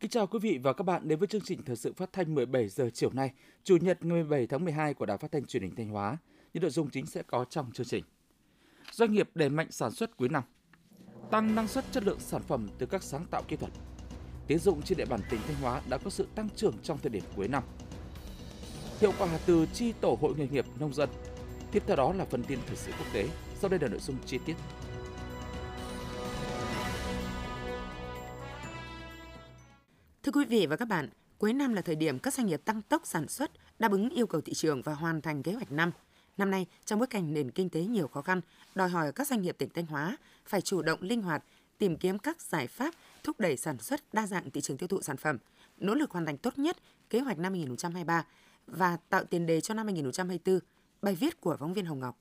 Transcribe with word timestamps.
Kính 0.00 0.10
chào 0.10 0.26
quý 0.26 0.38
vị 0.38 0.58
và 0.62 0.72
các 0.72 0.84
bạn 0.84 1.08
đến 1.08 1.18
với 1.18 1.28
chương 1.28 1.40
trình 1.40 1.62
thời 1.66 1.76
sự 1.76 1.92
phát 1.92 2.12
thanh 2.12 2.34
17 2.34 2.68
giờ 2.68 2.90
chiều 2.94 3.10
nay, 3.12 3.32
Chủ 3.64 3.76
nhật 3.76 4.04
ngày 4.04 4.22
17 4.22 4.46
tháng 4.46 4.64
12 4.64 4.94
của 4.94 5.06
Đài 5.06 5.18
Phát 5.18 5.32
thanh 5.32 5.44
Truyền 5.44 5.62
hình 5.62 5.74
Thanh 5.74 5.88
Hóa. 5.88 6.16
Những 6.54 6.62
nội 6.62 6.70
dung 6.70 6.90
chính 6.90 7.06
sẽ 7.06 7.22
có 7.22 7.44
trong 7.50 7.72
chương 7.72 7.86
trình. 7.86 8.04
Doanh 8.92 9.12
nghiệp 9.12 9.30
đẩy 9.34 9.48
mạnh 9.48 9.66
sản 9.70 9.90
xuất 9.90 10.16
cuối 10.16 10.28
năm, 10.28 10.42
tăng 11.30 11.54
năng 11.54 11.68
suất 11.68 11.84
chất 11.92 12.04
lượng 12.04 12.20
sản 12.20 12.42
phẩm 12.42 12.68
từ 12.78 12.86
các 12.86 13.02
sáng 13.02 13.24
tạo 13.30 13.42
kỹ 13.48 13.56
thuật. 13.56 13.72
Tiến 14.46 14.58
dụng 14.58 14.82
trên 14.82 14.98
địa 14.98 15.06
bàn 15.06 15.20
tỉnh 15.30 15.40
Thanh 15.46 15.56
Hóa 15.56 15.82
đã 15.88 15.98
có 15.98 16.10
sự 16.10 16.26
tăng 16.34 16.48
trưởng 16.56 16.74
trong 16.82 16.98
thời 16.98 17.10
điểm 17.10 17.24
cuối 17.36 17.48
năm. 17.48 17.62
Hiệu 19.00 19.12
quả 19.18 19.38
từ 19.46 19.66
chi 19.72 19.92
tổ 20.00 20.18
hội 20.20 20.34
nghề 20.36 20.48
nghiệp 20.48 20.66
nông 20.80 20.94
dân. 20.94 21.08
Tiếp 21.72 21.82
theo 21.86 21.96
đó 21.96 22.12
là 22.12 22.24
phần 22.24 22.44
tin 22.44 22.58
thời 22.66 22.76
sự 22.76 22.92
quốc 22.98 23.06
tế. 23.12 23.28
Sau 23.60 23.70
đây 23.70 23.80
là 23.80 23.88
nội 23.88 24.00
dung 24.00 24.16
chi 24.26 24.38
tiết. 24.46 24.54
Thưa 30.22 30.32
quý 30.32 30.44
vị 30.44 30.66
và 30.66 30.76
các 30.76 30.88
bạn, 30.88 31.08
cuối 31.38 31.52
năm 31.52 31.74
là 31.74 31.82
thời 31.82 31.94
điểm 31.94 32.18
các 32.18 32.34
doanh 32.34 32.46
nghiệp 32.46 32.60
tăng 32.64 32.82
tốc 32.82 33.02
sản 33.04 33.28
xuất, 33.28 33.50
đáp 33.78 33.92
ứng 33.92 34.10
yêu 34.10 34.26
cầu 34.26 34.40
thị 34.40 34.54
trường 34.54 34.82
và 34.82 34.94
hoàn 34.94 35.20
thành 35.20 35.42
kế 35.42 35.52
hoạch 35.52 35.72
năm. 35.72 35.90
Năm 36.36 36.50
nay, 36.50 36.66
trong 36.84 36.98
bối 36.98 37.06
cảnh 37.06 37.34
nền 37.34 37.50
kinh 37.50 37.68
tế 37.68 37.84
nhiều 37.84 38.08
khó 38.08 38.22
khăn, 38.22 38.40
đòi 38.74 38.88
hỏi 38.88 39.12
các 39.12 39.28
doanh 39.28 39.42
nghiệp 39.42 39.56
tỉnh 39.58 39.68
Thanh 39.74 39.86
Hóa 39.86 40.16
phải 40.46 40.60
chủ 40.60 40.82
động 40.82 41.02
linh 41.02 41.22
hoạt, 41.22 41.44
tìm 41.78 41.96
kiếm 41.96 42.18
các 42.18 42.40
giải 42.40 42.66
pháp 42.66 42.94
thúc 43.24 43.40
đẩy 43.40 43.56
sản 43.56 43.78
xuất 43.78 44.14
đa 44.14 44.26
dạng 44.26 44.50
thị 44.50 44.60
trường 44.60 44.76
tiêu 44.76 44.88
thụ 44.88 45.02
sản 45.02 45.16
phẩm, 45.16 45.38
nỗ 45.78 45.94
lực 45.94 46.10
hoàn 46.10 46.26
thành 46.26 46.38
tốt 46.38 46.58
nhất 46.58 46.76
kế 47.10 47.20
hoạch 47.20 47.38
năm 47.38 47.52
2023 47.52 48.24
và 48.66 48.96
tạo 49.08 49.24
tiền 49.24 49.46
đề 49.46 49.60
cho 49.60 49.74
năm 49.74 49.86
2024. 49.86 50.60
Bài 51.02 51.14
viết 51.14 51.40
của 51.40 51.56
phóng 51.60 51.72
viên 51.72 51.84
Hồng 51.84 52.00
Ngọc. 52.00 52.18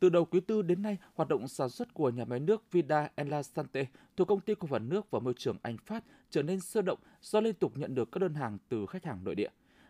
Từ 0.00 0.08
đầu 0.08 0.24
quý 0.24 0.40
tư 0.40 0.62
đến 0.62 0.82
nay, 0.82 0.98
hoạt 1.14 1.28
động 1.28 1.48
sản 1.48 1.70
xuất 1.70 1.94
của 1.94 2.10
nhà 2.10 2.24
máy 2.24 2.40
nước 2.40 2.72
Vida 2.72 3.08
Enlasante 3.14 3.86
thuộc 4.16 4.28
công 4.28 4.40
ty 4.40 4.54
cổ 4.54 4.66
phần 4.66 4.88
nước 4.88 5.10
và 5.10 5.18
môi 5.18 5.34
trường 5.36 5.56
Anh 5.62 5.76
Phát 5.78 6.04
trở 6.30 6.42
nên 6.42 6.60
sôi 6.60 6.82
động 6.82 6.98
do 7.22 7.40
liên 7.40 7.54
tục 7.54 7.72
nhận 7.76 7.94
được 7.94 8.12
các 8.12 8.18
đơn 8.18 8.34
hàng 8.34 8.58
từ 8.68 8.86
khách 8.86 9.04
hàng 9.04 9.24
nội 9.24 9.34
địa. 9.34 9.48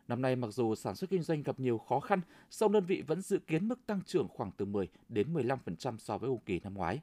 Năm 0.09 0.23
nay 0.23 0.37
mặc 0.37 0.49
dù 0.51 0.75
sản 0.75 0.95
xuất 0.95 1.11
kinh 1.11 1.23
doanh 1.23 1.43
gặp 1.43 1.61
nhiều 1.61 1.79
khó 1.79 2.01
khăn, 2.01 2.21
song 2.51 2.73
đơn 2.73 2.85
vị 2.85 3.03
vẫn 3.07 3.21
dự 3.21 3.39
kiến 3.39 3.69
mức 3.69 3.87
tăng 3.87 4.01
trưởng 4.07 4.29
khoảng 4.29 4.51
từ 4.57 4.65
10 4.65 4.89
đến 5.09 5.35
15% 5.35 5.97
so 5.99 6.19
với 6.19 6.31
cùng 6.31 6.41
kỳ 6.47 6.61
năm 6.61 6.75
ngoái. 6.75 7.01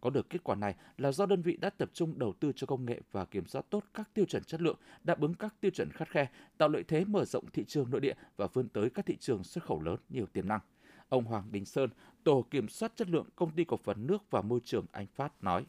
Có 0.00 0.10
được 0.10 0.30
kết 0.30 0.44
quả 0.44 0.54
này 0.54 0.74
là 0.98 1.12
do 1.12 1.26
đơn 1.26 1.42
vị 1.42 1.56
đã 1.56 1.70
tập 1.70 1.90
trung 1.92 2.18
đầu 2.18 2.32
tư 2.40 2.52
cho 2.56 2.66
công 2.66 2.84
nghệ 2.84 3.00
và 3.12 3.24
kiểm 3.24 3.46
soát 3.46 3.64
tốt 3.70 3.84
các 3.94 4.14
tiêu 4.14 4.24
chuẩn 4.24 4.44
chất 4.44 4.62
lượng, 4.62 4.76
đáp 5.04 5.20
ứng 5.20 5.34
các 5.34 5.54
tiêu 5.60 5.70
chuẩn 5.70 5.90
khắt 5.90 6.08
khe, 6.08 6.26
tạo 6.58 6.68
lợi 6.68 6.84
thế 6.88 7.04
mở 7.04 7.24
rộng 7.24 7.44
thị 7.52 7.64
trường 7.64 7.90
nội 7.90 8.00
địa 8.00 8.14
và 8.36 8.46
vươn 8.46 8.68
tới 8.68 8.90
các 8.90 9.06
thị 9.06 9.16
trường 9.20 9.44
xuất 9.44 9.64
khẩu 9.64 9.82
lớn 9.82 9.96
nhiều 10.08 10.26
tiềm 10.26 10.48
năng. 10.48 10.60
Ông 11.14 11.24
Hoàng 11.24 11.44
Đình 11.50 11.64
Sơn, 11.64 11.90
Tổ 12.24 12.44
Kiểm 12.50 12.68
soát 12.68 12.92
Chất 12.96 13.08
lượng 13.08 13.26
Công 13.36 13.50
ty 13.50 13.64
Cổ 13.64 13.78
phần 13.84 14.06
Nước 14.06 14.30
và 14.30 14.40
Môi 14.40 14.60
trường 14.64 14.86
Anh 14.92 15.06
Phát 15.16 15.32
nói. 15.40 15.64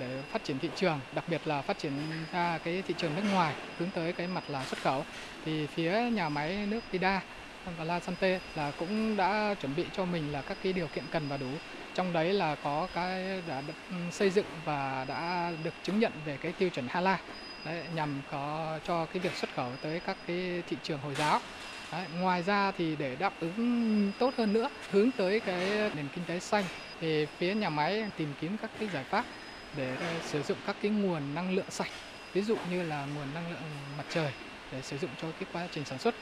Để 0.00 0.22
phát 0.22 0.44
triển 0.44 0.58
thị 0.58 0.70
trường, 0.76 1.00
đặc 1.14 1.24
biệt 1.28 1.40
là 1.44 1.62
phát 1.62 1.78
triển 1.78 1.92
ra 2.32 2.58
cái 2.58 2.82
thị 2.82 2.94
trường 2.98 3.14
nước 3.16 3.22
ngoài, 3.32 3.54
hướng 3.78 3.90
tới 3.94 4.12
cái 4.12 4.26
mặt 4.26 4.44
là 4.50 4.64
xuất 4.64 4.80
khẩu, 4.82 5.04
thì 5.44 5.66
phía 5.66 6.10
nhà 6.10 6.28
máy 6.28 6.66
nước 6.66 6.80
Vida 6.90 7.22
và 7.78 7.84
La 7.84 8.00
Sante 8.00 8.40
là 8.54 8.72
cũng 8.78 9.16
đã 9.16 9.54
chuẩn 9.60 9.76
bị 9.76 9.84
cho 9.92 10.04
mình 10.04 10.32
là 10.32 10.42
các 10.42 10.58
cái 10.62 10.72
điều 10.72 10.86
kiện 10.86 11.04
cần 11.10 11.28
và 11.28 11.36
đủ. 11.36 11.50
Trong 11.94 12.12
đấy 12.12 12.32
là 12.32 12.54
có 12.54 12.88
cái 12.94 13.42
đã 13.48 13.62
được 13.66 13.96
xây 14.10 14.30
dựng 14.30 14.46
và 14.64 15.04
đã 15.08 15.52
được 15.64 15.74
chứng 15.82 16.00
nhận 16.00 16.12
về 16.24 16.36
cái 16.36 16.52
tiêu 16.52 16.68
chuẩn 16.68 16.86
HALA 16.88 17.20
đấy, 17.64 17.84
nhằm 17.94 18.20
có 18.30 18.78
cho 18.84 19.06
cái 19.06 19.18
việc 19.18 19.32
xuất 19.34 19.54
khẩu 19.54 19.70
tới 19.82 20.00
các 20.00 20.16
cái 20.26 20.62
thị 20.66 20.76
trường 20.82 21.00
Hồi 21.00 21.14
giáo. 21.14 21.40
Đấy, 21.92 22.06
ngoài 22.20 22.42
ra 22.42 22.70
thì 22.70 22.96
để 22.96 23.16
đáp 23.16 23.32
ứng 23.40 24.12
tốt 24.18 24.34
hơn 24.36 24.52
nữa 24.52 24.68
hướng 24.90 25.10
tới 25.10 25.40
cái 25.40 25.90
nền 25.96 26.08
kinh 26.14 26.24
tế 26.26 26.40
xanh 26.40 26.64
thì 27.00 27.26
phía 27.26 27.54
nhà 27.54 27.70
máy 27.70 28.10
tìm 28.16 28.28
kiếm 28.40 28.56
các 28.62 28.70
cái 28.78 28.88
giải 28.88 29.04
pháp 29.04 29.24
để 29.76 29.96
ờ, 29.96 30.20
sử 30.22 30.42
dụng 30.42 30.58
các 30.66 30.76
cái 30.82 30.90
nguồn 30.90 31.34
năng 31.34 31.54
lượng 31.54 31.70
sạch 31.70 31.88
ví 32.32 32.42
dụ 32.42 32.56
như 32.70 32.82
là 32.82 33.06
nguồn 33.06 33.34
năng 33.34 33.50
lượng 33.50 33.60
mặt 33.98 34.04
trời 34.10 34.32
để 34.72 34.82
sử 34.82 34.98
dụng 34.98 35.10
cho 35.22 35.32
cái 35.32 35.48
quá 35.52 35.68
trình 35.72 35.84
sản 35.84 35.98
xuất. 35.98 36.14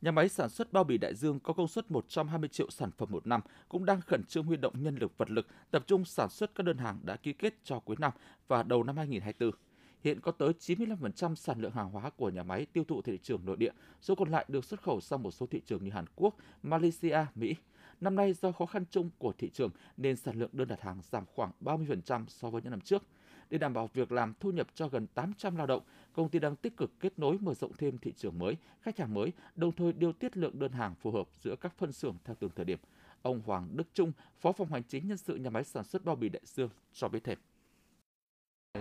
Nhà 0.00 0.10
máy 0.10 0.28
sản 0.28 0.48
xuất 0.48 0.72
bao 0.72 0.84
bì 0.84 0.98
Đại 0.98 1.14
Dương 1.14 1.40
có 1.40 1.52
công 1.52 1.68
suất 1.68 1.90
120 1.90 2.48
triệu 2.48 2.70
sản 2.70 2.90
phẩm 2.98 3.08
một 3.12 3.26
năm 3.26 3.40
cũng 3.68 3.84
đang 3.84 4.00
khẩn 4.00 4.24
trương 4.24 4.44
huy 4.44 4.56
động 4.56 4.74
nhân 4.82 4.96
lực 5.00 5.18
vật 5.18 5.30
lực 5.30 5.46
tập 5.70 5.84
trung 5.86 6.04
sản 6.04 6.28
xuất 6.28 6.54
các 6.54 6.62
đơn 6.66 6.78
hàng 6.78 6.98
đã 7.02 7.16
ký 7.16 7.32
kết 7.32 7.54
cho 7.64 7.78
cuối 7.78 7.96
năm 7.98 8.12
và 8.48 8.62
đầu 8.62 8.82
năm 8.82 8.96
2024. 8.96 9.67
Hiện 10.04 10.20
có 10.20 10.32
tới 10.32 10.52
95% 10.58 11.34
sản 11.34 11.60
lượng 11.60 11.72
hàng 11.72 11.90
hóa 11.90 12.10
của 12.10 12.30
nhà 12.30 12.42
máy 12.42 12.66
tiêu 12.72 12.84
thụ 12.84 13.02
thị 13.02 13.18
trường 13.22 13.44
nội 13.44 13.56
địa, 13.56 13.72
số 14.00 14.14
còn 14.14 14.30
lại 14.30 14.44
được 14.48 14.64
xuất 14.64 14.82
khẩu 14.82 15.00
sang 15.00 15.22
một 15.22 15.30
số 15.30 15.46
thị 15.46 15.60
trường 15.66 15.84
như 15.84 15.90
Hàn 15.90 16.04
Quốc, 16.16 16.36
Malaysia, 16.62 17.24
Mỹ. 17.34 17.54
Năm 18.00 18.16
nay 18.16 18.32
do 18.32 18.52
khó 18.52 18.66
khăn 18.66 18.84
chung 18.90 19.10
của 19.18 19.32
thị 19.38 19.50
trường 19.50 19.70
nên 19.96 20.16
sản 20.16 20.38
lượng 20.38 20.50
đơn 20.52 20.68
đặt 20.68 20.80
hàng 20.80 21.00
giảm 21.10 21.24
khoảng 21.34 21.50
30% 21.60 22.24
so 22.28 22.50
với 22.50 22.62
những 22.62 22.70
năm 22.70 22.80
trước. 22.80 23.02
Để 23.50 23.58
đảm 23.58 23.72
bảo 23.72 23.90
việc 23.94 24.12
làm 24.12 24.34
thu 24.40 24.50
nhập 24.50 24.66
cho 24.74 24.88
gần 24.88 25.06
800 25.06 25.56
lao 25.56 25.66
động, 25.66 25.82
công 26.12 26.28
ty 26.28 26.38
đang 26.38 26.56
tích 26.56 26.76
cực 26.76 26.90
kết 27.00 27.18
nối 27.18 27.38
mở 27.38 27.54
rộng 27.54 27.72
thêm 27.78 27.98
thị 27.98 28.12
trường 28.16 28.38
mới, 28.38 28.56
khách 28.80 28.98
hàng 28.98 29.14
mới, 29.14 29.32
đồng 29.56 29.72
thời 29.72 29.92
điều 29.92 30.12
tiết 30.12 30.36
lượng 30.36 30.58
đơn 30.58 30.72
hàng 30.72 30.94
phù 30.94 31.10
hợp 31.10 31.28
giữa 31.42 31.56
các 31.56 31.74
phân 31.78 31.92
xưởng 31.92 32.16
theo 32.24 32.36
từng 32.40 32.50
thời 32.56 32.64
điểm. 32.64 32.78
Ông 33.22 33.42
Hoàng 33.46 33.68
Đức 33.72 33.88
Trung, 33.94 34.12
Phó 34.40 34.52
phòng 34.52 34.72
hành 34.72 34.82
chính 34.88 35.08
nhân 35.08 35.18
sự 35.18 35.36
nhà 35.36 35.50
máy 35.50 35.64
sản 35.64 35.84
xuất 35.84 36.04
bao 36.04 36.16
bì 36.16 36.28
Đại 36.28 36.42
Dương 36.44 36.70
cho 36.92 37.08
biết 37.08 37.24
thêm. 37.24 37.38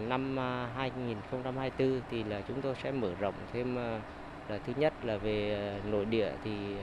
Năm 0.08 0.40
à, 0.40 0.68
2024 0.76 2.02
thì 2.10 2.24
là 2.24 2.42
chúng 2.42 2.62
tôi 2.62 2.76
sẽ 2.76 2.92
mở 2.92 3.16
rộng 3.16 3.46
thêm 3.48 3.76
à, 3.80 4.02
là 4.48 4.60
thứ 4.60 4.74
nhất 4.76 4.94
là 5.06 5.18
về 5.18 5.54
à, 5.84 5.88
nội 5.90 6.06
địa 6.06 6.38
thì 6.42 6.80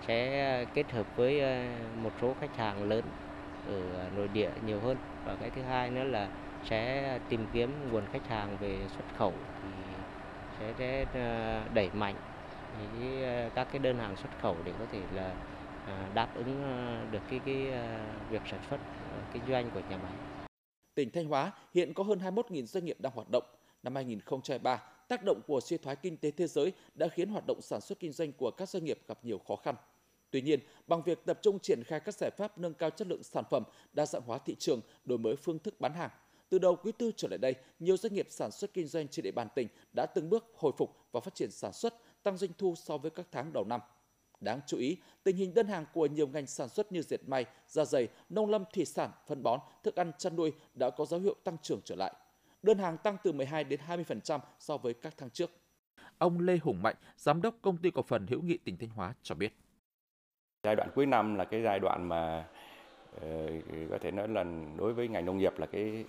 sẽ 0.00 0.66
kết 0.74 0.92
hợp 0.92 1.06
với 1.16 1.42
một 1.94 2.12
số 2.20 2.34
khách 2.34 2.56
hàng 2.56 2.82
lớn 2.82 3.04
ở 3.64 4.10
nội 4.10 4.28
địa 4.28 4.50
nhiều 4.60 4.80
hơn 4.80 4.98
và 5.24 5.36
cái 5.36 5.50
thứ 5.50 5.62
hai 5.62 5.90
nữa 5.90 6.04
là 6.04 6.30
sẽ 6.62 7.18
tìm 7.28 7.48
kiếm 7.48 7.90
nguồn 7.90 8.06
khách 8.06 8.26
hàng 8.26 8.58
về 8.58 8.88
xuất 8.88 9.14
khẩu 9.14 9.32
thì 9.62 9.68
sẽ 10.78 11.04
đẩy 11.74 11.90
mạnh 11.92 12.16
các 13.54 13.68
cái 13.70 13.78
đơn 13.78 13.98
hàng 13.98 14.16
xuất 14.16 14.38
khẩu 14.38 14.62
để 14.62 14.76
có 14.78 14.86
thể 14.86 15.08
là 15.10 15.36
đáp 16.14 16.28
ứng 16.34 16.62
được 17.10 17.22
cái 17.28 17.40
cái 17.44 17.72
việc 18.28 18.42
sản 18.46 18.60
xuất 18.70 18.80
kinh 19.30 19.46
doanh 19.46 19.70
của 19.70 19.80
nhà 19.88 19.96
máy. 19.96 20.27
Tỉnh 20.98 21.10
Thanh 21.10 21.26
Hóa 21.26 21.52
hiện 21.74 21.94
có 21.94 22.04
hơn 22.04 22.18
21.000 22.18 22.66
doanh 22.66 22.84
nghiệp 22.84 23.00
đang 23.00 23.12
hoạt 23.12 23.28
động. 23.30 23.44
Năm 23.82 23.94
2023, 23.94 24.82
tác 25.08 25.24
động 25.24 25.40
của 25.46 25.60
suy 25.60 25.76
thoái 25.76 25.96
kinh 25.96 26.16
tế 26.16 26.30
thế 26.30 26.46
giới 26.46 26.72
đã 26.94 27.08
khiến 27.08 27.28
hoạt 27.28 27.44
động 27.46 27.60
sản 27.62 27.80
xuất 27.80 28.00
kinh 28.00 28.12
doanh 28.12 28.32
của 28.32 28.50
các 28.50 28.68
doanh 28.68 28.84
nghiệp 28.84 28.98
gặp 29.08 29.18
nhiều 29.22 29.38
khó 29.48 29.56
khăn. 29.56 29.74
Tuy 30.30 30.40
nhiên, 30.40 30.60
bằng 30.86 31.02
việc 31.02 31.24
tập 31.24 31.38
trung 31.42 31.58
triển 31.58 31.82
khai 31.84 32.00
các 32.00 32.14
giải 32.14 32.30
pháp 32.36 32.58
nâng 32.58 32.74
cao 32.74 32.90
chất 32.90 33.08
lượng 33.08 33.22
sản 33.22 33.44
phẩm, 33.50 33.62
đa 33.92 34.06
dạng 34.06 34.22
hóa 34.22 34.38
thị 34.38 34.54
trường, 34.58 34.80
đổi 35.04 35.18
mới 35.18 35.36
phương 35.36 35.58
thức 35.58 35.80
bán 35.80 35.94
hàng, 35.94 36.10
từ 36.48 36.58
đầu 36.58 36.76
quý 36.76 36.92
tư 36.98 37.12
trở 37.16 37.28
lại 37.28 37.38
đây, 37.38 37.54
nhiều 37.78 37.96
doanh 37.96 38.14
nghiệp 38.14 38.26
sản 38.30 38.50
xuất 38.50 38.74
kinh 38.74 38.86
doanh 38.86 39.08
trên 39.08 39.22
địa 39.22 39.32
bàn 39.32 39.48
tỉnh 39.54 39.68
đã 39.96 40.06
từng 40.06 40.30
bước 40.30 40.44
hồi 40.54 40.72
phục 40.78 40.96
và 41.12 41.20
phát 41.20 41.34
triển 41.34 41.50
sản 41.50 41.72
xuất, 41.72 42.22
tăng 42.22 42.36
doanh 42.36 42.50
thu 42.58 42.74
so 42.76 42.98
với 42.98 43.10
các 43.10 43.26
tháng 43.32 43.52
đầu 43.52 43.64
năm. 43.64 43.80
Đáng 44.40 44.60
chú 44.66 44.78
ý, 44.78 44.96
tình 45.24 45.36
hình 45.36 45.54
đơn 45.54 45.66
hàng 45.66 45.84
của 45.92 46.06
nhiều 46.06 46.26
ngành 46.26 46.46
sản 46.46 46.68
xuất 46.68 46.92
như 46.92 47.02
dệt 47.02 47.20
may, 47.26 47.44
da 47.66 47.84
dày, 47.84 48.08
nông 48.28 48.50
lâm 48.50 48.64
thủy 48.72 48.84
sản, 48.84 49.10
phân 49.26 49.42
bón, 49.42 49.60
thức 49.84 49.96
ăn 49.96 50.12
chăn 50.18 50.36
nuôi 50.36 50.52
đã 50.74 50.90
có 50.90 51.04
dấu 51.04 51.20
hiệu 51.20 51.34
tăng 51.44 51.56
trưởng 51.62 51.80
trở 51.84 51.94
lại. 51.94 52.12
Đơn 52.62 52.78
hàng 52.78 52.98
tăng 52.98 53.16
từ 53.24 53.32
12 53.32 53.64
đến 53.64 53.80
20% 53.88 54.40
so 54.58 54.76
với 54.76 54.94
các 54.94 55.14
tháng 55.16 55.30
trước. 55.30 55.50
Ông 56.18 56.40
Lê 56.40 56.58
Hùng 56.62 56.82
Mạnh, 56.82 56.96
giám 57.16 57.42
đốc 57.42 57.54
công 57.62 57.76
ty 57.76 57.90
cổ 57.90 58.02
phần 58.02 58.26
Hữu 58.26 58.42
Nghị 58.42 58.58
tỉnh 58.58 58.76
Thanh 58.76 58.90
Hóa 58.90 59.14
cho 59.22 59.34
biết. 59.34 59.52
Giai 60.62 60.76
đoạn 60.76 60.90
cuối 60.94 61.06
năm 61.06 61.34
là 61.34 61.44
cái 61.44 61.62
giai 61.62 61.78
đoạn 61.78 62.08
mà 62.08 62.48
ờ, 63.20 63.48
có 63.90 63.98
thể 63.98 64.10
nói 64.10 64.28
là 64.28 64.44
đối 64.76 64.92
với 64.92 65.08
ngành 65.08 65.26
nông 65.26 65.38
nghiệp 65.38 65.58
là 65.58 65.66
cái, 65.66 66.04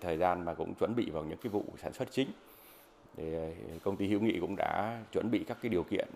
thời 0.00 0.16
gian 0.16 0.44
mà 0.44 0.54
cũng 0.54 0.74
chuẩn 0.74 0.94
bị 0.96 1.10
vào 1.10 1.24
những 1.24 1.38
cái 1.38 1.50
vụ 1.50 1.64
sản 1.82 1.92
xuất 1.92 2.08
chính 2.10 2.28
thì 3.16 3.34
ờ, 3.34 3.50
công 3.84 3.96
ty 3.96 4.08
hữu 4.08 4.20
nghị 4.20 4.40
cũng 4.40 4.56
đã 4.56 5.02
chuẩn 5.12 5.30
bị 5.30 5.44
các 5.44 5.58
cái 5.62 5.70
điều 5.70 5.82
kiện 5.82 6.08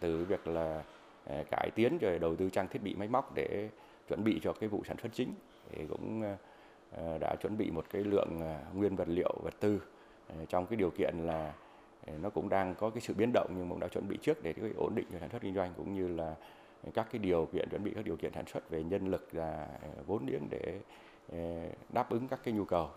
từ 0.00 0.24
việc 0.24 0.46
là 0.46 0.82
Ờ, 1.26 1.44
cải 1.50 1.70
tiến 1.74 1.98
rồi 1.98 2.18
đầu 2.18 2.36
tư 2.36 2.50
trang 2.50 2.68
thiết 2.68 2.82
bị 2.82 2.94
máy 2.94 3.08
móc 3.08 3.34
để 3.34 3.68
chuẩn 4.08 4.24
bị 4.24 4.40
cho 4.42 4.52
cái 4.52 4.68
vụ 4.68 4.82
sản 4.88 4.96
xuất 5.02 5.08
chính 5.12 5.34
thì 5.70 5.84
cũng 5.88 6.22
ờ, 6.90 7.18
đã 7.18 7.36
chuẩn 7.42 7.56
bị 7.58 7.70
một 7.70 7.84
cái 7.90 8.04
lượng 8.04 8.38
ờ, 8.40 8.58
nguyên 8.74 8.96
vật 8.96 9.08
liệu 9.08 9.34
vật 9.42 9.54
tư 9.60 9.82
trong 10.48 10.66
cái 10.66 10.76
điều 10.76 10.90
kiện 10.90 11.14
là 11.24 11.54
nó 12.22 12.30
cũng 12.30 12.48
đang 12.48 12.74
có 12.74 12.90
cái 12.90 13.00
sự 13.00 13.14
biến 13.14 13.30
động 13.34 13.50
nhưng 13.56 13.68
cũng 13.68 13.80
đã 13.80 13.88
chuẩn 13.88 14.08
bị 14.08 14.18
trước 14.22 14.42
để 14.42 14.52
cái 14.52 14.70
ổn 14.76 14.94
định 14.94 15.06
cho 15.12 15.18
sản 15.18 15.30
xuất 15.30 15.42
kinh 15.42 15.54
doanh 15.54 15.72
cũng 15.76 15.94
như 15.94 16.08
là 16.08 16.34
các 16.94 17.06
cái 17.12 17.18
điều 17.18 17.48
kiện 17.52 17.68
chuẩn 17.70 17.84
bị 17.84 17.92
các 17.94 18.04
điều 18.04 18.16
kiện 18.16 18.32
sản 18.32 18.46
xuất 18.46 18.70
về 18.70 18.82
nhân 18.82 19.06
lực 19.08 19.28
và 19.32 19.68
vốn 20.06 20.26
liếng 20.26 20.48
để 20.50 20.80
đáp 21.92 22.10
ứng 22.10 22.28
các 22.28 22.40
cái 22.44 22.54
nhu 22.54 22.64
cầu. 22.64 22.90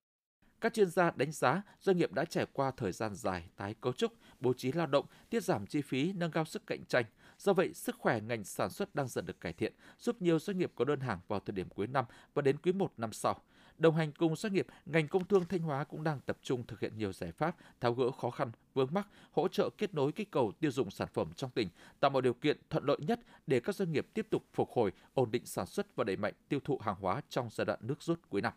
Các 0.61 0.73
chuyên 0.73 0.89
gia 0.89 1.11
đánh 1.15 1.31
giá 1.31 1.61
doanh 1.79 1.97
nghiệp 1.97 2.13
đã 2.13 2.25
trải 2.25 2.45
qua 2.53 2.71
thời 2.77 2.91
gian 2.91 3.15
dài 3.15 3.49
tái 3.57 3.75
cấu 3.81 3.93
trúc, 3.93 4.13
bố 4.39 4.53
trí 4.53 4.71
lao 4.71 4.87
động, 4.87 5.05
tiết 5.29 5.43
giảm 5.43 5.65
chi 5.65 5.81
phí, 5.81 6.13
nâng 6.13 6.31
cao 6.31 6.45
sức 6.45 6.67
cạnh 6.67 6.85
tranh. 6.85 7.05
Do 7.39 7.53
vậy, 7.53 7.73
sức 7.73 7.95
khỏe 7.99 8.19
ngành 8.21 8.43
sản 8.43 8.69
xuất 8.69 8.95
đang 8.95 9.07
dần 9.07 9.25
được 9.25 9.41
cải 9.41 9.53
thiện, 9.53 9.73
giúp 9.99 10.21
nhiều 10.21 10.39
doanh 10.39 10.57
nghiệp 10.57 10.71
có 10.75 10.85
đơn 10.85 10.99
hàng 10.99 11.19
vào 11.27 11.39
thời 11.39 11.53
điểm 11.53 11.69
cuối 11.69 11.87
năm 11.87 12.05
và 12.33 12.41
đến 12.41 12.57
quý 12.57 12.71
1 12.71 12.93
năm 12.97 13.13
sau. 13.13 13.41
Đồng 13.77 13.95
hành 13.95 14.11
cùng 14.11 14.35
doanh 14.35 14.53
nghiệp, 14.53 14.67
ngành 14.85 15.07
công 15.07 15.25
thương 15.25 15.45
Thanh 15.45 15.59
Hóa 15.59 15.83
cũng 15.83 16.03
đang 16.03 16.19
tập 16.19 16.37
trung 16.41 16.67
thực 16.67 16.79
hiện 16.79 16.97
nhiều 16.97 17.13
giải 17.13 17.31
pháp 17.31 17.55
tháo 17.79 17.93
gỡ 17.93 18.11
khó 18.11 18.29
khăn, 18.29 18.51
vướng 18.73 18.93
mắc, 18.93 19.07
hỗ 19.31 19.47
trợ 19.47 19.69
kết 19.77 19.93
nối 19.93 20.11
kích 20.11 20.31
cầu 20.31 20.51
tiêu 20.59 20.71
dùng 20.71 20.91
sản 20.91 21.07
phẩm 21.13 21.31
trong 21.35 21.51
tỉnh, 21.51 21.69
tạo 21.99 22.11
mọi 22.11 22.21
điều 22.21 22.33
kiện 22.33 22.57
thuận 22.69 22.83
lợi 22.85 22.97
nhất 22.99 23.19
để 23.47 23.59
các 23.59 23.75
doanh 23.75 23.91
nghiệp 23.91 24.07
tiếp 24.13 24.27
tục 24.29 24.43
phục 24.53 24.69
hồi, 24.71 24.91
ổn 25.13 25.31
định 25.31 25.45
sản 25.45 25.65
xuất 25.65 25.95
và 25.95 26.03
đẩy 26.03 26.15
mạnh 26.15 26.33
tiêu 26.49 26.59
thụ 26.63 26.77
hàng 26.77 26.95
hóa 26.99 27.21
trong 27.29 27.49
giai 27.51 27.65
đoạn 27.65 27.79
nước 27.81 28.03
rút 28.03 28.19
cuối 28.29 28.41
năm. 28.41 28.53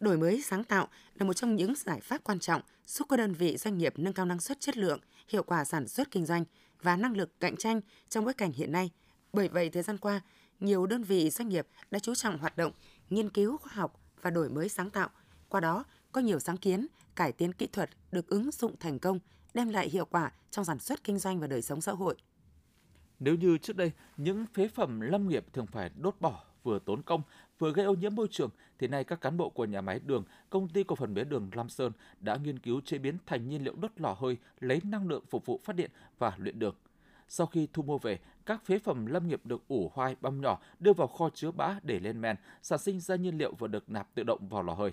Đổi 0.00 0.16
mới 0.18 0.42
sáng 0.42 0.64
tạo 0.64 0.88
là 1.14 1.26
một 1.26 1.32
trong 1.32 1.56
những 1.56 1.74
giải 1.74 2.00
pháp 2.00 2.24
quan 2.24 2.38
trọng 2.38 2.62
giúp 2.86 3.06
các 3.08 3.16
đơn 3.16 3.32
vị 3.32 3.56
doanh 3.56 3.78
nghiệp 3.78 3.94
nâng 3.96 4.12
cao 4.12 4.26
năng 4.26 4.40
suất 4.40 4.60
chất 4.60 4.76
lượng, 4.76 5.00
hiệu 5.28 5.42
quả 5.42 5.64
sản 5.64 5.88
xuất 5.88 6.10
kinh 6.10 6.26
doanh 6.26 6.44
và 6.82 6.96
năng 6.96 7.16
lực 7.16 7.40
cạnh 7.40 7.56
tranh 7.56 7.80
trong 8.08 8.24
bối 8.24 8.34
cảnh 8.34 8.52
hiện 8.52 8.72
nay. 8.72 8.90
Bởi 9.32 9.48
vậy, 9.48 9.70
thời 9.70 9.82
gian 9.82 9.98
qua, 9.98 10.20
nhiều 10.60 10.86
đơn 10.86 11.02
vị 11.02 11.30
doanh 11.30 11.48
nghiệp 11.48 11.66
đã 11.90 11.98
chú 11.98 12.14
trọng 12.14 12.38
hoạt 12.38 12.56
động 12.56 12.72
nghiên 13.10 13.30
cứu 13.30 13.56
khoa 13.56 13.72
học 13.72 14.00
và 14.22 14.30
đổi 14.30 14.48
mới 14.48 14.68
sáng 14.68 14.90
tạo. 14.90 15.08
Qua 15.48 15.60
đó, 15.60 15.84
có 16.12 16.20
nhiều 16.20 16.38
sáng 16.38 16.56
kiến, 16.56 16.86
cải 17.16 17.32
tiến 17.32 17.52
kỹ 17.52 17.66
thuật 17.66 17.90
được 18.12 18.28
ứng 18.28 18.50
dụng 18.50 18.76
thành 18.80 18.98
công, 18.98 19.18
đem 19.54 19.68
lại 19.68 19.88
hiệu 19.88 20.04
quả 20.04 20.32
trong 20.50 20.64
sản 20.64 20.78
xuất 20.78 21.04
kinh 21.04 21.18
doanh 21.18 21.40
và 21.40 21.46
đời 21.46 21.62
sống 21.62 21.80
xã 21.80 21.92
hội. 21.92 22.16
Nếu 23.18 23.34
như 23.34 23.58
trước 23.58 23.76
đây, 23.76 23.92
những 24.16 24.46
phế 24.54 24.68
phẩm 24.68 25.00
lâm 25.00 25.28
nghiệp 25.28 25.46
thường 25.52 25.66
phải 25.66 25.90
đốt 25.96 26.16
bỏ 26.20 26.44
vừa 26.62 26.78
tốn 26.78 27.02
công, 27.02 27.22
vừa 27.58 27.72
gây 27.72 27.86
ô 27.86 27.94
nhiễm 27.94 28.14
môi 28.14 28.28
trường, 28.30 28.50
thì 28.78 28.86
nay 28.86 29.04
các 29.04 29.20
cán 29.20 29.36
bộ 29.36 29.50
của 29.50 29.64
nhà 29.64 29.80
máy 29.80 30.00
đường, 30.06 30.24
công 30.50 30.68
ty 30.68 30.84
cổ 30.84 30.96
phần 30.96 31.14
mía 31.14 31.24
đường 31.24 31.50
Lam 31.52 31.68
Sơn 31.68 31.92
đã 32.20 32.36
nghiên 32.36 32.58
cứu 32.58 32.80
chế 32.80 32.98
biến 32.98 33.18
thành 33.26 33.48
nhiên 33.48 33.64
liệu 33.64 33.74
đốt 33.76 33.90
lò 33.96 34.16
hơi, 34.18 34.36
lấy 34.60 34.80
năng 34.84 35.08
lượng 35.08 35.24
phục 35.30 35.46
vụ 35.46 35.60
phát 35.64 35.76
điện 35.76 35.90
và 36.18 36.32
luyện 36.38 36.58
đường. 36.58 36.74
Sau 37.28 37.46
khi 37.46 37.68
thu 37.72 37.82
mua 37.82 37.98
về, 37.98 38.18
các 38.46 38.64
phế 38.64 38.78
phẩm 38.78 39.06
lâm 39.06 39.28
nghiệp 39.28 39.40
được 39.44 39.68
ủ 39.68 39.90
hoai 39.94 40.16
băm 40.20 40.40
nhỏ 40.40 40.60
đưa 40.80 40.92
vào 40.92 41.08
kho 41.08 41.30
chứa 41.34 41.50
bã 41.50 41.78
để 41.82 42.00
lên 42.00 42.20
men, 42.20 42.36
sản 42.62 42.78
sinh 42.78 43.00
ra 43.00 43.16
nhiên 43.16 43.38
liệu 43.38 43.54
và 43.58 43.68
được 43.68 43.90
nạp 43.90 44.14
tự 44.14 44.22
động 44.22 44.48
vào 44.48 44.62
lò 44.62 44.74
hơi 44.74 44.92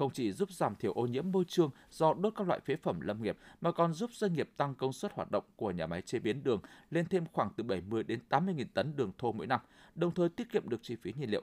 không 0.00 0.10
chỉ 0.10 0.32
giúp 0.32 0.52
giảm 0.52 0.76
thiểu 0.76 0.92
ô 0.92 1.06
nhiễm 1.06 1.32
môi 1.32 1.44
trường 1.48 1.70
do 1.90 2.14
đốt 2.14 2.32
các 2.36 2.48
loại 2.48 2.60
phế 2.60 2.76
phẩm 2.76 3.00
lâm 3.00 3.22
nghiệp 3.22 3.36
mà 3.60 3.72
còn 3.72 3.94
giúp 3.94 4.10
doanh 4.12 4.34
nghiệp 4.34 4.50
tăng 4.56 4.74
công 4.74 4.92
suất 4.92 5.12
hoạt 5.12 5.30
động 5.30 5.44
của 5.56 5.70
nhà 5.70 5.86
máy 5.86 6.02
chế 6.02 6.18
biến 6.18 6.42
đường 6.42 6.60
lên 6.90 7.06
thêm 7.06 7.24
khoảng 7.32 7.50
từ 7.56 7.64
70 7.64 8.02
đến 8.02 8.20
80 8.28 8.54
nghìn 8.54 8.68
tấn 8.68 8.96
đường 8.96 9.12
thô 9.18 9.32
mỗi 9.32 9.46
năm, 9.46 9.60
đồng 9.94 10.14
thời 10.14 10.28
tiết 10.28 10.52
kiệm 10.52 10.68
được 10.68 10.82
chi 10.82 10.96
phí 11.02 11.12
nhiên 11.18 11.30
liệu. 11.30 11.42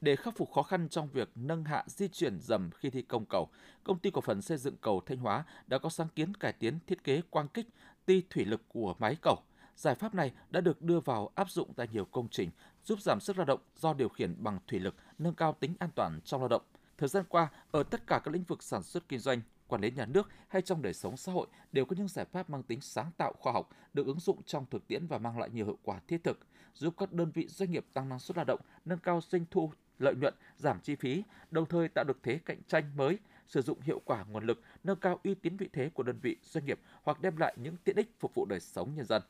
Để 0.00 0.16
khắc 0.16 0.36
phục 0.36 0.52
khó 0.52 0.62
khăn 0.62 0.88
trong 0.88 1.08
việc 1.08 1.30
nâng 1.34 1.64
hạ 1.64 1.84
di 1.86 2.08
chuyển 2.08 2.40
dầm 2.40 2.70
khi 2.70 2.90
thi 2.90 3.02
công 3.02 3.24
cầu, 3.26 3.48
công 3.84 3.98
ty 3.98 4.10
cổ 4.10 4.20
phần 4.20 4.42
xây 4.42 4.58
dựng 4.58 4.76
cầu 4.76 5.02
Thanh 5.06 5.18
Hóa 5.18 5.44
đã 5.66 5.78
có 5.78 5.88
sáng 5.88 6.08
kiến 6.14 6.34
cải 6.34 6.52
tiến 6.52 6.78
thiết 6.86 7.04
kế 7.04 7.22
quang 7.30 7.48
kích 7.48 7.68
ti 8.06 8.22
thủy 8.30 8.44
lực 8.44 8.62
của 8.68 8.94
máy 8.98 9.16
cầu. 9.22 9.36
Giải 9.76 9.94
pháp 9.94 10.14
này 10.14 10.32
đã 10.50 10.60
được 10.60 10.82
đưa 10.82 11.00
vào 11.00 11.30
áp 11.34 11.50
dụng 11.50 11.74
tại 11.76 11.88
nhiều 11.92 12.04
công 12.04 12.28
trình, 12.28 12.50
giúp 12.84 13.00
giảm 13.02 13.20
sức 13.20 13.38
lao 13.38 13.46
động 13.46 13.60
do 13.76 13.94
điều 13.94 14.08
khiển 14.08 14.34
bằng 14.38 14.58
thủy 14.66 14.80
lực, 14.80 14.94
nâng 15.18 15.34
cao 15.34 15.56
tính 15.60 15.74
an 15.78 15.90
toàn 15.94 16.20
trong 16.24 16.40
lao 16.40 16.48
động. 16.48 16.62
Thời 16.98 17.08
gian 17.08 17.24
qua, 17.28 17.48
ở 17.70 17.82
tất 17.82 18.06
cả 18.06 18.20
các 18.24 18.34
lĩnh 18.34 18.44
vực 18.44 18.62
sản 18.62 18.82
xuất 18.82 19.08
kinh 19.08 19.18
doanh, 19.18 19.40
quản 19.66 19.82
lý 19.82 19.90
nhà 19.90 20.06
nước 20.06 20.28
hay 20.48 20.62
trong 20.62 20.82
đời 20.82 20.94
sống 20.94 21.16
xã 21.16 21.32
hội 21.32 21.46
đều 21.72 21.84
có 21.84 21.96
những 21.96 22.08
giải 22.08 22.24
pháp 22.24 22.50
mang 22.50 22.62
tính 22.62 22.80
sáng 22.80 23.10
tạo 23.16 23.32
khoa 23.38 23.52
học 23.52 23.70
được 23.94 24.06
ứng 24.06 24.20
dụng 24.20 24.42
trong 24.42 24.66
thực 24.70 24.88
tiễn 24.88 25.06
và 25.06 25.18
mang 25.18 25.38
lại 25.38 25.50
nhiều 25.50 25.66
hiệu 25.66 25.78
quả 25.82 26.00
thiết 26.08 26.24
thực, 26.24 26.38
giúp 26.74 26.94
các 26.98 27.12
đơn 27.12 27.30
vị 27.34 27.46
doanh 27.48 27.70
nghiệp 27.70 27.86
tăng 27.92 28.08
năng 28.08 28.18
suất 28.18 28.36
lao 28.36 28.44
động, 28.44 28.60
nâng 28.84 28.98
cao 28.98 29.20
doanh 29.28 29.44
thu, 29.50 29.72
lợi 29.98 30.14
nhuận, 30.14 30.34
giảm 30.56 30.80
chi 30.80 30.94
phí, 30.94 31.22
đồng 31.50 31.66
thời 31.66 31.88
tạo 31.88 32.04
được 32.04 32.18
thế 32.22 32.38
cạnh 32.44 32.58
tranh 32.68 32.96
mới, 32.96 33.18
sử 33.46 33.62
dụng 33.62 33.80
hiệu 33.80 34.00
quả 34.04 34.24
nguồn 34.24 34.46
lực, 34.46 34.62
nâng 34.84 35.00
cao 35.00 35.20
uy 35.24 35.34
tín 35.34 35.56
vị 35.56 35.68
thế 35.72 35.90
của 35.94 36.02
đơn 36.02 36.18
vị 36.22 36.36
doanh 36.42 36.64
nghiệp 36.64 36.80
hoặc 37.02 37.20
đem 37.20 37.36
lại 37.36 37.54
những 37.56 37.76
tiện 37.84 37.96
ích 37.96 38.10
phục 38.20 38.34
vụ 38.34 38.44
đời 38.44 38.60
sống 38.60 38.94
nhân 38.94 39.04
dân. 39.04 39.22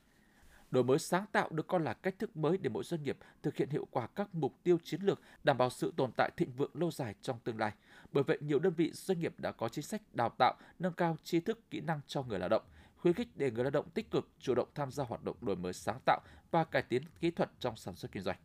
Đổi 0.70 0.84
mới 0.84 0.98
sáng 0.98 1.24
tạo 1.32 1.48
được 1.50 1.66
coi 1.66 1.80
là 1.80 1.92
cách 1.94 2.18
thức 2.18 2.36
mới 2.36 2.58
để 2.58 2.70
mỗi 2.70 2.84
doanh 2.84 3.02
nghiệp 3.02 3.18
thực 3.42 3.56
hiện 3.56 3.68
hiệu 3.68 3.86
quả 3.90 4.06
các 4.06 4.34
mục 4.34 4.54
tiêu 4.62 4.78
chiến 4.84 5.02
lược, 5.02 5.20
đảm 5.44 5.58
bảo 5.58 5.70
sự 5.70 5.92
tồn 5.96 6.10
tại 6.16 6.30
thịnh 6.36 6.52
vượng 6.52 6.70
lâu 6.74 6.90
dài 6.90 7.14
trong 7.22 7.38
tương 7.44 7.58
lai. 7.58 7.72
Bởi 8.12 8.24
vậy, 8.24 8.38
nhiều 8.40 8.58
đơn 8.58 8.72
vị 8.76 8.90
doanh 8.92 9.20
nghiệp 9.20 9.34
đã 9.38 9.52
có 9.52 9.68
chính 9.68 9.84
sách 9.84 10.02
đào 10.12 10.34
tạo, 10.38 10.54
nâng 10.78 10.92
cao 10.92 11.16
tri 11.22 11.40
thức, 11.40 11.70
kỹ 11.70 11.80
năng 11.80 12.00
cho 12.06 12.22
người 12.22 12.38
lao 12.38 12.48
động, 12.48 12.62
khuyến 12.96 13.14
khích 13.14 13.28
để 13.34 13.50
người 13.50 13.64
lao 13.64 13.70
động 13.70 13.90
tích 13.90 14.10
cực 14.10 14.28
chủ 14.38 14.54
động 14.54 14.68
tham 14.74 14.90
gia 14.90 15.04
hoạt 15.04 15.24
động 15.24 15.36
đổi 15.40 15.56
mới 15.56 15.72
sáng 15.72 15.98
tạo 16.06 16.20
và 16.50 16.64
cải 16.64 16.82
tiến 16.82 17.02
kỹ 17.20 17.30
thuật 17.30 17.50
trong 17.58 17.76
sản 17.76 17.96
xuất 17.96 18.12
kinh 18.12 18.22
doanh. 18.22 18.36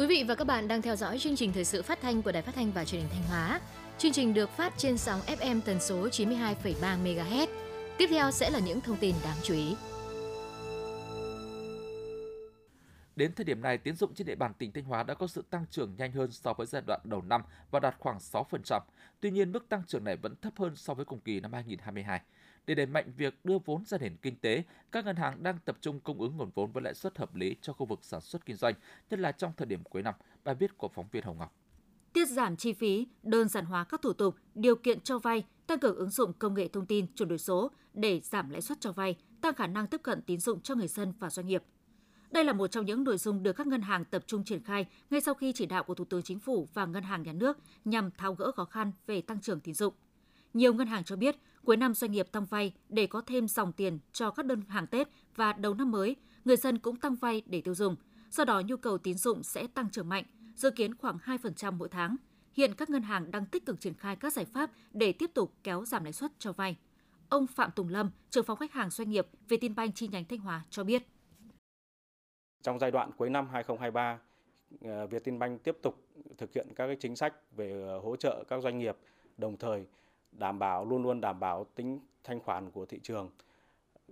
Quý 0.00 0.06
vị 0.06 0.24
và 0.28 0.34
các 0.34 0.46
bạn 0.46 0.68
đang 0.68 0.82
theo 0.82 0.96
dõi 0.96 1.18
chương 1.18 1.36
trình 1.36 1.52
thời 1.52 1.64
sự 1.64 1.82
phát 1.82 2.00
thanh 2.00 2.22
của 2.22 2.32
Đài 2.32 2.42
Phát 2.42 2.54
thanh 2.54 2.72
và 2.72 2.84
Truyền 2.84 3.00
hình 3.00 3.10
Thanh 3.12 3.22
Hóa. 3.22 3.60
Chương 3.98 4.12
trình 4.12 4.34
được 4.34 4.50
phát 4.50 4.72
trên 4.76 4.98
sóng 4.98 5.20
FM 5.20 5.60
tần 5.60 5.80
số 5.80 6.08
92,3 6.08 7.02
MHz 7.04 7.46
Tiếp 7.98 8.06
theo 8.10 8.30
sẽ 8.30 8.50
là 8.50 8.58
những 8.58 8.80
thông 8.80 8.96
tin 8.96 9.14
đáng 9.24 9.36
chú 9.42 9.54
ý. 9.54 9.76
Đến 13.16 13.32
thời 13.34 13.44
điểm 13.44 13.62
này, 13.62 13.78
tiến 13.78 13.96
dụng 13.96 14.14
trên 14.14 14.26
địa 14.26 14.34
bàn 14.34 14.54
tỉnh 14.54 14.72
Thanh 14.72 14.84
Hóa 14.84 15.02
đã 15.02 15.14
có 15.14 15.26
sự 15.26 15.44
tăng 15.50 15.64
trưởng 15.70 15.94
nhanh 15.96 16.12
hơn 16.12 16.32
so 16.32 16.52
với 16.52 16.66
giai 16.66 16.82
đoạn 16.86 17.00
đầu 17.04 17.22
năm 17.22 17.42
và 17.70 17.80
đạt 17.80 17.94
khoảng 17.98 18.18
6%. 18.18 18.80
Tuy 19.20 19.30
nhiên, 19.30 19.52
mức 19.52 19.68
tăng 19.68 19.82
trưởng 19.86 20.04
này 20.04 20.16
vẫn 20.16 20.34
thấp 20.42 20.52
hơn 20.56 20.76
so 20.76 20.94
với 20.94 21.04
cùng 21.04 21.20
kỳ 21.20 21.40
năm 21.40 21.52
2022. 21.52 22.20
Để 22.66 22.74
đẩy 22.74 22.86
mạnh 22.86 23.12
việc 23.16 23.44
đưa 23.44 23.58
vốn 23.64 23.84
ra 23.84 23.98
nền 23.98 24.16
kinh 24.16 24.36
tế, 24.36 24.62
các 24.92 25.04
ngân 25.04 25.16
hàng 25.16 25.42
đang 25.42 25.58
tập 25.64 25.78
trung 25.80 26.00
cung 26.00 26.20
ứng 26.20 26.36
nguồn 26.36 26.50
vốn 26.54 26.72
với 26.72 26.82
lãi 26.82 26.94
suất 26.94 27.18
hợp 27.18 27.34
lý 27.34 27.56
cho 27.62 27.72
khu 27.72 27.86
vực 27.86 27.98
sản 28.02 28.20
xuất 28.20 28.46
kinh 28.46 28.56
doanh, 28.56 28.74
nhất 29.10 29.20
là 29.20 29.32
trong 29.32 29.52
thời 29.56 29.66
điểm 29.66 29.84
cuối 29.84 30.02
năm. 30.02 30.14
Bài 30.44 30.54
viết 30.54 30.78
của 30.78 30.88
phóng 30.88 31.06
viên 31.12 31.24
Hồng 31.24 31.38
Ngọc 31.38 31.54
tiết 32.12 32.28
giảm 32.28 32.56
chi 32.56 32.72
phí, 32.72 33.06
đơn 33.22 33.48
giản 33.48 33.64
hóa 33.64 33.84
các 33.84 34.02
thủ 34.02 34.12
tục, 34.12 34.34
điều 34.54 34.76
kiện 34.76 35.00
cho 35.00 35.18
vay, 35.18 35.44
tăng 35.66 35.78
cường 35.78 35.96
ứng 35.96 36.10
dụng 36.10 36.32
công 36.32 36.54
nghệ 36.54 36.68
thông 36.68 36.86
tin 36.86 37.06
chuyển 37.14 37.28
đổi 37.28 37.38
số 37.38 37.70
để 37.94 38.20
giảm 38.20 38.50
lãi 38.50 38.60
suất 38.60 38.80
cho 38.80 38.92
vay, 38.92 39.16
tăng 39.40 39.54
khả 39.54 39.66
năng 39.66 39.86
tiếp 39.86 40.00
cận 40.02 40.22
tín 40.22 40.40
dụng 40.40 40.60
cho 40.60 40.74
người 40.74 40.88
dân 40.88 41.12
và 41.18 41.30
doanh 41.30 41.46
nghiệp. 41.46 41.62
Đây 42.30 42.44
là 42.44 42.52
một 42.52 42.66
trong 42.66 42.86
những 42.86 43.04
nội 43.04 43.18
dung 43.18 43.42
được 43.42 43.52
các 43.52 43.66
ngân 43.66 43.82
hàng 43.82 44.04
tập 44.04 44.24
trung 44.26 44.44
triển 44.44 44.62
khai 44.62 44.86
ngay 45.10 45.20
sau 45.20 45.34
khi 45.34 45.52
chỉ 45.52 45.66
đạo 45.66 45.84
của 45.84 45.94
Thủ 45.94 46.04
tướng 46.04 46.22
Chính 46.22 46.38
phủ 46.38 46.68
và 46.74 46.86
Ngân 46.86 47.02
hàng 47.02 47.22
Nhà 47.22 47.32
nước 47.32 47.58
nhằm 47.84 48.10
tháo 48.10 48.34
gỡ 48.34 48.52
khó 48.52 48.64
khăn 48.64 48.92
về 49.06 49.20
tăng 49.20 49.40
trưởng 49.40 49.60
tín 49.60 49.74
dụng. 49.74 49.94
Nhiều 50.54 50.74
ngân 50.74 50.86
hàng 50.86 51.04
cho 51.04 51.16
biết, 51.16 51.36
cuối 51.64 51.76
năm 51.76 51.94
doanh 51.94 52.10
nghiệp 52.10 52.32
tăng 52.32 52.46
vay 52.46 52.72
để 52.88 53.06
có 53.06 53.20
thêm 53.20 53.48
dòng 53.48 53.72
tiền 53.72 53.98
cho 54.12 54.30
các 54.30 54.46
đơn 54.46 54.62
hàng 54.68 54.86
Tết 54.86 55.08
và 55.36 55.52
đầu 55.52 55.74
năm 55.74 55.90
mới, 55.90 56.16
người 56.44 56.56
dân 56.56 56.78
cũng 56.78 56.96
tăng 56.96 57.14
vay 57.14 57.42
để 57.46 57.60
tiêu 57.60 57.74
dùng. 57.74 57.96
Do 58.30 58.44
đó, 58.44 58.62
nhu 58.66 58.76
cầu 58.76 58.98
tín 58.98 59.18
dụng 59.18 59.42
sẽ 59.42 59.66
tăng 59.66 59.90
trưởng 59.90 60.08
mạnh– 60.08 60.24
dự 60.60 60.70
kiến 60.70 60.94
khoảng 60.94 61.18
2% 61.24 61.72
mỗi 61.72 61.88
tháng. 61.88 62.16
Hiện 62.54 62.74
các 62.74 62.90
ngân 62.90 63.02
hàng 63.02 63.30
đang 63.30 63.46
tích 63.46 63.66
cực 63.66 63.80
triển 63.80 63.94
khai 63.94 64.16
các 64.16 64.32
giải 64.32 64.44
pháp 64.44 64.70
để 64.92 65.12
tiếp 65.12 65.30
tục 65.34 65.52
kéo 65.62 65.84
giảm 65.84 66.04
lãi 66.04 66.12
suất 66.12 66.30
cho 66.38 66.52
vay. 66.52 66.76
Ông 67.28 67.46
Phạm 67.46 67.70
Tùng 67.70 67.88
Lâm, 67.88 68.10
trưởng 68.30 68.44
phòng 68.44 68.56
khách 68.56 68.72
hàng 68.72 68.90
doanh 68.90 69.10
nghiệp 69.10 69.26
Vietinbank 69.48 69.94
chi 69.94 70.08
nhánh 70.08 70.24
Thanh 70.24 70.38
Hóa 70.38 70.64
cho 70.70 70.84
biết. 70.84 71.02
Trong 72.62 72.78
giai 72.78 72.90
đoạn 72.90 73.10
cuối 73.16 73.30
năm 73.30 73.48
2023, 73.52 74.18
ờ, 74.80 75.06
Vietinbank 75.06 75.62
tiếp 75.62 75.76
tục 75.82 76.06
thực 76.38 76.52
hiện 76.52 76.66
các 76.76 76.90
chính 77.00 77.16
sách 77.16 77.34
về 77.56 77.82
ờ, 77.82 77.98
hỗ 77.98 78.16
trợ 78.16 78.44
các 78.48 78.62
doanh 78.62 78.78
nghiệp, 78.78 78.96
đồng 79.36 79.56
thời 79.56 79.86
đảm 80.32 80.58
bảo 80.58 80.84
luôn 80.84 81.02
luôn 81.02 81.20
đảm 81.20 81.40
bảo 81.40 81.64
tính 81.74 82.00
thanh 82.24 82.40
khoản 82.40 82.70
của 82.70 82.86
thị 82.86 83.00
trường 83.02 83.30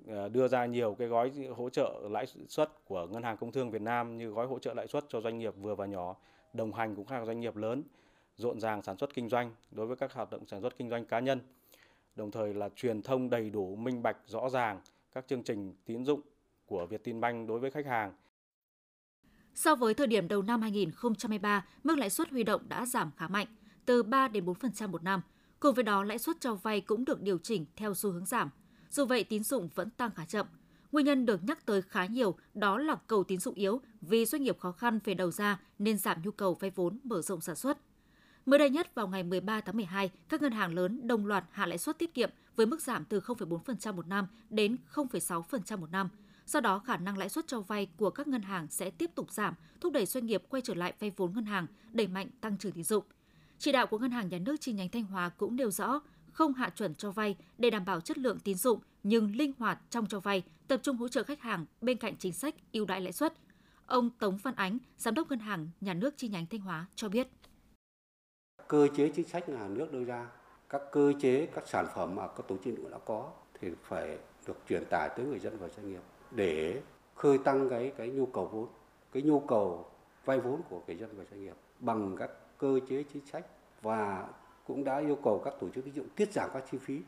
ờ, 0.06 0.28
đưa 0.28 0.48
ra 0.48 0.66
nhiều 0.66 0.96
cái 0.98 1.08
gói 1.08 1.32
hỗ 1.56 1.70
trợ 1.70 2.00
lãi 2.10 2.26
suất 2.48 2.84
của 2.84 3.06
Ngân 3.06 3.22
hàng 3.22 3.36
Công 3.36 3.52
thương 3.52 3.70
Việt 3.70 3.82
Nam 3.82 4.18
như 4.18 4.28
gói 4.28 4.46
hỗ 4.46 4.58
trợ 4.58 4.74
lãi 4.74 4.86
suất 4.88 5.04
cho 5.08 5.20
doanh 5.20 5.38
nghiệp 5.38 5.54
vừa 5.60 5.74
và 5.74 5.86
nhỏ 5.86 6.16
đồng 6.52 6.72
hành 6.72 6.94
cùng 6.94 7.06
các 7.06 7.24
doanh 7.26 7.40
nghiệp 7.40 7.56
lớn 7.56 7.82
rộn 8.36 8.60
ràng 8.60 8.82
sản 8.82 8.96
xuất 8.96 9.14
kinh 9.14 9.28
doanh 9.28 9.54
đối 9.70 9.86
với 9.86 9.96
các 9.96 10.12
hoạt 10.12 10.30
động 10.30 10.46
sản 10.46 10.62
xuất 10.62 10.78
kinh 10.78 10.90
doanh 10.90 11.04
cá 11.04 11.20
nhân 11.20 11.40
đồng 12.16 12.30
thời 12.30 12.54
là 12.54 12.68
truyền 12.76 13.02
thông 13.02 13.30
đầy 13.30 13.50
đủ 13.50 13.76
minh 13.76 14.02
bạch 14.02 14.16
rõ 14.26 14.48
ràng 14.48 14.80
các 15.12 15.24
chương 15.28 15.42
trình 15.42 15.74
tín 15.84 16.04
dụng 16.04 16.20
của 16.66 16.86
Vietinbank 16.86 17.48
đối 17.48 17.58
với 17.58 17.70
khách 17.70 17.86
hàng. 17.86 18.12
So 19.54 19.74
với 19.74 19.94
thời 19.94 20.06
điểm 20.06 20.28
đầu 20.28 20.42
năm 20.42 20.62
2023, 20.62 21.66
mức 21.84 21.98
lãi 21.98 22.10
suất 22.10 22.30
huy 22.30 22.44
động 22.44 22.68
đã 22.68 22.86
giảm 22.86 23.10
khá 23.16 23.28
mạnh, 23.28 23.46
từ 23.84 24.02
3 24.02 24.28
đến 24.28 24.44
4% 24.44 24.88
một 24.88 25.02
năm. 25.02 25.22
Cùng 25.60 25.74
với 25.74 25.84
đó, 25.84 26.04
lãi 26.04 26.18
suất 26.18 26.36
cho 26.40 26.54
vay 26.54 26.80
cũng 26.80 27.04
được 27.04 27.22
điều 27.22 27.38
chỉnh 27.38 27.66
theo 27.76 27.94
xu 27.94 28.10
hướng 28.10 28.24
giảm. 28.24 28.50
Dù 28.90 29.04
vậy, 29.04 29.24
tín 29.24 29.44
dụng 29.44 29.68
vẫn 29.74 29.90
tăng 29.90 30.10
khá 30.10 30.24
chậm. 30.24 30.46
Nguyên 30.92 31.06
nhân 31.06 31.26
được 31.26 31.44
nhắc 31.44 31.66
tới 31.66 31.82
khá 31.82 32.06
nhiều 32.06 32.34
đó 32.54 32.78
là 32.78 32.96
cầu 33.06 33.24
tín 33.24 33.40
dụng 33.40 33.54
yếu 33.54 33.80
vì 34.00 34.24
doanh 34.24 34.42
nghiệp 34.42 34.58
khó 34.58 34.72
khăn 34.72 34.98
về 35.04 35.14
đầu 35.14 35.30
ra 35.30 35.60
nên 35.78 35.98
giảm 35.98 36.22
nhu 36.22 36.30
cầu 36.30 36.54
vay 36.54 36.70
vốn 36.70 36.98
mở 37.04 37.22
rộng 37.22 37.40
sản 37.40 37.56
xuất. 37.56 37.78
Mới 38.46 38.58
đây 38.58 38.70
nhất 38.70 38.94
vào 38.94 39.08
ngày 39.08 39.22
13 39.22 39.60
tháng 39.60 39.76
12, 39.76 40.10
các 40.28 40.42
ngân 40.42 40.52
hàng 40.52 40.74
lớn 40.74 41.06
đồng 41.08 41.26
loạt 41.26 41.44
hạ 41.50 41.66
lãi 41.66 41.78
suất 41.78 41.98
tiết 41.98 42.14
kiệm 42.14 42.30
với 42.56 42.66
mức 42.66 42.82
giảm 42.82 43.04
từ 43.04 43.20
0,4% 43.20 43.94
một 43.94 44.06
năm 44.06 44.26
đến 44.50 44.76
0,6% 44.94 45.78
một 45.78 45.90
năm. 45.90 46.08
Do 46.46 46.60
đó, 46.60 46.78
khả 46.78 46.96
năng 46.96 47.18
lãi 47.18 47.28
suất 47.28 47.46
cho 47.46 47.60
vay 47.60 47.88
của 47.96 48.10
các 48.10 48.28
ngân 48.28 48.42
hàng 48.42 48.66
sẽ 48.70 48.90
tiếp 48.90 49.10
tục 49.14 49.32
giảm, 49.32 49.54
thúc 49.80 49.92
đẩy 49.92 50.06
doanh 50.06 50.26
nghiệp 50.26 50.42
quay 50.48 50.62
trở 50.62 50.74
lại 50.74 50.92
vay 51.00 51.12
vốn 51.16 51.32
ngân 51.34 51.46
hàng, 51.46 51.66
đẩy 51.92 52.06
mạnh 52.06 52.28
tăng 52.40 52.58
trưởng 52.58 52.72
tín 52.72 52.84
dụng. 52.84 53.04
Chỉ 53.60 53.72
đạo 53.72 53.86
của 53.86 53.98
Ngân 53.98 54.10
hàng 54.10 54.28
Nhà 54.28 54.38
nước 54.38 54.56
chi 54.60 54.72
nhánh 54.72 54.88
Thanh 54.88 55.04
Hóa 55.04 55.28
cũng 55.28 55.56
nêu 55.56 55.70
rõ, 55.70 56.00
không 56.32 56.52
hạ 56.52 56.70
chuẩn 56.70 56.94
cho 56.94 57.10
vay 57.10 57.36
để 57.58 57.70
đảm 57.70 57.84
bảo 57.84 58.00
chất 58.00 58.18
lượng 58.18 58.38
tín 58.44 58.56
dụng 58.56 58.80
nhưng 59.02 59.36
linh 59.36 59.52
hoạt 59.58 59.78
trong 59.90 60.06
cho 60.06 60.20
vay, 60.20 60.42
tập 60.68 60.80
trung 60.82 60.96
hỗ 60.96 61.08
trợ 61.08 61.22
khách 61.22 61.40
hàng 61.40 61.66
bên 61.80 61.98
cạnh 61.98 62.16
chính 62.18 62.32
sách 62.32 62.54
ưu 62.72 62.86
đãi 62.86 63.00
lãi 63.00 63.12
suất. 63.12 63.34
Ông 63.86 64.10
Tống 64.10 64.36
Văn 64.36 64.54
Ánh, 64.54 64.78
Giám 64.96 65.14
đốc 65.14 65.30
Ngân 65.30 65.38
hàng 65.38 65.68
Nhà 65.80 65.94
nước 65.94 66.14
chi 66.16 66.28
nhánh 66.28 66.46
Thanh 66.46 66.60
Hóa 66.60 66.86
cho 66.94 67.08
biết. 67.08 67.28
Cơ 68.68 68.88
chế 68.96 69.12
chính 69.16 69.28
sách 69.28 69.48
nhà 69.48 69.68
nước 69.68 69.92
đưa 69.92 70.04
ra, 70.04 70.26
các 70.68 70.82
cơ 70.92 71.12
chế, 71.20 71.46
các 71.46 71.68
sản 71.68 71.86
phẩm 71.94 72.14
mà 72.14 72.26
các 72.26 72.48
tổ 72.48 72.56
chức 72.64 72.90
đã 72.90 72.98
có 72.98 73.30
thì 73.60 73.68
phải 73.82 74.18
được 74.46 74.56
truyền 74.68 74.84
tải 74.90 75.10
tới 75.16 75.26
người 75.26 75.38
dân 75.38 75.58
và 75.58 75.68
doanh 75.68 75.90
nghiệp 75.90 76.02
để 76.30 76.82
khơi 77.14 77.38
tăng 77.38 77.70
cái 77.70 77.92
cái 77.96 78.08
nhu 78.08 78.26
cầu 78.26 78.48
vốn, 78.52 78.68
cái 79.12 79.22
nhu 79.22 79.40
cầu 79.40 79.90
vay 80.24 80.40
vốn 80.40 80.62
của 80.68 80.82
người 80.86 80.96
dân 80.96 81.10
và 81.16 81.24
doanh 81.30 81.42
nghiệp. 81.42 81.56
bằng 81.78 82.16
các 82.18 82.30
cơ 82.58 82.80
chế 82.88 83.04
chính 83.12 83.26
sách 83.26 83.46
và 83.82 84.28
cũng 84.66 84.84
đã 84.84 84.98
yêu 84.98 85.18
cầu 85.24 85.42
các 85.44 85.54
tổ 85.60 85.68
chức 85.74 85.84
tín 85.84 85.94
dụng 85.94 86.08
tiết 86.16 86.32
giảm 86.32 86.50
các 86.54 86.64
chi 86.70 86.78
phí, 86.78 87.00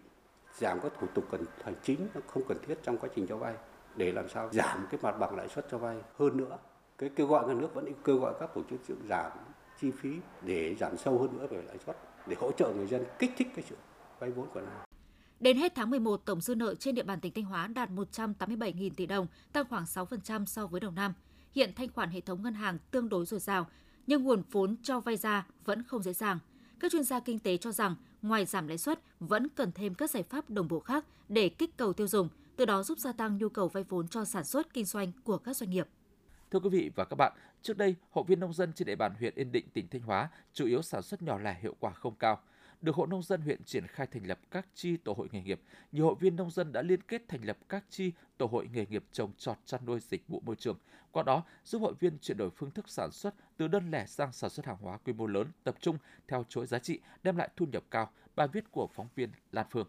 giảm 0.58 0.80
các 0.80 0.92
thủ 1.00 1.06
tục 1.14 1.24
cần 1.30 1.44
hành 1.64 1.74
chính 1.82 2.08
không 2.26 2.42
cần 2.48 2.58
thiết 2.66 2.78
trong 2.82 2.98
quá 2.98 3.10
trình 3.16 3.26
cho 3.26 3.36
vay 3.36 3.54
để 3.96 4.12
làm 4.12 4.28
sao 4.28 4.48
giảm 4.52 4.86
cái 4.90 5.00
mặt 5.02 5.18
bằng 5.18 5.36
lãi 5.36 5.48
suất 5.48 5.66
cho 5.70 5.78
vay 5.78 5.96
hơn 6.18 6.36
nữa. 6.36 6.58
Cái 6.98 7.10
kêu 7.16 7.26
gọi 7.26 7.46
ngân 7.46 7.60
nước 7.60 7.74
vẫn 7.74 7.92
kêu 8.04 8.18
gọi 8.18 8.34
các 8.40 8.50
tổ 8.54 8.62
chức 8.70 8.86
tín 8.86 8.96
dụng 8.96 9.08
giảm 9.08 9.32
chi 9.80 9.90
phí 9.90 10.10
để 10.42 10.74
giảm 10.74 10.96
sâu 10.96 11.18
hơn 11.18 11.38
nữa 11.38 11.46
về 11.50 11.62
lãi 11.62 11.78
suất 11.86 11.96
để 12.26 12.36
hỗ 12.40 12.52
trợ 12.52 12.72
người 12.76 12.86
dân 12.86 13.04
kích 13.18 13.30
thích 13.36 13.48
cái 13.56 13.64
sự 13.68 13.76
vay 14.18 14.30
vốn 14.30 14.46
của 14.54 14.60
nó. 14.60 14.84
Đến 15.40 15.56
hết 15.56 15.72
tháng 15.74 15.90
11, 15.90 16.20
tổng 16.24 16.40
dư 16.40 16.54
nợ 16.54 16.74
trên 16.74 16.94
địa 16.94 17.02
bàn 17.02 17.20
tỉnh 17.20 17.32
Thanh 17.34 17.44
Hóa 17.44 17.66
đạt 17.66 17.90
187.000 17.90 18.90
tỷ 18.96 19.06
đồng, 19.06 19.26
tăng 19.52 19.64
khoảng 19.68 19.84
6% 19.84 20.44
so 20.44 20.66
với 20.66 20.80
đầu 20.80 20.90
năm. 20.90 21.14
Hiện 21.54 21.72
thanh 21.76 21.88
khoản 21.88 22.10
hệ 22.10 22.20
thống 22.20 22.42
ngân 22.42 22.54
hàng 22.54 22.78
tương 22.90 23.08
đối 23.08 23.26
dồi 23.26 23.40
dào, 23.40 23.66
nhưng 24.06 24.22
nguồn 24.22 24.42
vốn 24.50 24.76
cho 24.82 25.00
vay 25.00 25.16
ra 25.16 25.46
vẫn 25.64 25.82
không 25.82 26.02
dễ 26.02 26.12
dàng. 26.12 26.38
Các 26.80 26.92
chuyên 26.92 27.04
gia 27.04 27.20
kinh 27.20 27.38
tế 27.38 27.56
cho 27.56 27.72
rằng, 27.72 27.94
ngoài 28.22 28.46
giảm 28.46 28.68
lãi 28.68 28.78
suất, 28.78 29.00
vẫn 29.20 29.48
cần 29.48 29.72
thêm 29.72 29.94
các 29.94 30.10
giải 30.10 30.22
pháp 30.22 30.50
đồng 30.50 30.68
bộ 30.68 30.80
khác 30.80 31.04
để 31.28 31.48
kích 31.48 31.76
cầu 31.76 31.92
tiêu 31.92 32.06
dùng, 32.06 32.28
từ 32.56 32.64
đó 32.64 32.82
giúp 32.82 32.98
gia 32.98 33.12
tăng 33.12 33.38
nhu 33.38 33.48
cầu 33.48 33.68
vay 33.68 33.84
vốn 33.84 34.08
cho 34.08 34.24
sản 34.24 34.44
xuất 34.44 34.74
kinh 34.74 34.84
doanh 34.84 35.12
của 35.24 35.38
các 35.38 35.56
doanh 35.56 35.70
nghiệp. 35.70 35.88
Thưa 36.50 36.60
quý 36.60 36.68
vị 36.68 36.90
và 36.94 37.04
các 37.04 37.14
bạn, 37.14 37.32
trước 37.62 37.76
đây, 37.76 37.94
hội 38.10 38.24
viên 38.28 38.40
nông 38.40 38.52
dân 38.52 38.72
trên 38.72 38.86
địa 38.86 38.96
bàn 38.96 39.14
huyện 39.18 39.34
Yên 39.34 39.52
Định, 39.52 39.68
tỉnh 39.72 39.88
Thanh 39.88 40.02
Hóa 40.02 40.28
chủ 40.52 40.66
yếu 40.66 40.82
sản 40.82 41.02
xuất 41.02 41.22
nhỏ 41.22 41.38
lẻ 41.38 41.58
hiệu 41.62 41.76
quả 41.80 41.92
không 41.92 42.14
cao. 42.14 42.40
Được 42.82 42.96
Hội 42.96 43.06
Nông 43.06 43.22
dân 43.22 43.40
huyện 43.40 43.64
triển 43.64 43.86
khai 43.86 44.06
thành 44.06 44.26
lập 44.26 44.38
các 44.50 44.66
chi 44.74 44.96
tổ 44.96 45.12
hội 45.12 45.28
nghề 45.32 45.42
nghiệp, 45.42 45.60
nhiều 45.92 46.04
hội 46.04 46.14
viên 46.20 46.36
nông 46.36 46.50
dân 46.50 46.72
đã 46.72 46.82
liên 46.82 47.02
kết 47.02 47.22
thành 47.28 47.44
lập 47.44 47.58
các 47.68 47.84
chi 47.90 48.12
tổ 48.38 48.46
hội 48.46 48.68
nghề 48.72 48.86
nghiệp 48.86 49.04
trồng 49.12 49.32
trọt 49.38 49.56
chăn 49.66 49.80
nuôi 49.86 50.00
dịch 50.00 50.28
vụ 50.28 50.42
môi 50.46 50.56
trường. 50.56 50.78
Qua 51.12 51.22
đó, 51.22 51.44
giúp 51.64 51.78
hội 51.78 51.94
viên 52.00 52.18
chuyển 52.18 52.36
đổi 52.36 52.50
phương 52.50 52.70
thức 52.70 52.88
sản 52.88 53.10
xuất 53.12 53.34
từ 53.56 53.68
đơn 53.68 53.90
lẻ 53.90 54.06
sang 54.06 54.32
sản 54.32 54.50
xuất 54.50 54.66
hàng 54.66 54.76
hóa 54.80 54.98
quy 54.98 55.12
mô 55.12 55.26
lớn, 55.26 55.46
tập 55.64 55.74
trung 55.80 55.98
theo 56.28 56.44
chuỗi 56.48 56.66
giá 56.66 56.78
trị, 56.78 57.00
đem 57.22 57.36
lại 57.36 57.48
thu 57.56 57.66
nhập 57.66 57.84
cao. 57.90 58.10
Bài 58.36 58.48
viết 58.48 58.64
của 58.72 58.88
phóng 58.94 59.08
viên 59.14 59.30
Lan 59.52 59.66
Phương. 59.70 59.86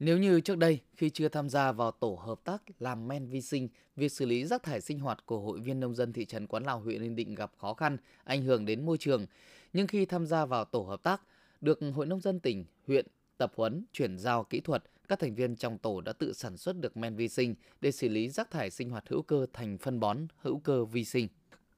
Nếu 0.00 0.18
như 0.18 0.40
trước 0.40 0.58
đây, 0.58 0.80
khi 0.96 1.10
chưa 1.10 1.28
tham 1.28 1.48
gia 1.48 1.72
vào 1.72 1.90
tổ 1.90 2.18
hợp 2.26 2.40
tác 2.44 2.62
làm 2.78 3.08
men 3.08 3.26
vi 3.26 3.40
sinh, 3.40 3.68
việc 3.96 4.12
xử 4.12 4.26
lý 4.26 4.44
rác 4.44 4.62
thải 4.62 4.80
sinh 4.80 5.00
hoạt 5.00 5.26
của 5.26 5.40
hội 5.40 5.60
viên 5.60 5.80
nông 5.80 5.94
dân 5.94 6.12
thị 6.12 6.24
trấn 6.24 6.46
Quán 6.46 6.64
Lào 6.64 6.80
huyện 6.80 7.02
Yên 7.02 7.16
Định 7.16 7.34
gặp 7.34 7.52
khó 7.58 7.74
khăn, 7.74 7.96
ảnh 8.24 8.42
hưởng 8.42 8.66
đến 8.66 8.86
môi 8.86 8.98
trường. 8.98 9.26
Nhưng 9.72 9.86
khi 9.86 10.06
tham 10.06 10.26
gia 10.26 10.46
vào 10.46 10.64
tổ 10.64 10.82
hợp 10.82 11.02
tác, 11.02 11.22
được 11.60 11.78
Hội 11.94 12.06
Nông 12.06 12.20
dân 12.20 12.40
tỉnh, 12.40 12.64
huyện 12.86 13.06
tập 13.38 13.52
huấn, 13.56 13.84
chuyển 13.92 14.18
giao 14.18 14.44
kỹ 14.44 14.60
thuật, 14.60 14.84
các 15.08 15.18
thành 15.18 15.34
viên 15.34 15.56
trong 15.56 15.78
tổ 15.78 16.00
đã 16.00 16.12
tự 16.12 16.32
sản 16.32 16.56
xuất 16.56 16.76
được 16.80 16.96
men 16.96 17.16
vi 17.16 17.28
sinh 17.28 17.54
để 17.80 17.92
xử 17.92 18.08
lý 18.08 18.28
rác 18.28 18.50
thải 18.50 18.70
sinh 18.70 18.90
hoạt 18.90 19.04
hữu 19.08 19.22
cơ 19.22 19.46
thành 19.52 19.78
phân 19.78 20.00
bón 20.00 20.26
hữu 20.36 20.58
cơ 20.58 20.84
vi 20.84 21.04
sinh. 21.04 21.28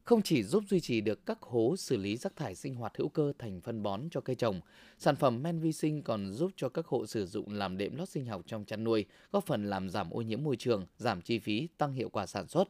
Không 0.04 0.22
chỉ 0.22 0.42
giúp 0.42 0.64
duy 0.68 0.80
trì 0.80 1.00
được 1.00 1.26
các 1.26 1.38
hố 1.42 1.76
xử 1.76 1.96
lý 1.96 2.16
rác 2.16 2.36
thải 2.36 2.54
sinh 2.54 2.74
hoạt 2.74 2.96
hữu 2.96 3.08
cơ 3.08 3.32
thành 3.38 3.60
phân 3.60 3.82
bón 3.82 4.02
cho 4.10 4.20
cây 4.20 4.36
trồng, 4.36 4.60
sản 4.98 5.16
phẩm 5.16 5.42
men 5.42 5.58
vi 5.58 5.72
sinh 5.72 6.02
còn 6.02 6.32
giúp 6.32 6.50
cho 6.56 6.68
các 6.68 6.86
hộ 6.86 7.06
sử 7.06 7.26
dụng 7.26 7.52
làm 7.52 7.78
đệm 7.78 7.96
lót 7.96 8.08
sinh 8.08 8.26
học 8.26 8.42
trong 8.46 8.64
chăn 8.64 8.84
nuôi, 8.84 9.04
góp 9.32 9.46
phần 9.46 9.70
làm 9.70 9.90
giảm 9.90 10.10
ô 10.10 10.20
nhiễm 10.22 10.44
môi 10.44 10.56
trường, 10.56 10.86
giảm 10.96 11.22
chi 11.22 11.38
phí, 11.38 11.68
tăng 11.78 11.92
hiệu 11.92 12.08
quả 12.08 12.26
sản 12.26 12.48
xuất. 12.48 12.68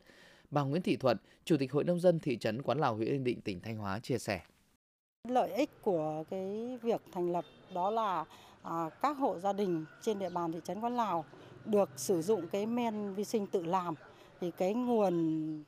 Bà 0.51 0.63
Nguyễn 0.63 0.83
Thị 0.83 0.97
Thuận, 0.97 1.17
Chủ 1.45 1.57
tịch 1.57 1.73
Hội 1.73 1.85
Nông 1.85 2.01
dân 2.01 2.21
thị 2.21 2.37
trấn 2.37 2.63
Quán 2.63 2.79
Lào, 2.79 2.97
huyện 2.97 3.09
Yên 3.09 3.25
Định, 3.25 3.41
tỉnh 3.41 3.61
Thanh 3.61 3.77
Hóa 3.77 3.99
chia 3.99 4.19
sẻ. 4.19 4.41
Lợi 5.29 5.53
ích 5.53 5.71
của 5.83 6.25
cái 6.31 6.79
việc 6.83 7.01
thành 7.13 7.33
lập 7.33 7.45
đó 7.75 7.91
là 7.91 8.25
à, 8.63 8.91
các 9.03 9.19
hộ 9.19 9.39
gia 9.39 9.53
đình 9.53 9.85
trên 10.03 10.19
địa 10.19 10.31
bàn 10.31 10.53
thị 10.53 10.61
trấn 10.65 10.81
Quán 10.81 10.97
Lào 10.97 11.25
được 11.65 11.91
sử 11.97 12.23
dụng 12.23 12.49
cái 12.49 12.67
men 12.67 13.15
vi 13.15 13.25
sinh 13.25 13.47
tự 13.47 13.65
làm. 13.65 13.95
Thì 14.41 14.51
cái 14.51 14.75
nguồn 14.75 15.15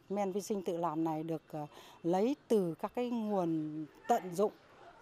men 0.08 0.32
vi 0.32 0.40
sinh 0.40 0.62
tự 0.62 0.76
làm 0.76 1.04
này 1.04 1.22
được 1.22 1.42
à, 1.52 1.66
lấy 2.02 2.36
từ 2.48 2.74
các 2.74 2.92
cái 2.94 3.10
nguồn 3.10 3.84
tận 4.08 4.34
dụng 4.34 4.52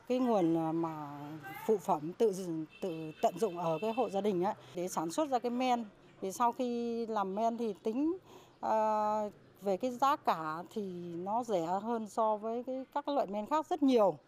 cái 0.08 0.18
nguồn 0.18 0.54
ờ, 0.54 0.72
mà 0.72 1.18
phụ 1.66 1.76
phẩm 1.78 2.12
tự 2.12 2.32
tự 2.80 3.12
tận 3.22 3.38
dụng 3.38 3.58
ở 3.58 3.78
cái 3.80 3.92
hộ 3.92 4.10
gia 4.10 4.20
đình 4.20 4.44
ấy 4.44 4.54
để 4.74 4.88
sản 4.88 5.10
xuất 5.10 5.30
ra 5.30 5.38
cái 5.38 5.50
men. 5.50 5.84
Thì 6.20 6.32
sau 6.32 6.52
khi 6.52 7.06
làm 7.06 7.34
men 7.34 7.56
thì 7.56 7.74
tính 7.82 8.18
à, 8.60 9.22
về 9.62 9.76
cái 9.76 9.90
giá 9.90 10.16
cả 10.16 10.62
thì 10.74 10.82
nó 11.14 11.44
rẻ 11.44 11.66
hơn 11.66 12.08
so 12.08 12.36
với 12.36 12.62
cái 12.62 12.84
các 12.94 13.08
loại 13.08 13.26
men 13.26 13.46
khác 13.46 13.66
rất 13.66 13.82
nhiều. 13.82 14.18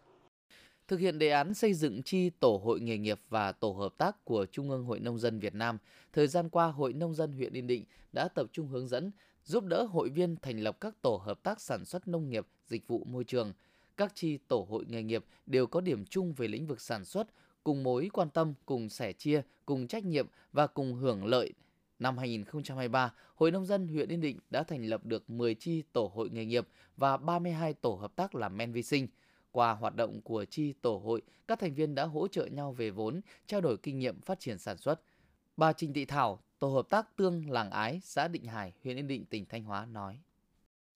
Thực 0.91 0.99
hiện 0.99 1.19
đề 1.19 1.29
án 1.29 1.53
xây 1.53 1.73
dựng 1.73 2.03
chi 2.03 2.29
tổ 2.29 2.61
hội 2.63 2.79
nghề 2.79 2.97
nghiệp 2.97 3.19
và 3.29 3.51
tổ 3.51 3.71
hợp 3.71 3.93
tác 3.97 4.25
của 4.25 4.45
Trung 4.45 4.69
ương 4.69 4.83
Hội 4.83 4.99
Nông 4.99 5.19
dân 5.19 5.39
Việt 5.39 5.55
Nam, 5.55 5.77
thời 6.13 6.27
gian 6.27 6.49
qua 6.49 6.67
Hội 6.67 6.93
Nông 6.93 7.13
dân 7.13 7.31
huyện 7.31 7.53
Yên 7.53 7.67
Định 7.67 7.85
đã 8.13 8.27
tập 8.27 8.47
trung 8.51 8.67
hướng 8.67 8.87
dẫn, 8.87 9.11
giúp 9.43 9.65
đỡ 9.65 9.83
hội 9.83 10.09
viên 10.09 10.35
thành 10.35 10.59
lập 10.59 10.77
các 10.81 11.01
tổ 11.01 11.21
hợp 11.25 11.43
tác 11.43 11.61
sản 11.61 11.85
xuất 11.85 12.07
nông 12.07 12.29
nghiệp, 12.29 12.47
dịch 12.67 12.87
vụ 12.87 13.03
môi 13.03 13.23
trường. 13.23 13.53
Các 13.97 14.11
chi 14.15 14.37
tổ 14.47 14.67
hội 14.69 14.85
nghề 14.87 15.03
nghiệp 15.03 15.25
đều 15.45 15.67
có 15.67 15.81
điểm 15.81 16.05
chung 16.05 16.33
về 16.33 16.47
lĩnh 16.47 16.67
vực 16.67 16.81
sản 16.81 17.05
xuất, 17.05 17.27
cùng 17.63 17.83
mối 17.83 18.09
quan 18.13 18.29
tâm, 18.29 18.53
cùng 18.65 18.89
sẻ 18.89 19.13
chia, 19.13 19.41
cùng 19.65 19.87
trách 19.87 20.05
nhiệm 20.05 20.27
và 20.51 20.67
cùng 20.67 20.93
hưởng 20.93 21.25
lợi 21.25 21.53
Năm 21.99 22.17
2023, 22.17 23.13
Hội 23.35 23.51
Nông 23.51 23.65
dân 23.65 23.87
huyện 23.87 24.09
Yên 24.09 24.21
Định 24.21 24.39
đã 24.49 24.63
thành 24.63 24.85
lập 24.85 25.05
được 25.05 25.29
10 25.29 25.55
chi 25.55 25.83
tổ 25.93 26.11
hội 26.15 26.29
nghề 26.29 26.45
nghiệp 26.45 26.67
và 26.97 27.17
32 27.17 27.73
tổ 27.73 27.95
hợp 27.95 28.15
tác 28.15 28.35
làm 28.35 28.57
men 28.57 28.71
vi 28.71 28.83
sinh– 28.83 29.07
qua 29.51 29.73
hoạt 29.73 29.95
động 29.95 30.21
của 30.21 30.45
chi 30.45 30.73
tổ 30.73 31.01
hội, 31.05 31.21
các 31.47 31.59
thành 31.59 31.73
viên 31.73 31.95
đã 31.95 32.05
hỗ 32.05 32.27
trợ 32.27 32.45
nhau 32.45 32.71
về 32.71 32.89
vốn, 32.89 33.21
trao 33.45 33.61
đổi 33.61 33.77
kinh 33.77 33.99
nghiệm 33.99 34.21
phát 34.21 34.39
triển 34.39 34.57
sản 34.57 34.77
xuất. 34.77 35.01
Bà 35.57 35.73
Trình 35.73 35.93
Thị 35.93 36.05
Thảo, 36.05 36.39
tổ 36.59 36.67
hợp 36.67 36.89
tác 36.89 37.17
tương 37.17 37.49
làng 37.49 37.71
ái, 37.71 37.99
xã 38.03 38.27
Định 38.27 38.45
Hải, 38.45 38.73
huyện 38.83 38.97
Yên 38.97 39.07
Định, 39.07 39.25
tỉnh 39.25 39.45
Thanh 39.45 39.63
Hóa 39.63 39.85
nói: 39.85 40.19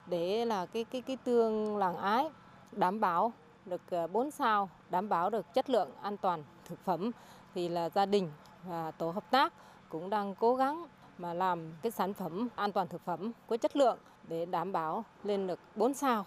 Để 0.08 0.46
là 0.46 0.66
cái 0.66 0.84
cái 0.84 1.02
cái 1.02 1.18
tương 1.18 1.78
làng 1.78 1.98
ái 1.98 2.26
đảm 2.72 3.00
bảo 3.00 3.34
được 3.66 3.82
4 4.12 4.26
ờ, 4.26 4.30
sao, 4.32 4.70
đảm 4.90 5.10
bảo 5.10 5.30
được 5.30 5.46
chất 5.54 5.70
lượng 5.70 5.90
an 6.02 6.18
toàn 6.18 6.44
thực 6.66 6.80
phẩm 6.86 7.12
thì 7.56 7.70
là 7.70 7.90
gia 7.90 8.06
đình 8.06 8.30
và 8.64 8.92
tổ 8.92 9.12
hợp 9.12 9.32
tác 9.32 9.54
cũng 9.90 10.10
đang 10.10 10.36
cố 10.36 10.56
gắng 10.56 10.88
mà 11.18 11.34
làm 11.34 11.74
cái 11.82 11.92
sản 11.92 12.14
phẩm 12.14 12.48
an 12.56 12.72
toàn 12.72 12.88
thực 12.88 13.06
phẩm 13.06 13.32
có 13.48 13.58
chất 13.58 13.76
lượng 13.76 13.98
để 14.28 14.46
đảm 14.46 14.72
bảo 14.72 15.06
lên 15.24 15.48
được 15.48 15.60
4 15.76 15.94
sao. 15.94 16.26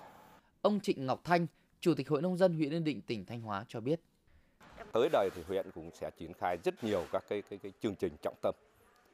Ông 0.62 0.80
Trịnh 0.80 1.06
Ngọc 1.06 1.20
Thanh, 1.25 1.47
Chủ 1.80 1.94
tịch 1.94 2.08
Hội 2.08 2.23
Nông 2.23 2.37
dân 2.37 2.54
huyện 2.54 2.70
Yên 2.70 2.85
Định, 2.85 3.00
tỉnh 3.02 3.25
Thanh 3.25 3.40
Hóa 3.40 3.64
cho 3.68 3.80
biết. 3.80 4.00
Tới 4.92 5.08
đây 5.12 5.30
thì 5.35 5.42
huyện 5.42 5.70
cũng 5.75 5.90
sẽ 5.94 6.11
triển 6.18 6.32
khai 6.35 6.58
rất 6.64 6.85
nhiều 6.85 7.04
các 7.12 7.25
cái, 7.28 7.42
cái, 7.42 7.58
cái 7.58 7.73
chương 7.82 7.94
trình 7.94 8.12
trọng 8.23 8.35
tâm, 8.42 8.54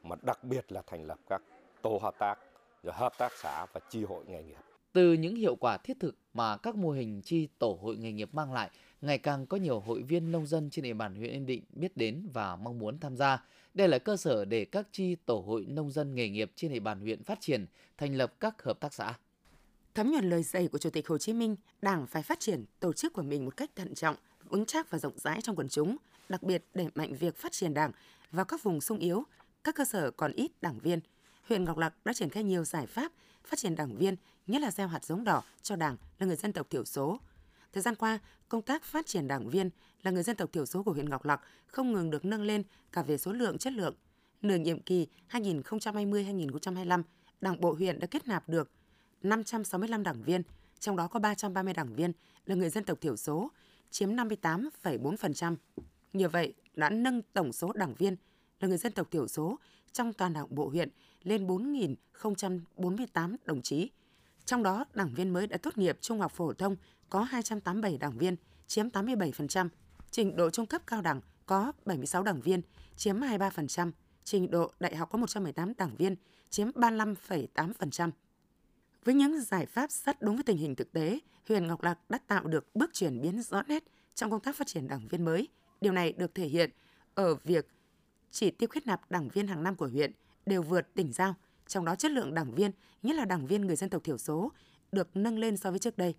mà 0.02 0.16
đặc 0.23 0.44
biệt 0.44 0.73
là 0.73 0.83
thành 0.87 1.04
lập 1.04 1.18
các 1.28 1.42
tổ 1.83 1.99
hợp 2.02 2.14
tác, 2.18 2.35
rồi 2.83 2.94
hợp 2.97 3.12
tác 3.18 3.33
xã 3.42 3.66
và 3.73 3.80
chi 3.90 4.04
hội 4.04 4.25
nghề 4.28 4.42
nghiệp. 4.42 4.59
Từ 4.92 5.12
những 5.12 5.37
hiệu 5.37 5.56
quả 5.56 5.76
thiết 5.76 5.97
thực 6.00 6.14
mà 6.35 6.56
các 6.56 6.76
mô 6.76 6.90
hình 6.90 7.23
chi 7.23 7.49
tổ 7.59 7.78
hội 7.83 7.97
nghề 7.97 8.12
nghiệp 8.12 8.28
mang 8.33 8.52
lại, 8.52 8.71
ngày 9.00 9.18
càng 9.18 9.47
có 9.47 9.56
nhiều 9.56 9.80
hội 9.80 10.02
viên 10.02 10.33
nông 10.33 10.47
dân 10.47 10.71
trên 10.71 10.83
địa 10.83 10.94
bàn 10.94 11.14
huyện 11.14 11.30
Yên 11.30 11.47
Định 11.47 11.62
biết 11.71 11.97
đến 11.97 12.28
và 12.33 12.56
mong 12.56 12.78
muốn 12.78 12.99
tham 12.99 13.16
gia. 13.16 13.44
Đây 13.75 13.88
là 13.88 13.99
cơ 13.99 14.16
sở 14.16 14.44
để 14.44 14.64
các 14.64 14.88
chi 14.92 15.16
tổ 15.26 15.44
hội 15.47 15.66
nông 15.68 15.90
dân 15.90 16.14
nghề 16.14 16.28
nghiệp 16.28 16.52
trên 16.54 16.73
địa 16.73 16.80
bàn 16.80 17.00
huyện 17.00 17.23
phát 17.23 17.40
triển, 17.40 17.66
thành 17.99 18.14
lập 18.14 18.35
các 18.40 18.62
hợp 18.62 18.80
tác 18.80 18.94
xã. 18.94 19.14
Thấm 19.95 20.11
nhuần 20.11 20.31
lời 20.31 20.43
dạy 20.43 20.69
của 20.69 20.79
Chủ 20.79 20.91
tịch 20.91 21.09
Hồ 21.09 21.19
Chí 21.19 21.33
Minh, 21.33 21.57
Đảng 21.83 22.07
phải 22.07 22.23
phát 22.23 22.41
triển 22.41 22.65
tổ 22.81 22.93
chức 22.93 23.13
của 23.13 23.23
mình 23.23 23.45
một 23.45 23.57
cách 23.57 23.71
thận 23.77 23.95
trọng, 23.95 24.17
vững 24.49 24.67
chắc 24.67 24.91
và 24.91 24.99
rộng 24.99 25.19
rãi 25.19 25.41
trong 25.43 25.57
quần 25.57 25.69
chúng, 25.69 25.97
đặc 26.29 26.43
biệt 26.43 26.65
đẩy 26.75 26.89
mạnh 26.95 27.15
việc 27.15 27.37
phát 27.37 27.53
triển 27.53 27.75
Đảng 27.75 27.93
vào 28.31 28.45
các 28.45 28.63
vùng 28.63 28.81
sung 28.81 28.99
yếu, 28.99 29.25
các 29.65 29.75
cơ 29.75 29.85
sở 29.85 30.11
còn 30.11 30.33
ít 30.33 30.51
đảng 30.63 30.79
viên. 30.79 31.01
Huyện 31.49 31.65
Ngọc 31.65 31.79
Lặc 31.79 31.95
đã 32.05 32.13
triển 32.13 32.29
khai 32.29 32.45
nhiều 32.45 32.65
giải 32.65 32.87
pháp 32.87 33.13
phát 33.45 33.59
triển 33.59 33.77
đảng 33.77 33.97
viên, 33.97 34.17
nhất 34.47 34.63
là 34.63 34.71
gieo 34.71 34.89
hạt 34.89 35.05
giống 35.05 35.25
đỏ 35.25 35.43
cho 35.63 35.77
Đảng 35.77 35.97
là 36.19 36.27
người 36.27 36.37
dân 36.37 36.53
tộc 36.53 36.71
thiểu 36.71 36.85
số. 36.85 37.21
Thời 37.73 37.83
gian 37.83 37.95
qua, 37.95 38.19
công 38.49 38.63
tác 38.63 38.85
phát 38.85 39.07
triển 39.07 39.29
đảng 39.29 39.49
viên 39.49 39.71
là 40.03 40.11
người 40.11 40.23
dân 40.23 40.37
tộc 40.37 40.53
thiểu 40.53 40.67
số 40.67 40.83
của 40.83 40.93
huyện 40.93 41.11
Ngọc 41.11 41.25
Lặc 41.25 41.41
không 41.67 41.93
ngừng 41.93 42.11
được 42.11 42.25
nâng 42.25 42.43
lên 42.43 42.63
cả 42.93 43.03
về 43.03 43.19
số 43.19 43.33
lượng 43.33 43.59
chất 43.59 43.73
lượng. 43.73 43.95
Nửa 44.43 44.57
nhiệm 44.57 44.81
kỳ 44.81 45.07
2020-2025, 45.31 47.03
Đảng 47.41 47.61
bộ 47.61 47.73
huyện 47.73 48.01
đã 48.01 48.07
kết 48.07 48.29
nạp 48.29 48.49
được 48.49 48.71
565 49.25 50.02
đảng 50.02 50.23
viên, 50.23 50.43
trong 50.81 50.97
đó 50.97 51.09
có 51.09 51.21
330 51.21 51.75
đảng 51.75 51.95
viên 51.95 52.12
là 52.47 52.54
người 52.54 52.71
dân 52.71 52.85
tộc 52.85 53.00
thiểu 53.00 53.16
số, 53.16 53.50
chiếm 53.90 54.11
58,4%. 54.11 55.57
Như 56.12 56.28
vậy, 56.28 56.54
đã 56.75 56.90
nâng 56.90 57.23
tổng 57.23 57.52
số 57.52 57.73
đảng 57.73 57.95
viên 57.95 58.16
là 58.61 58.69
người 58.69 58.78
dân 58.78 58.93
tộc 58.93 59.11
thiểu 59.11 59.28
số 59.28 59.59
trong 59.93 60.12
toàn 60.12 60.33
đảng 60.33 60.54
bộ 60.54 60.69
huyện 60.69 60.88
lên 61.23 61.47
4.048 61.47 63.37
đồng 63.45 63.62
chí. 63.62 63.90
Trong 64.45 64.62
đó, 64.62 64.85
đảng 64.95 65.14
viên 65.14 65.33
mới 65.33 65.47
đã 65.47 65.57
tốt 65.57 65.78
nghiệp 65.78 65.99
trung 66.00 66.21
học 66.21 66.33
phổ 66.33 66.52
thông 66.52 66.76
có 67.11 67.23
287 67.23 67.99
đảng 67.99 68.19
viên, 68.19 68.37
chiếm 68.66 68.88
87%. 68.88 69.69
Trình 70.11 70.37
độ 70.37 70.50
trung 70.50 70.66
cấp 70.66 70.83
cao 70.87 71.02
đẳng 71.02 71.21
có 71.47 71.73
76 71.85 72.23
đảng 72.23 72.40
viên, 72.40 72.62
chiếm 72.97 73.21
23%. 73.21 73.93
Trình 74.25 74.50
độ 74.50 74.73
đại 74.81 74.97
học 74.97 75.09
có 75.12 75.19
118 75.19 75.73
đảng 75.76 75.97
viên, 75.97 76.16
chiếm 76.50 76.71
35,8%. 76.71 78.11
Với 79.04 79.14
những 79.14 79.40
giải 79.40 79.66
pháp 79.66 79.90
sát 79.90 80.23
đúng 80.23 80.34
với 80.34 80.44
tình 80.44 80.56
hình 80.56 80.75
thực 80.75 80.92
tế, 80.92 81.18
huyện 81.49 81.66
Ngọc 81.66 81.82
Lặc 81.82 81.99
đã 82.08 82.18
tạo 82.26 82.44
được 82.44 82.75
bước 82.75 82.90
chuyển 82.92 83.20
biến 83.20 83.42
rõ 83.42 83.62
nét 83.62 83.84
trong 84.14 84.30
công 84.30 84.40
tác 84.40 84.56
phát 84.56 84.66
triển 84.66 84.88
đảng 84.88 85.08
viên 85.08 85.25
mới. 85.25 85.49
Điều 85.80 85.92
này 85.92 86.12
được 86.12 86.34
thể 86.34 86.46
hiện 86.46 86.70
ở 87.14 87.34
việc 87.34 87.68
chỉ 88.30 88.50
tiêu 88.50 88.68
kết 88.73 88.87
nạp 88.87 89.11
đảng 89.11 89.28
viên 89.28 89.46
hàng 89.46 89.62
năm 89.62 89.76
của 89.76 89.88
huyện 89.88 90.12
đều 90.46 90.62
vượt 90.62 90.94
tỉnh 90.94 91.12
giao, 91.12 91.34
trong 91.66 91.84
đó 91.84 91.94
chất 91.96 92.11
lượng 92.11 92.34
đảng 92.34 92.54
viên, 92.54 92.70
nhất 93.02 93.16
là 93.16 93.25
đảng 93.25 93.46
viên 93.46 93.66
người 93.66 93.76
dân 93.76 93.90
tộc 93.90 94.04
thiểu 94.04 94.18
số, 94.18 94.52
được 94.92 95.16
nâng 95.16 95.38
lên 95.38 95.56
so 95.56 95.70
với 95.70 95.78
trước 95.78 95.99
đây. 95.99 96.14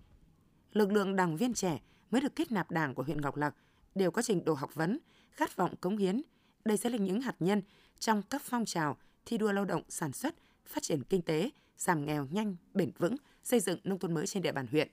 lực 0.74 0.92
lượng 0.92 1.16
đảng 1.16 1.38
viên 1.38 1.54
trẻ 1.54 1.82
mới 2.12 2.22
được 2.22 2.36
kết 2.36 2.52
nạp 2.52 2.72
đảng 2.72 2.96
của 2.96 3.04
huyện 3.04 3.22
Ngọc 3.22 3.36
Lặc 3.36 3.56
đều 3.96 4.12
có 4.12 4.22
trình 4.22 4.46
độ 4.46 4.54
học 4.54 4.76
vấn, 4.76 5.00
khát 5.32 5.56
vọng 5.56 5.76
cống 5.76 5.98
hiến. 5.98 6.22
Đây 6.66 6.78
sẽ 6.78 6.90
là 6.90 6.98
những 6.98 7.22
hạt 7.22 7.36
nhân 7.40 7.62
trong 8.00 8.22
các 8.30 8.42
phong 8.46 8.66
trào 8.66 8.98
thi 9.26 9.38
đua 9.38 9.52
lao 9.52 9.66
động 9.66 9.84
sản 9.90 10.14
xuất, 10.14 10.36
phát 10.66 10.84
triển 10.84 11.04
kinh 11.04 11.22
tế, 11.22 11.50
giảm 11.78 12.06
nghèo 12.06 12.28
nhanh, 12.32 12.56
bền 12.74 12.92
vững, 12.98 13.16
xây 13.44 13.60
dựng 13.60 13.80
nông 13.84 14.00
thôn 14.00 14.14
mới 14.14 14.28
trên 14.28 14.44
địa 14.44 14.52
bàn 14.52 14.68
huyện. 14.72 14.88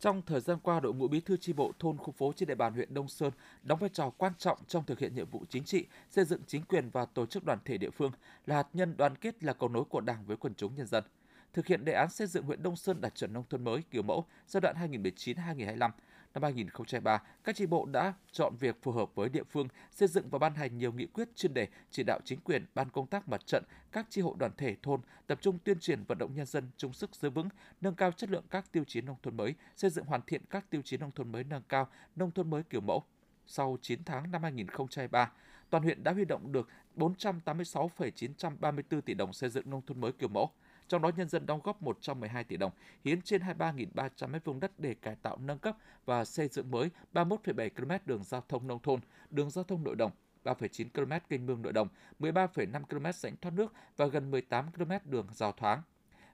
Trong 0.00 0.22
thời 0.22 0.40
gian 0.40 0.58
qua, 0.62 0.80
đội 0.80 0.94
ngũ 0.94 1.08
bí 1.08 1.20
thư 1.20 1.36
chi 1.36 1.52
bộ 1.52 1.72
thôn 1.78 1.96
khu 1.96 2.12
phố 2.12 2.32
trên 2.36 2.48
địa 2.48 2.54
bàn 2.54 2.74
huyện 2.74 2.94
Đông 2.94 3.08
Sơn 3.08 3.32
đóng 3.62 3.78
vai 3.78 3.90
trò 3.92 4.10
quan 4.10 4.32
trọng 4.38 4.58
trong 4.68 4.84
thực 4.84 4.98
hiện 4.98 5.14
nhiệm 5.14 5.30
vụ 5.30 5.44
chính 5.48 5.64
trị, 5.64 5.86
xây 6.10 6.24
dựng 6.24 6.40
chính 6.46 6.62
quyền 6.62 6.90
và 6.90 7.04
tổ 7.04 7.26
chức 7.26 7.44
đoàn 7.44 7.58
thể 7.64 7.78
địa 7.78 7.90
phương, 7.90 8.12
là 8.46 8.56
hạt 8.56 8.68
nhân 8.72 8.96
đoàn 8.96 9.16
kết 9.16 9.44
là 9.44 9.52
cầu 9.52 9.68
nối 9.68 9.84
của 9.84 10.00
Đảng 10.00 10.24
với 10.26 10.36
quần 10.36 10.54
chúng 10.54 10.74
nhân 10.74 10.86
dân. 10.86 11.04
Thực 11.52 11.66
hiện 11.66 11.84
đề 11.84 11.92
án 11.92 12.10
xây 12.10 12.26
dựng 12.26 12.44
huyện 12.44 12.62
Đông 12.62 12.76
Sơn 12.76 13.00
đạt 13.00 13.14
chuẩn 13.14 13.32
nông 13.32 13.44
thôn 13.50 13.64
mới 13.64 13.82
kiểu 13.90 14.02
mẫu 14.02 14.26
giai 14.46 14.60
đoạn 14.60 14.76
2019-2025, 14.76 15.90
năm 16.36 16.42
2003, 16.42 17.22
các 17.44 17.56
tri 17.56 17.66
bộ 17.66 17.86
đã 17.86 18.14
chọn 18.32 18.56
việc 18.56 18.82
phù 18.82 18.92
hợp 18.92 19.14
với 19.14 19.28
địa 19.28 19.42
phương 19.50 19.68
xây 19.90 20.08
dựng 20.08 20.28
và 20.30 20.38
ban 20.38 20.54
hành 20.54 20.78
nhiều 20.78 20.92
nghị 20.92 21.06
quyết 21.06 21.36
chuyên 21.36 21.54
đề 21.54 21.68
chỉ 21.90 22.02
đạo 22.02 22.20
chính 22.24 22.40
quyền, 22.40 22.66
ban 22.74 22.90
công 22.90 23.06
tác 23.06 23.28
mặt 23.28 23.46
trận, 23.46 23.64
các 23.92 24.06
tri 24.10 24.20
hội 24.20 24.34
đoàn 24.38 24.52
thể 24.56 24.76
thôn 24.82 25.00
tập 25.26 25.38
trung 25.42 25.58
tuyên 25.64 25.80
truyền 25.80 26.04
vận 26.04 26.18
động 26.18 26.34
nhân 26.34 26.46
dân 26.46 26.70
chung 26.76 26.92
sức 26.92 27.14
giữ 27.14 27.30
vững, 27.30 27.48
nâng 27.80 27.94
cao 27.94 28.12
chất 28.12 28.30
lượng 28.30 28.44
các 28.50 28.72
tiêu 28.72 28.84
chí 28.86 29.00
nông 29.00 29.16
thôn 29.22 29.36
mới, 29.36 29.54
xây 29.76 29.90
dựng 29.90 30.04
hoàn 30.04 30.20
thiện 30.26 30.42
các 30.50 30.70
tiêu 30.70 30.82
chí 30.84 30.96
nông 30.96 31.10
thôn 31.10 31.32
mới 31.32 31.44
nâng 31.44 31.62
cao, 31.68 31.88
nông 32.16 32.30
thôn 32.30 32.50
mới 32.50 32.62
kiểu 32.62 32.80
mẫu. 32.80 33.04
Sau 33.46 33.78
9 33.82 34.04
tháng 34.04 34.30
năm 34.30 34.42
2023, 34.42 35.32
toàn 35.70 35.82
huyện 35.82 36.04
đã 36.04 36.12
huy 36.12 36.24
động 36.24 36.52
được 36.52 36.68
486,934 36.94 39.02
tỷ 39.02 39.14
đồng 39.14 39.32
xây 39.32 39.50
dựng 39.50 39.70
nông 39.70 39.82
thôn 39.86 40.00
mới 40.00 40.12
kiểu 40.12 40.28
mẫu 40.28 40.50
trong 40.88 41.02
đó 41.02 41.10
nhân 41.16 41.28
dân 41.28 41.46
đóng 41.46 41.60
góp 41.64 41.82
112 41.82 42.44
tỷ 42.44 42.56
đồng, 42.56 42.72
hiến 43.04 43.22
trên 43.22 43.42
23.300 43.42 44.10
m2 44.16 44.60
đất 44.60 44.72
để 44.78 44.94
cải 44.94 45.14
tạo 45.14 45.38
nâng 45.40 45.58
cấp 45.58 45.76
và 46.04 46.24
xây 46.24 46.48
dựng 46.48 46.70
mới 46.70 46.90
31,7 47.14 47.70
km 47.70 47.92
đường 48.06 48.24
giao 48.24 48.44
thông 48.48 48.66
nông 48.66 48.82
thôn, 48.82 49.00
đường 49.30 49.50
giao 49.50 49.64
thông 49.64 49.84
nội 49.84 49.96
đồng, 49.96 50.10
3,9 50.44 50.88
km 50.94 51.12
kênh 51.28 51.46
mương 51.46 51.62
nội 51.62 51.72
đồng, 51.72 51.88
13,5 52.20 52.84
km 52.84 53.06
rãnh 53.14 53.36
thoát 53.36 53.54
nước 53.54 53.72
và 53.96 54.06
gần 54.06 54.30
18 54.30 54.72
km 54.72 54.92
đường 55.04 55.26
giao 55.32 55.52
thoáng. 55.52 55.82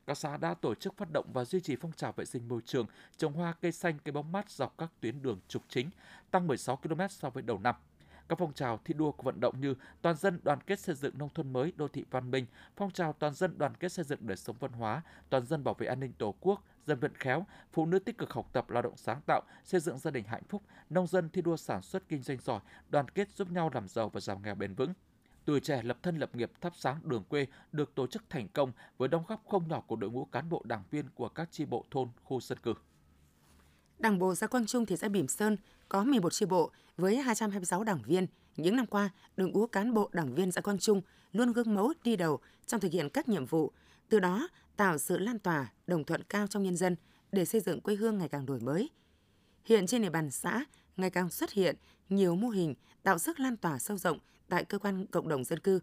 Các 0.07 0.19
xã 0.19 0.37
đã 0.37 0.55
tổ 0.55 0.75
chức 0.75 0.97
phát 0.97 1.09
động 1.13 1.31
và 1.33 1.45
duy 1.45 1.61
trì 1.61 1.77
phong 1.77 1.93
trào 1.93 2.13
vệ 2.13 2.25
sinh 2.25 2.49
môi 2.49 2.61
trường, 2.65 2.87
trồng 3.17 3.33
hoa 3.33 3.55
cây 3.61 3.73
xanh 3.73 3.99
cây 4.05 4.13
bóng 4.13 4.33
mát 4.33 4.51
dọc 4.51 4.79
các 4.79 4.91
tuyến 5.01 5.23
đường 5.23 5.41
trục 5.49 5.63
chính, 5.69 5.91
tăng 6.31 6.47
16 6.47 6.77
km 6.77 7.01
so 7.11 7.31
với 7.31 7.43
đầu 7.43 7.59
năm. 7.59 7.75
Các 8.29 8.39
phong 8.39 8.53
trào 8.53 8.81
thi 8.85 8.95
đua 8.95 9.13
của 9.13 9.23
vận 9.23 9.41
động 9.41 9.61
như 9.61 9.75
toàn 10.03 10.17
dân 10.17 10.41
đoàn 10.43 10.59
kết 10.67 10.81
xây 10.81 10.95
dựng 10.95 11.19
nông 11.19 11.29
thôn 11.35 11.53
mới, 11.53 11.73
đô 11.77 11.89
thị 11.89 12.05
văn 12.11 12.31
minh, 12.31 12.47
phong 12.77 12.91
trào 12.91 13.13
toàn 13.13 13.35
dân 13.35 13.59
đoàn 13.59 13.75
kết 13.75 13.93
xây 13.93 14.05
dựng 14.05 14.27
đời 14.27 14.37
sống 14.37 14.57
văn 14.61 14.73
hóa, 14.73 15.03
toàn 15.31 15.47
dân 15.47 15.65
bảo 15.65 15.75
vệ 15.75 15.87
an 15.87 16.01
ninh 16.01 16.13
tổ 16.13 16.35
quốc, 16.41 16.65
dân 16.87 16.99
vận 16.99 17.15
khéo, 17.15 17.47
phụ 17.73 17.87
nữ 17.87 17.99
tích 17.99 18.19
cực 18.19 18.33
học 18.33 18.49
tập 18.53 18.71
lao 18.71 18.83
động 18.83 18.97
sáng 18.97 19.21
tạo, 19.27 19.43
xây 19.65 19.81
dựng 19.81 19.99
gia 19.99 20.11
đình 20.11 20.25
hạnh 20.25 20.43
phúc, 20.49 20.63
nông 20.91 21.07
dân 21.07 21.29
thi 21.29 21.43
đua 21.43 21.57
sản 21.57 21.83
xuất 21.83 22.09
kinh 22.09 22.23
doanh 22.23 22.39
giỏi, 22.39 22.61
đoàn 22.89 23.09
kết 23.09 23.29
giúp 23.29 23.51
nhau 23.51 23.71
làm 23.75 23.89
giàu 23.89 24.09
và 24.09 24.21
giảm 24.21 24.43
nghèo 24.43 24.55
bền 24.55 24.75
vững. 24.75 24.93
Tuổi 25.45 25.61
trẻ 25.61 25.83
lập 25.83 25.99
thân 26.03 26.19
lập 26.19 26.37
nghiệp 26.37 26.51
thắp 26.61 26.73
sáng 26.77 27.01
đường 27.05 27.25
quê 27.25 27.47
được 27.73 27.95
tổ 27.95 28.07
chức 28.07 28.25
thành 28.31 28.49
công 28.49 28.73
với 28.99 29.09
đóng 29.09 29.25
góp 29.29 29.47
không 29.49 29.69
nhỏ 29.69 29.81
của 29.81 29.97
đội 29.97 30.11
ngũ 30.11 30.25
cán 30.25 30.49
bộ 30.49 30.63
đảng 30.65 30.83
viên 30.91 31.09
của 31.15 31.29
các 31.29 31.49
chi 31.53 31.65
bộ 31.65 31.85
thôn, 31.91 32.09
khu 32.25 32.41
dân 32.41 32.59
cư. 32.59 32.75
Đảng 34.03 34.19
bộ 34.19 34.35
xã 34.35 34.47
Quang 34.47 34.67
Trung 34.67 34.87
thị 34.87 34.97
xã 34.97 35.09
Bỉm 35.09 35.29
Sơn 35.29 35.57
có 35.89 36.05
11 36.05 36.33
chi 36.33 36.47
bộ 36.47 36.71
với 36.97 37.17
226 37.17 37.85
đảng 37.85 38.03
viên. 38.03 38.27
Những 38.57 38.77
năm 38.77 38.87
qua, 38.87 39.11
đội 39.37 39.49
ngũ 39.49 39.67
cán 39.67 39.95
bộ 39.95 40.11
đảng 40.13 40.35
viên 40.35 40.53
xã 40.53 40.61
Quang 40.61 40.79
Trung 40.79 41.03
luôn 41.33 41.53
gương 41.53 41.75
mẫu 41.75 41.93
đi 42.05 42.17
đầu 42.17 42.41
trong 42.67 42.81
thực 42.81 42.93
hiện 42.93 43.09
các 43.09 43.29
nhiệm 43.29 43.47
vụ, 43.47 43.73
từ 44.09 44.21
đó 44.21 44.49
tạo 44.77 44.99
sự 44.99 45.19
lan 45.19 45.39
tỏa, 45.39 45.73
đồng 45.87 46.05
thuận 46.05 46.23
cao 46.23 46.47
trong 46.47 46.63
nhân 46.63 46.77
dân 46.77 46.97
để 47.33 47.45
xây 47.45 47.61
dựng 47.61 47.81
quê 47.81 47.95
hương 47.95 48.19
ngày 48.19 48.29
càng 48.29 48.47
đổi 48.47 48.61
mới. 48.61 48.91
Hiện 49.65 49.87
trên 49.87 50.03
địa 50.03 50.11
bàn 50.11 50.31
xã 50.31 50.65
ngày 50.97 51.11
càng 51.11 51.31
xuất 51.31 51.53
hiện 51.53 51.77
nhiều 52.09 52.35
mô 52.35 52.49
hình 52.49 52.75
tạo 53.03 53.19
sức 53.19 53.41
lan 53.41 53.57
tỏa 53.57 53.79
sâu 53.79 53.99
rộng 53.99 54.19
tại 54.49 54.65
cơ 54.65 54.79
quan 54.79 55.07
cộng 55.07 55.29
đồng 55.29 55.45
dân 55.45 55.59
cư 55.59 55.81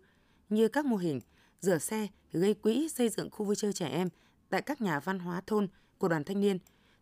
như 0.50 0.68
các 0.68 0.86
mô 0.86 0.96
hình 0.96 1.20
rửa 1.60 1.78
xe, 1.78 2.08
gây 2.32 2.54
quỹ 2.54 2.90
xây 2.90 3.10
dựng 3.10 3.30
khu 3.30 3.46
vui 3.46 3.56
chơi 3.56 3.74
trẻ 3.74 3.88
em 3.88 4.10
tại 4.50 4.62
các 4.62 4.82
nhà 4.82 5.00
văn 5.00 5.20
hóa 5.20 5.42
thôn 5.48 5.68
của 5.98 6.08
đoàn 6.08 6.24
thanh 6.24 6.40
niên, 6.40 6.58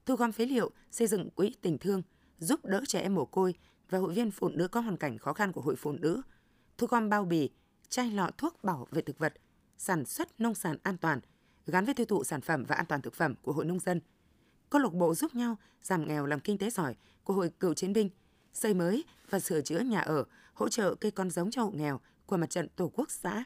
thu 0.08 0.16
gom 0.16 0.32
phế 0.32 0.46
liệu, 0.46 0.72
xây 0.92 1.08
dựng 1.08 1.30
quỹ 1.30 1.56
tình 1.62 1.78
thương, 1.78 2.02
giúp 2.40 2.66
đỡ 2.66 2.82
trẻ 2.88 3.02
em 3.02 3.16
mồ 3.16 3.26
côi 3.26 3.54
và 3.90 3.98
hội 3.98 4.14
viên 4.14 4.32
phụ 4.32 4.50
nữ 4.50 4.68
có 4.68 4.80
hoàn 4.80 4.98
cảnh 4.98 5.18
khó 5.18 5.34
khăn 5.34 5.52
của 5.52 5.62
hội 5.62 5.76
phụ 5.76 5.92
nữ, 5.92 6.22
thu 6.78 6.88
gom 6.88 7.10
bao 7.10 7.26
bì, 7.26 7.50
chai 7.90 8.12
lọ 8.12 8.30
thuốc 8.38 8.64
bảo 8.64 8.88
vệ 8.92 9.02
thực 9.02 9.18
vật, 9.18 9.34
sản 9.78 10.06
xuất 10.06 10.42
nông 10.42 10.56
sản 10.56 10.78
an 10.84 10.98
toàn, 10.98 11.20
gắn 11.66 11.86
với 11.86 11.94
tiêu 11.94 12.06
thụ 12.06 12.24
sản 12.24 12.42
phẩm 12.42 12.64
và 12.68 12.76
an 12.76 12.86
toàn 12.86 13.02
thực 13.02 13.14
phẩm 13.14 13.36
của 13.42 13.52
hội 13.52 13.66
nông 13.66 13.80
dân. 13.80 14.02
Câu 14.70 14.82
lạc 14.82 14.94
bộ 14.94 15.16
giúp 15.16 15.36
nhau 15.36 15.58
giảm 15.82 16.08
nghèo 16.08 16.26
làm 16.26 16.40
kinh 16.40 16.58
tế 16.58 16.70
giỏi 16.70 16.96
của 17.24 17.34
hội 17.34 17.50
cựu 17.60 17.74
chiến 17.74 17.94
binh, 17.94 18.10
xây 18.54 18.74
mới 18.74 19.04
và 19.30 19.40
sửa 19.40 19.62
chữa 19.62 19.80
nhà 19.80 20.00
ở, 20.00 20.26
hỗ 20.54 20.70
trợ 20.70 20.96
cây 20.96 21.12
con 21.12 21.30
giống 21.30 21.52
cho 21.52 21.64
hộ 21.64 21.72
nghèo 21.72 22.00
của 22.26 22.38
mặt 22.38 22.50
trận 22.50 22.68
Tổ 22.76 22.92
quốc 22.96 23.12
xã. 23.12 23.44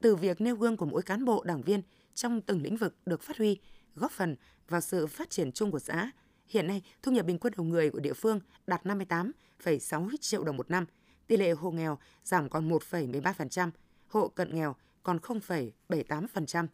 Từ 0.00 0.16
việc 0.16 0.40
nêu 0.40 0.56
gương 0.56 0.76
của 0.76 0.86
mỗi 0.86 1.02
cán 1.02 1.24
bộ 1.24 1.42
đảng 1.44 1.62
viên 1.62 1.82
trong 2.14 2.40
từng 2.40 2.62
lĩnh 2.62 2.76
vực 2.76 2.96
được 3.06 3.22
phát 3.22 3.38
huy, 3.38 3.58
góp 3.94 4.10
phần 4.10 4.36
vào 4.68 4.80
sự 4.80 5.06
phát 5.06 5.30
triển 5.30 5.52
chung 5.52 5.70
của 5.70 5.78
xã. 5.78 6.10
Hiện 6.46 6.66
nay, 6.66 6.82
thu 7.02 7.12
nhập 7.12 7.26
bình 7.26 7.38
quân 7.38 7.52
đầu 7.56 7.66
người 7.66 7.90
của 7.90 8.00
địa 8.00 8.12
phương 8.12 8.40
đạt 8.66 8.84
58,6 8.84 10.10
triệu 10.20 10.44
đồng 10.44 10.56
một 10.56 10.70
năm. 10.70 10.86
Tỷ 11.26 11.36
lệ 11.36 11.50
hộ 11.50 11.70
nghèo 11.70 11.98
giảm 12.24 12.48
còn 12.48 12.70
1,13%, 12.70 13.70
hộ 14.08 14.28
cận 14.28 14.54
nghèo 14.54 14.76
còn 15.02 15.18
0,78%. 15.18 16.66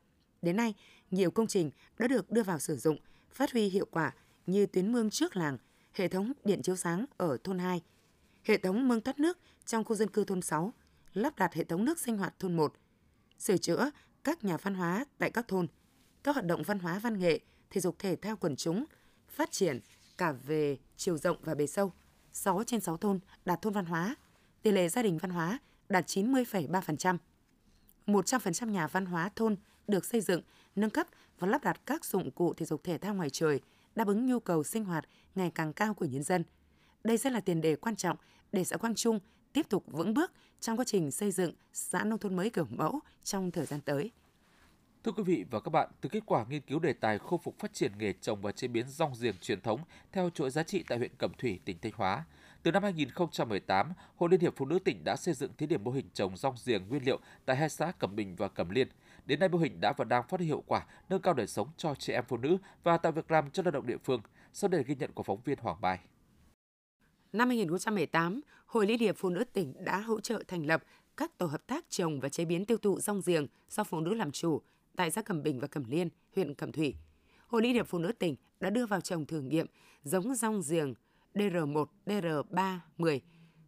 Đến 0.42 0.56
nay, 0.56 0.74
nhiều 1.10 1.30
công 1.30 1.46
trình 1.46 1.70
đã 1.98 2.08
được 2.08 2.30
đưa 2.30 2.42
vào 2.42 2.58
sử 2.58 2.76
dụng, 2.76 2.98
phát 3.30 3.52
huy 3.52 3.68
hiệu 3.68 3.86
quả 3.90 4.14
như 4.46 4.66
tuyến 4.66 4.92
mương 4.92 5.10
trước 5.10 5.36
làng, 5.36 5.58
hệ 5.92 6.08
thống 6.08 6.32
điện 6.44 6.62
chiếu 6.62 6.76
sáng 6.76 7.04
ở 7.16 7.38
thôn 7.44 7.58
2, 7.58 7.82
hệ 8.42 8.58
thống 8.58 8.88
mương 8.88 9.00
thoát 9.00 9.20
nước 9.20 9.38
trong 9.66 9.84
khu 9.84 9.94
dân 9.94 10.10
cư 10.10 10.24
thôn 10.24 10.42
6, 10.42 10.72
lắp 11.12 11.38
đặt 11.38 11.54
hệ 11.54 11.64
thống 11.64 11.84
nước 11.84 11.98
sinh 11.98 12.18
hoạt 12.18 12.38
thôn 12.38 12.56
1, 12.56 12.74
sửa 13.38 13.56
chữa 13.56 13.90
các 14.24 14.44
nhà 14.44 14.56
văn 14.56 14.74
hóa 14.74 15.04
tại 15.18 15.30
các 15.30 15.48
thôn, 15.48 15.66
các 16.22 16.34
hoạt 16.34 16.46
động 16.46 16.62
văn 16.62 16.78
hóa 16.78 16.98
văn 16.98 17.18
nghệ, 17.18 17.40
thể 17.70 17.80
dục 17.80 17.98
thể 17.98 18.16
thao 18.16 18.36
quần 18.36 18.56
chúng, 18.56 18.84
phát 19.28 19.50
triển 19.50 19.80
cả 20.18 20.32
về 20.32 20.78
chiều 20.96 21.18
rộng 21.18 21.36
và 21.42 21.54
bề 21.54 21.66
sâu. 21.66 21.92
6 22.32 22.62
trên 22.66 22.80
6 22.80 22.96
thôn 22.96 23.20
đạt 23.44 23.62
thôn 23.62 23.72
văn 23.72 23.86
hóa, 23.86 24.16
tỷ 24.62 24.70
lệ 24.70 24.88
gia 24.88 25.02
đình 25.02 25.18
văn 25.18 25.30
hóa 25.30 25.58
đạt 25.88 26.06
90,3%. 26.06 27.18
100% 28.06 28.70
nhà 28.70 28.86
văn 28.86 29.06
hóa 29.06 29.30
thôn 29.36 29.56
được 29.88 30.04
xây 30.04 30.20
dựng, 30.20 30.42
nâng 30.76 30.90
cấp 30.90 31.06
và 31.38 31.48
lắp 31.48 31.64
đặt 31.64 31.80
các 31.86 32.04
dụng 32.04 32.30
cụ 32.30 32.54
thể 32.54 32.66
dục 32.66 32.84
thể 32.84 32.98
thao 32.98 33.14
ngoài 33.14 33.30
trời, 33.30 33.60
đáp 33.94 34.06
ứng 34.06 34.26
nhu 34.26 34.40
cầu 34.40 34.64
sinh 34.64 34.84
hoạt 34.84 35.04
ngày 35.34 35.50
càng 35.54 35.72
cao 35.72 35.94
của 35.94 36.04
nhân 36.04 36.22
dân. 36.22 36.44
Đây 37.04 37.18
sẽ 37.18 37.30
là 37.30 37.40
tiền 37.40 37.60
đề 37.60 37.76
quan 37.76 37.96
trọng 37.96 38.16
để 38.52 38.64
xã 38.64 38.76
Quang 38.76 38.94
Trung 38.94 39.20
tiếp 39.52 39.68
tục 39.68 39.84
vững 39.86 40.14
bước 40.14 40.32
trong 40.60 40.76
quá 40.76 40.84
trình 40.84 41.10
xây 41.10 41.30
dựng 41.30 41.52
xã 41.72 42.04
nông 42.04 42.18
thôn 42.18 42.36
mới 42.36 42.50
kiểu 42.50 42.66
mẫu 42.70 43.00
trong 43.24 43.50
thời 43.50 43.66
gian 43.66 43.80
tới. 43.80 44.10
Thưa 45.04 45.12
quý 45.12 45.22
vị 45.22 45.44
và 45.50 45.60
các 45.60 45.70
bạn, 45.70 45.88
từ 46.00 46.08
kết 46.08 46.22
quả 46.26 46.44
nghiên 46.48 46.62
cứu 46.62 46.78
đề 46.78 46.92
tài 46.92 47.18
khôi 47.18 47.38
phục 47.42 47.58
phát 47.58 47.74
triển 47.74 47.92
nghề 47.98 48.12
trồng 48.12 48.40
và 48.40 48.52
chế 48.52 48.68
biến 48.68 48.88
rong 48.88 49.12
giềng 49.20 49.38
truyền 49.40 49.60
thống 49.60 49.80
theo 50.12 50.30
chuỗi 50.30 50.50
giá 50.50 50.62
trị 50.62 50.84
tại 50.88 50.98
huyện 50.98 51.10
Cẩm 51.18 51.32
Thủy, 51.38 51.60
tỉnh 51.64 51.78
Thanh 51.82 51.92
Hóa, 51.96 52.24
từ 52.62 52.72
năm 52.72 52.82
2018, 52.82 53.92
Hội 54.16 54.30
Liên 54.30 54.40
hiệp 54.40 54.56
Phụ 54.56 54.66
nữ 54.66 54.78
tỉnh 54.78 55.04
đã 55.04 55.16
xây 55.16 55.34
dựng 55.34 55.52
thí 55.58 55.66
điểm 55.66 55.84
mô 55.84 55.90
hình 55.90 56.06
trồng 56.14 56.36
rong 56.36 56.54
giềng 56.66 56.88
nguyên 56.88 57.04
liệu 57.04 57.18
tại 57.44 57.56
hai 57.56 57.68
xã 57.68 57.92
Cẩm 57.98 58.16
Bình 58.16 58.36
và 58.36 58.48
Cẩm 58.48 58.70
Liên. 58.70 58.88
Đến 59.26 59.40
nay 59.40 59.48
mô 59.48 59.58
hình 59.58 59.80
đã 59.80 59.92
và 59.96 60.04
đang 60.04 60.22
phát 60.28 60.40
huy 60.40 60.46
hiệu 60.46 60.62
quả, 60.66 60.86
nâng 61.08 61.22
cao 61.22 61.34
đời 61.34 61.46
sống 61.46 61.68
cho 61.76 61.94
trẻ 61.94 62.14
em 62.14 62.24
phụ 62.28 62.36
nữ 62.36 62.58
và 62.82 62.96
tạo 62.96 63.12
việc 63.12 63.30
làm 63.30 63.50
cho 63.50 63.62
lao 63.62 63.70
động 63.70 63.86
địa 63.86 63.98
phương. 64.04 64.20
Sau 64.52 64.68
đây 64.68 64.80
là 64.80 64.84
ghi 64.86 64.94
nhận 64.94 65.12
của 65.12 65.22
phóng 65.22 65.40
viên 65.44 65.58
Hoàng 65.58 65.80
Bài. 65.80 65.98
Năm 67.32 67.48
2018, 67.48 68.40
Hội 68.66 68.86
Liên 68.86 68.98
hiệp 68.98 69.16
Phụ 69.18 69.28
nữ 69.28 69.44
tỉnh 69.44 69.84
đã 69.84 70.00
hỗ 70.00 70.20
trợ 70.20 70.42
thành 70.48 70.66
lập 70.66 70.82
các 71.16 71.38
tổ 71.38 71.46
hợp 71.46 71.66
tác 71.66 71.84
trồng 71.88 72.20
và 72.20 72.28
chế 72.28 72.44
biến 72.44 72.64
tiêu 72.64 72.78
thụ 72.78 73.00
rong 73.00 73.20
giềng 73.26 73.46
do 73.68 73.84
phụ 73.84 74.00
nữ 74.00 74.14
làm 74.14 74.30
chủ 74.30 74.62
tại 74.98 75.10
xã 75.10 75.22
Cẩm 75.22 75.42
Bình 75.42 75.60
và 75.60 75.66
Cẩm 75.66 75.84
Liên, 75.84 76.08
huyện 76.36 76.54
Cẩm 76.54 76.72
Thủy. 76.72 76.94
Hội 77.46 77.62
Liên 77.62 77.74
hiệp 77.74 77.86
Phụ 77.86 77.98
nữ 77.98 78.12
tỉnh 78.12 78.36
đã 78.60 78.70
đưa 78.70 78.86
vào 78.86 79.00
trồng 79.00 79.26
thử 79.26 79.40
nghiệm 79.40 79.66
giống 80.02 80.34
rong 80.34 80.62
giềng 80.68 80.94
DR1, 81.34 81.86
DR3, 82.06 82.78
10, 82.98 83.20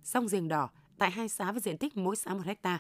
rong 0.04 0.26
giềng 0.26 0.48
đỏ 0.48 0.70
tại 0.98 1.10
hai 1.10 1.28
xã 1.28 1.52
với 1.52 1.60
diện 1.60 1.78
tích 1.78 1.96
mỗi 1.96 2.16
xã 2.16 2.34
1 2.34 2.40
hecta. 2.44 2.78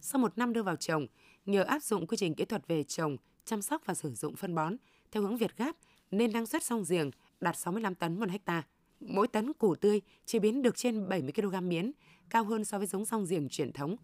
Sau 0.00 0.18
một 0.18 0.38
năm 0.38 0.52
đưa 0.52 0.62
vào 0.62 0.76
trồng, 0.76 1.06
nhờ 1.46 1.62
áp 1.62 1.82
dụng 1.82 2.06
quy 2.06 2.16
trình 2.16 2.34
kỹ 2.34 2.44
thuật 2.44 2.68
về 2.68 2.84
trồng, 2.84 3.16
chăm 3.44 3.62
sóc 3.62 3.82
và 3.86 3.94
sử 3.94 4.14
dụng 4.14 4.36
phân 4.36 4.54
bón 4.54 4.76
theo 5.12 5.22
hướng 5.22 5.36
Việt 5.36 5.56
Gáp 5.56 5.76
nên 6.10 6.32
năng 6.32 6.46
suất 6.46 6.62
rong 6.62 6.84
giềng 6.88 7.10
đạt 7.40 7.56
65 7.56 7.94
tấn 7.94 8.20
một 8.20 8.30
hecta. 8.30 8.62
Mỗi 9.00 9.28
tấn 9.28 9.52
củ 9.52 9.74
tươi 9.74 10.00
chế 10.26 10.38
biến 10.38 10.62
được 10.62 10.76
trên 10.76 11.08
70 11.08 11.32
kg 11.32 11.68
miến, 11.68 11.92
cao 12.30 12.44
hơn 12.44 12.64
so 12.64 12.78
với 12.78 12.86
giống 12.86 13.04
rong 13.04 13.24
giềng 13.24 13.48
truyền 13.48 13.72
thống. 13.72 13.96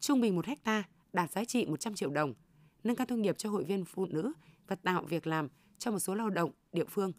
Trung 0.00 0.20
bình 0.20 0.36
một 0.36 0.46
hecta 0.46 0.82
đạt 1.12 1.30
giá 1.30 1.44
trị 1.44 1.66
100 1.66 1.94
triệu 1.94 2.10
đồng, 2.10 2.34
nâng 2.84 2.96
cao 2.96 3.06
thu 3.06 3.16
nhập 3.16 3.38
cho 3.38 3.50
hội 3.50 3.64
viên 3.64 3.84
phụ 3.84 4.06
nữ 4.06 4.32
và 4.66 4.76
tạo 4.76 5.02
việc 5.02 5.26
làm 5.26 5.48
cho 5.78 5.90
một 5.90 5.98
số 5.98 6.14
lao 6.14 6.30
động 6.30 6.50
địa 6.72 6.84
phương. 6.84 7.12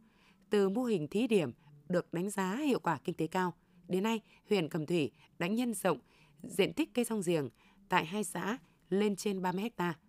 Từ 0.50 0.70
mô 0.70 0.84
hình 0.84 1.08
thí 1.08 1.28
điểm 1.28 1.52
được 1.90 2.14
đánh 2.14 2.30
giá 2.30 2.56
hiệu 2.56 2.80
quả 2.80 3.00
kinh 3.04 3.16
tế 3.16 3.28
cao, 3.28 3.54
đến 3.88 4.04
nay 4.04 4.22
huyện 4.50 4.70
Cẩm 4.70 4.86
Thủy 4.86 5.12
đã 5.40 5.48
nhân 5.48 5.74
rộng 5.74 6.00
diện 6.44 6.74
tích 6.74 6.94
cây 6.94 7.06
rong 7.06 7.22
giềng 7.26 7.50
tại 7.90 8.06
hai 8.06 8.24
xã 8.24 8.58
lên 8.90 9.16
trên 9.16 9.42
30 9.42 9.70
ha. 9.78 10.00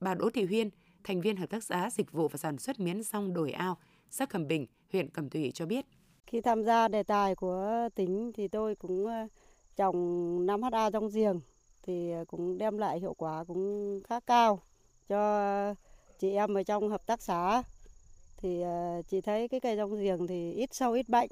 Bà 0.00 0.14
Đỗ 0.14 0.30
Thị 0.30 0.44
Huyên, 0.44 0.70
thành 1.04 1.20
viên 1.20 1.36
hợp 1.36 1.50
tác 1.50 1.64
xã 1.64 1.90
dịch 1.90 2.12
vụ 2.12 2.28
và 2.28 2.36
sản 2.36 2.58
xuất 2.58 2.80
miến 2.80 3.02
rong 3.02 3.34
đồi 3.34 3.52
ao 3.52 3.76
xã 4.10 4.26
Cẩm 4.26 4.48
Bình, 4.48 4.66
huyện 4.92 5.10
Cẩm 5.10 5.30
Thủy 5.30 5.50
cho 5.54 5.66
biết. 5.66 5.86
Khi 6.26 6.40
tham 6.40 6.62
gia 6.62 6.88
đề 6.88 7.02
tài 7.02 7.34
của 7.34 7.88
tỉnh 7.94 8.32
thì 8.34 8.48
tôi 8.48 8.76
cũng 8.76 9.06
ờ, 9.06 9.26
trồng 9.76 10.46
5 10.46 10.62
ha 10.62 10.90
rong 10.90 11.08
giềng 11.08 11.40
thì 11.82 12.12
cũng 12.26 12.58
đem 12.58 12.78
lại 12.78 13.00
hiệu 13.00 13.14
quả 13.14 13.44
cũng 13.44 14.00
khá 14.04 14.20
cao 14.20 14.62
cho 15.10 15.74
chị 16.18 16.30
em 16.30 16.54
ở 16.54 16.62
trong 16.62 16.88
hợp 16.88 17.06
tác 17.06 17.22
xã. 17.22 17.62
Thì 18.36 18.60
ờ, 18.60 19.02
chị 19.08 19.20
thấy 19.20 19.48
cái 19.48 19.60
cây 19.60 19.76
rong 19.76 20.00
giềng 20.00 20.26
thì 20.26 20.52
ít 20.52 20.74
sâu 20.74 20.92
ít 20.92 21.08
bệnh. 21.08 21.30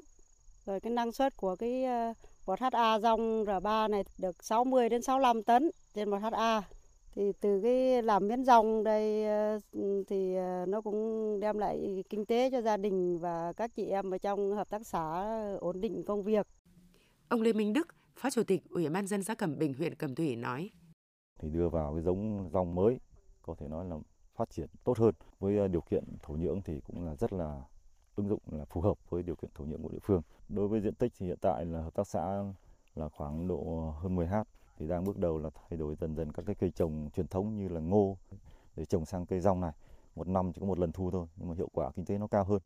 Rồi 0.65 0.79
cái 0.79 0.93
năng 0.93 1.11
suất 1.11 1.37
của 1.37 1.55
cái 1.55 1.83
ờ, 1.83 2.13
một 2.45 2.59
ha 2.59 2.99
rong 2.99 3.43
R3 3.45 3.89
này 3.89 4.03
được 4.17 4.43
60 4.43 4.89
đến 4.89 5.01
65 5.01 5.43
tấn 5.43 5.71
trên 5.93 6.09
một 6.09 6.17
ha 6.17 6.61
thì 7.15 7.31
từ 7.41 7.61
cái 7.61 8.01
làm 8.03 8.27
miến 8.27 8.45
rong 8.45 8.83
đây 8.83 9.25
ờ, 9.25 9.59
thì 10.07 10.35
nó 10.67 10.81
cũng 10.81 11.39
đem 11.39 11.57
lại 11.57 12.03
kinh 12.09 12.25
tế 12.25 12.49
cho 12.51 12.61
gia 12.61 12.77
đình 12.77 13.19
và 13.19 13.53
các 13.53 13.75
chị 13.75 13.85
em 13.85 14.13
ở 14.13 14.17
trong 14.17 14.55
hợp 14.55 14.69
tác 14.69 14.87
xã 14.87 15.25
ổn 15.59 15.81
định 15.81 16.03
công 16.03 16.23
việc. 16.23 16.47
Ông 17.27 17.41
Lê 17.41 17.53
Minh 17.53 17.73
Đức, 17.73 17.87
Phó 18.15 18.29
Chủ 18.29 18.43
tịch 18.43 18.61
Ủy 18.69 18.89
ban 18.89 19.07
dân 19.07 19.23
xã 19.23 19.35
Cẩm 19.35 19.59
Bình, 19.59 19.73
huyện 19.73 19.95
Cẩm 19.95 20.15
Thủy 20.15 20.35
nói: 20.35 20.69
thì 21.39 21.49
đưa 21.49 21.69
vào 21.69 21.93
cái 21.93 22.03
giống 22.03 22.49
rong 22.53 22.75
mới 22.75 22.99
có 23.41 23.55
thể 23.55 23.67
nói 23.67 23.85
là 23.85 23.95
phát 24.35 24.49
triển 24.49 24.67
tốt 24.83 24.97
hơn 24.97 25.15
với 25.39 25.59
à, 25.59 25.67
điều 25.67 25.81
kiện 25.81 26.03
thổ 26.23 26.33
nhưỡng 26.33 26.61
thì 26.61 26.81
cũng 26.87 27.05
là 27.05 27.15
rất 27.15 27.33
là 27.33 27.61
ứng 28.15 28.29
dụng 28.29 28.41
là 28.51 28.65
phù 28.65 28.81
hợp 28.81 29.09
với 29.09 29.23
điều 29.23 29.35
kiện 29.35 29.51
thổ 29.55 29.63
nhưỡng 29.63 29.83
của 29.83 29.89
địa 29.89 29.99
phương. 30.03 30.21
Đối 30.49 30.67
với 30.67 30.81
diện 30.81 30.95
tích 30.95 31.13
thì 31.19 31.25
hiện 31.25 31.37
tại 31.41 31.65
là 31.65 31.81
hợp 31.81 31.93
tác 31.93 32.07
xã 32.07 32.43
là 32.95 33.09
khoảng 33.09 33.47
độ 33.47 33.93
hơn 33.99 34.15
10 34.15 34.27
ha 34.27 34.43
thì 34.77 34.87
đang 34.87 35.03
bước 35.03 35.17
đầu 35.17 35.37
là 35.37 35.49
thay 35.69 35.77
đổi 35.77 35.95
dần 35.95 36.15
dần 36.15 36.31
các 36.31 36.45
cái 36.45 36.55
cây 36.55 36.71
trồng 36.71 37.09
truyền 37.15 37.27
thống 37.27 37.57
như 37.57 37.67
là 37.67 37.79
ngô 37.79 38.17
để 38.75 38.85
trồng 38.85 39.05
sang 39.05 39.25
cây 39.25 39.39
rong 39.39 39.61
này. 39.61 39.71
Một 40.15 40.27
năm 40.27 40.51
chỉ 40.53 40.59
có 40.61 40.67
một 40.67 40.79
lần 40.79 40.91
thu 40.91 41.11
thôi 41.11 41.27
nhưng 41.35 41.49
mà 41.49 41.55
hiệu 41.55 41.69
quả 41.73 41.91
kinh 41.95 42.05
tế 42.05 42.17
nó 42.17 42.27
cao 42.27 42.43
hơn. 42.43 42.59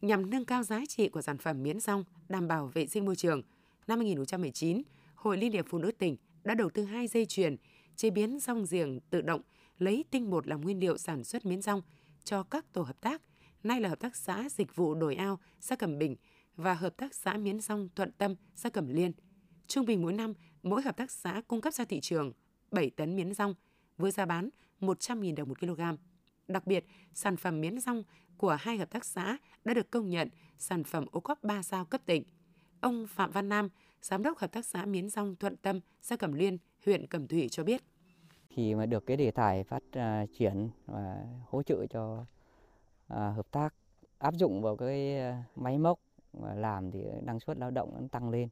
Nhằm 0.00 0.30
nâng 0.30 0.44
cao 0.44 0.62
giá 0.62 0.80
trị 0.88 1.08
của 1.08 1.22
sản 1.22 1.38
phẩm 1.38 1.62
miến 1.62 1.80
rong, 1.80 2.04
đảm 2.28 2.48
bảo 2.48 2.66
vệ 2.66 2.86
sinh 2.86 3.04
môi 3.04 3.16
trường, 3.16 3.42
năm 3.86 3.98
2019, 3.98 4.82
Hội 5.14 5.36
Liên 5.36 5.52
hiệp 5.52 5.64
Phụ 5.68 5.78
nữ 5.78 5.90
tỉnh 5.98 6.16
đã 6.44 6.54
đầu 6.54 6.70
tư 6.70 6.84
hai 6.84 7.06
dây 7.06 7.26
chuyền 7.26 7.56
chế 7.96 8.10
biến 8.10 8.38
rong 8.40 8.64
giềng 8.70 9.00
tự 9.00 9.22
động 9.22 9.40
lấy 9.78 10.04
tinh 10.10 10.30
bột 10.30 10.46
làm 10.46 10.60
nguyên 10.60 10.80
liệu 10.80 10.98
sản 10.98 11.24
xuất 11.24 11.46
miến 11.46 11.62
rong 11.62 11.82
cho 12.24 12.42
các 12.42 12.72
tổ 12.72 12.82
hợp 12.82 13.00
tác, 13.00 13.22
nay 13.62 13.80
là 13.80 13.88
Hợp 13.88 14.00
tác 14.00 14.16
xã 14.16 14.48
Dịch 14.50 14.76
vụ 14.76 14.94
Đồi 14.94 15.14
Ao, 15.14 15.38
xã 15.60 15.76
Cẩm 15.76 15.98
Bình 15.98 16.16
và 16.56 16.74
Hợp 16.74 16.96
tác 16.96 17.14
xã 17.14 17.36
Miến 17.36 17.60
Rong 17.60 17.88
Thuận 17.94 18.12
Tâm, 18.12 18.34
xã 18.54 18.68
Cẩm 18.68 18.88
Liên. 18.88 19.12
Trung 19.66 19.86
bình 19.86 20.02
mỗi 20.02 20.12
năm, 20.12 20.34
mỗi 20.62 20.82
hợp 20.82 20.96
tác 20.96 21.10
xã 21.10 21.42
cung 21.48 21.60
cấp 21.60 21.74
ra 21.74 21.84
thị 21.84 22.00
trường 22.00 22.32
7 22.70 22.90
tấn 22.90 23.16
miến 23.16 23.34
rong 23.34 23.54
với 23.96 24.10
giá 24.10 24.26
bán 24.26 24.48
100.000 24.80 25.34
đồng 25.34 25.48
một 25.48 25.60
kg. 25.60 25.80
Đặc 26.48 26.66
biệt, 26.66 26.86
sản 27.14 27.36
phẩm 27.36 27.60
miến 27.60 27.80
rong 27.80 28.02
của 28.36 28.56
hai 28.60 28.76
hợp 28.76 28.90
tác 28.90 29.04
xã 29.04 29.38
đã 29.64 29.74
được 29.74 29.90
công 29.90 30.10
nhận 30.10 30.28
sản 30.58 30.84
phẩm 30.84 31.04
ô 31.10 31.20
cốp 31.20 31.42
3 31.42 31.62
sao 31.62 31.84
cấp 31.84 32.00
tỉnh. 32.06 32.24
Ông 32.80 33.06
Phạm 33.06 33.30
Văn 33.30 33.48
Nam, 33.48 33.68
Giám 34.02 34.22
đốc 34.22 34.38
Hợp 34.38 34.52
tác 34.52 34.66
xã 34.66 34.84
Miến 34.84 35.08
Rong 35.08 35.36
Thuận 35.36 35.56
Tâm, 35.56 35.80
xã 36.02 36.16
Cẩm 36.16 36.32
Liên, 36.32 36.58
huyện 36.84 37.06
Cẩm 37.06 37.28
Thủy 37.28 37.48
cho 37.50 37.64
biết 37.64 37.82
khi 38.54 38.74
mà 38.74 38.86
được 38.86 39.06
cái 39.06 39.16
đề 39.16 39.30
tài 39.30 39.64
phát 39.64 39.82
uh, 39.98 40.28
triển 40.32 40.68
và 40.86 41.26
hỗ 41.48 41.62
trợ 41.62 41.86
cho 41.86 42.12
uh, 42.20 42.26
hợp 43.08 43.50
tác 43.50 43.74
áp 44.18 44.34
dụng 44.34 44.62
vào 44.62 44.76
cái 44.76 45.18
à, 45.18 45.44
máy 45.56 45.78
móc 45.78 45.98
và 46.32 46.54
làm 46.54 46.90
thì 46.90 47.04
năng 47.22 47.40
suất 47.40 47.58
lao 47.58 47.70
động 47.70 47.90
nó 48.00 48.08
tăng 48.10 48.30
lên. 48.30 48.48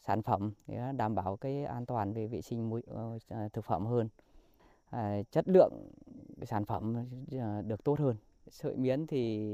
Sản 0.00 0.22
phẩm 0.22 0.52
thì 0.66 0.74
đảm 0.96 1.14
bảo 1.14 1.36
cái 1.36 1.64
an 1.64 1.86
toàn 1.86 2.12
về 2.12 2.26
vệ 2.26 2.42
sinh 2.42 2.70
môi 2.70 2.82
uh, 2.90 3.52
thực 3.52 3.64
phẩm 3.64 3.86
hơn. 3.86 4.08
À, 4.90 5.22
chất 5.30 5.48
lượng 5.48 5.72
sản 6.42 6.64
phẩm 6.64 7.06
được 7.66 7.84
tốt 7.84 7.98
hơn. 7.98 8.16
Sợi 8.48 8.76
miến 8.76 9.06
thì 9.06 9.48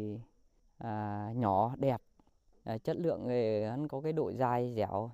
à, 0.78 1.28
nhỏ 1.36 1.74
đẹp. 1.78 2.00
À, 2.64 2.78
chất 2.78 2.96
lượng 2.96 3.24
thì 3.28 3.64
nó 3.64 3.86
có 3.88 4.00
cái 4.00 4.12
độ 4.12 4.32
dai 4.32 4.74
dẻo 4.76 5.10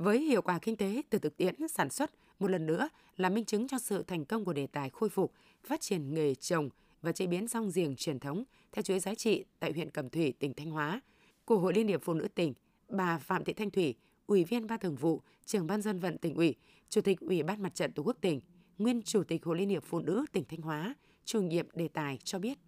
với 0.00 0.20
hiệu 0.20 0.42
quả 0.42 0.58
kinh 0.58 0.76
tế 0.76 1.02
từ 1.10 1.18
thực 1.18 1.36
tiễn 1.36 1.68
sản 1.68 1.90
xuất 1.90 2.10
một 2.38 2.50
lần 2.50 2.66
nữa 2.66 2.88
là 3.16 3.28
minh 3.28 3.44
chứng 3.44 3.68
cho 3.68 3.78
sự 3.78 4.02
thành 4.02 4.24
công 4.24 4.44
của 4.44 4.52
đề 4.52 4.66
tài 4.66 4.90
khôi 4.90 5.08
phục, 5.08 5.32
phát 5.64 5.80
triển 5.80 6.14
nghề 6.14 6.34
trồng 6.34 6.68
và 7.02 7.12
chế 7.12 7.26
biến 7.26 7.48
rong 7.48 7.70
giềng 7.74 7.96
truyền 7.96 8.18
thống 8.18 8.44
theo 8.72 8.82
chuỗi 8.82 9.00
giá 9.00 9.14
trị 9.14 9.44
tại 9.58 9.72
huyện 9.72 9.90
Cẩm 9.90 10.08
Thủy, 10.08 10.34
tỉnh 10.38 10.54
Thanh 10.54 10.70
Hóa. 10.70 11.00
Của 11.44 11.58
Hội 11.58 11.74
Liên 11.74 11.88
hiệp 11.88 12.02
Phụ 12.02 12.14
nữ 12.14 12.28
tỉnh, 12.34 12.54
bà 12.88 13.18
Phạm 13.18 13.44
Thị 13.44 13.52
Thanh 13.52 13.70
Thủy, 13.70 13.94
Ủy 14.26 14.44
viên 14.44 14.66
Ban 14.66 14.78
Thường 14.78 14.96
vụ, 14.96 15.20
Trưởng 15.46 15.66
ban 15.66 15.82
dân 15.82 15.98
vận 15.98 16.18
tỉnh 16.18 16.34
ủy, 16.34 16.54
Chủ 16.88 17.00
tịch 17.00 17.20
Ủy 17.20 17.42
ban 17.42 17.62
Mặt 17.62 17.74
trận 17.74 17.92
Tổ 17.92 18.02
quốc 18.02 18.16
tỉnh, 18.20 18.40
nguyên 18.78 19.02
Chủ 19.02 19.24
tịch 19.24 19.44
Hội 19.44 19.58
Liên 19.58 19.68
hiệp 19.68 19.84
Phụ 19.84 20.00
nữ 20.00 20.24
tỉnh 20.32 20.44
Thanh 20.48 20.60
Hóa, 20.60 20.94
chủ 21.24 21.42
nhiệm 21.42 21.66
đề 21.74 21.88
tài 21.88 22.18
cho 22.24 22.38
biết. 22.38 22.58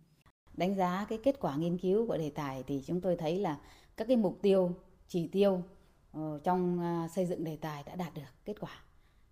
Đánh 0.54 0.74
giá 0.74 1.06
cái 1.08 1.18
kết 1.22 1.40
quả 1.40 1.56
nghiên 1.56 1.78
cứu 1.78 2.06
của 2.06 2.16
đề 2.16 2.30
tài 2.30 2.62
thì 2.66 2.82
chúng 2.86 3.00
tôi 3.00 3.16
thấy 3.16 3.38
là 3.38 3.58
các 3.96 4.08
cái 4.08 4.16
mục 4.16 4.38
tiêu, 4.42 4.74
chỉ 5.08 5.28
tiêu 5.28 5.62
Ờ, 6.12 6.40
trong 6.44 6.80
à, 6.80 7.08
xây 7.08 7.26
dựng 7.26 7.44
đề 7.44 7.56
tài 7.56 7.82
đã 7.82 7.96
đạt 7.96 8.14
được 8.14 8.22
kết 8.44 8.60
quả. 8.60 8.82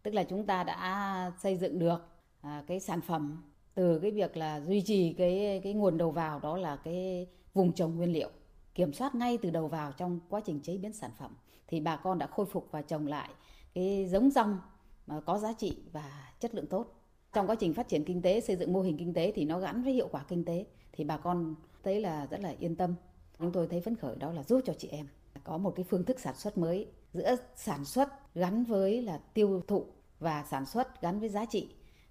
Tức 0.02 0.14
là 0.14 0.24
chúng 0.24 0.46
ta 0.46 0.64
đã 0.64 1.32
xây 1.42 1.56
dựng 1.56 1.78
được 1.78 1.98
à, 2.40 2.64
cái 2.66 2.80
sản 2.80 3.00
phẩm 3.00 3.42
từ 3.74 3.98
cái 3.98 4.10
việc 4.10 4.36
là 4.36 4.60
duy 4.60 4.82
trì 4.82 5.12
cái 5.12 5.60
cái 5.64 5.74
nguồn 5.74 5.98
đầu 5.98 6.10
vào 6.10 6.40
đó 6.40 6.56
là 6.56 6.76
cái 6.76 7.26
vùng 7.54 7.72
trồng 7.72 7.96
nguyên 7.96 8.12
liệu, 8.12 8.30
kiểm 8.74 8.92
soát 8.92 9.14
ngay 9.14 9.38
từ 9.42 9.50
đầu 9.50 9.68
vào 9.68 9.92
trong 9.92 10.20
quá 10.28 10.40
trình 10.44 10.60
chế 10.60 10.78
biến 10.78 10.92
sản 10.92 11.10
phẩm. 11.18 11.36
Thì 11.66 11.80
bà 11.80 11.96
con 11.96 12.18
đã 12.18 12.26
khôi 12.26 12.46
phục 12.46 12.68
và 12.70 12.82
trồng 12.82 13.06
lại 13.06 13.30
cái 13.74 14.06
giống 14.10 14.30
rong 14.30 14.58
mà 15.06 15.20
có 15.20 15.38
giá 15.38 15.52
trị 15.52 15.76
và 15.92 16.32
chất 16.40 16.54
lượng 16.54 16.66
tốt. 16.66 16.86
Trong 17.32 17.46
quá 17.46 17.54
trình 17.54 17.74
phát 17.74 17.88
triển 17.88 18.04
kinh 18.04 18.22
tế, 18.22 18.40
xây 18.40 18.56
dựng 18.56 18.72
mô 18.72 18.80
hình 18.80 18.98
kinh 18.98 19.14
tế 19.14 19.32
thì 19.34 19.44
nó 19.44 19.60
gắn 19.60 19.82
với 19.82 19.92
hiệu 19.92 20.08
quả 20.10 20.24
kinh 20.28 20.44
tế. 20.44 20.66
Thì 20.92 21.04
bà 21.04 21.16
con 21.16 21.54
thấy 21.82 22.00
là 22.00 22.26
rất 22.26 22.40
là 22.40 22.54
yên 22.58 22.76
tâm. 22.76 22.94
Chúng 23.38 23.52
tôi 23.52 23.68
thấy 23.68 23.80
phấn 23.80 23.96
khởi 23.96 24.16
đó 24.16 24.32
là 24.32 24.42
giúp 24.42 24.60
cho 24.64 24.72
chị 24.78 24.88
em 24.88 25.06
có 25.44 25.58
một 25.58 25.72
cái 25.76 25.84
phương 25.90 26.04
thức 26.04 26.20
sản 26.20 26.34
xuất 26.34 26.58
mới 26.58 26.86
giữa 27.12 27.36
sản 27.56 27.84
xuất 27.84 28.34
gắn 28.34 28.64
với 28.64 29.02
là 29.02 29.18
tiêu 29.34 29.62
thụ 29.68 29.86
và 30.18 30.44
sản 30.50 30.66
xuất 30.66 31.02
gắn 31.02 31.20
với 31.20 31.28
giá 31.28 31.44
trị 31.44 31.68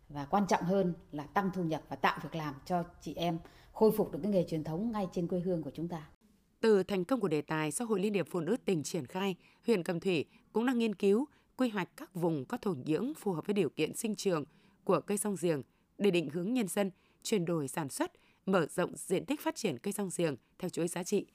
và 0.10 0.26
quan 0.26 0.48
trọng 0.48 0.64
hơn 0.64 0.94
là 1.12 1.24
tăng 1.24 1.50
thu 1.54 1.64
nhập 1.64 1.82
và 1.90 1.96
tạo 1.96 2.20
việc 2.24 2.36
làm 2.36 2.56
cho 2.66 2.84
chị 3.02 3.14
em 3.16 3.40
khôi 3.74 3.92
phục 3.92 4.12
được 4.12 4.20
cái 4.24 4.32
nghề 4.32 4.46
truyền 4.50 4.64
thống 4.64 4.92
ngay 4.92 5.08
trên 5.14 5.28
quê 5.28 5.40
hương 5.40 5.64
của 5.64 5.72
chúng 5.74 5.88
ta. 5.88 6.10
Từ 6.62 6.84
thành 6.84 7.06
công 7.06 7.20
của 7.20 7.28
đề 7.28 7.42
tài 7.42 7.72
xã 7.72 7.86
hội 7.86 8.00
Liên 8.00 8.14
hiệp 8.14 8.28
Phụ 8.30 8.40
nữ 8.40 8.58
tỉnh 8.66 8.84
triển 8.84 9.06
khai, 9.06 9.36
huyện 9.66 9.84
Cẩm 9.84 10.00
Thủy 10.00 10.26
cũng 10.54 10.66
đang 10.66 10.80
nghiên 10.80 10.96
cứu 10.96 11.26
quy 11.58 11.70
hoạch 11.70 11.90
các 11.98 12.16
vùng 12.16 12.46
có 12.46 12.58
thổ 12.58 12.74
nhưỡng 12.86 13.14
phù 13.14 13.32
hợp 13.32 13.48
với 13.48 13.54
điều 13.54 13.70
kiện 13.70 13.96
sinh 13.96 14.16
trường 14.16 14.44
của 14.84 15.02
cây 15.02 15.18
song 15.18 15.36
giềng 15.42 15.62
để 15.98 16.12
định 16.12 16.30
hướng 16.30 16.54
nhân 16.54 16.68
dân 16.68 16.92
chuyển 17.24 17.46
đổi 17.46 17.68
sản 17.68 17.90
xuất, 17.90 18.12
mở 18.46 18.66
rộng 18.66 18.92
diện 18.96 19.26
tích 19.26 19.42
phát 19.42 19.56
triển 19.56 19.78
cây 19.78 19.94
song 19.94 20.10
giềng 20.18 20.36
theo 20.60 20.70
chuỗi 20.70 20.88
giá 20.88 21.04
trị 21.04 21.26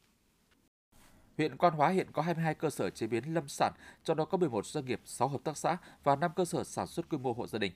Huyện 1.38 1.56
Quan 1.56 1.72
Hóa 1.72 1.88
hiện 1.88 2.06
có 2.12 2.22
22 2.22 2.54
cơ 2.54 2.70
sở 2.70 2.90
chế 2.90 3.06
biến 3.06 3.34
lâm 3.34 3.48
sản, 3.48 3.72
trong 4.04 4.16
đó 4.16 4.24
có 4.24 4.38
11 4.38 4.66
doanh 4.66 4.84
nghiệp, 4.84 5.00
6 5.04 5.28
hợp 5.28 5.40
tác 5.44 5.56
xã 5.56 5.76
và 6.04 6.16
5 6.16 6.30
cơ 6.36 6.44
sở 6.44 6.64
sản 6.64 6.86
xuất 6.86 7.08
quy 7.08 7.18
mô 7.18 7.32
hộ 7.32 7.46
gia 7.46 7.58
đình. 7.58 7.72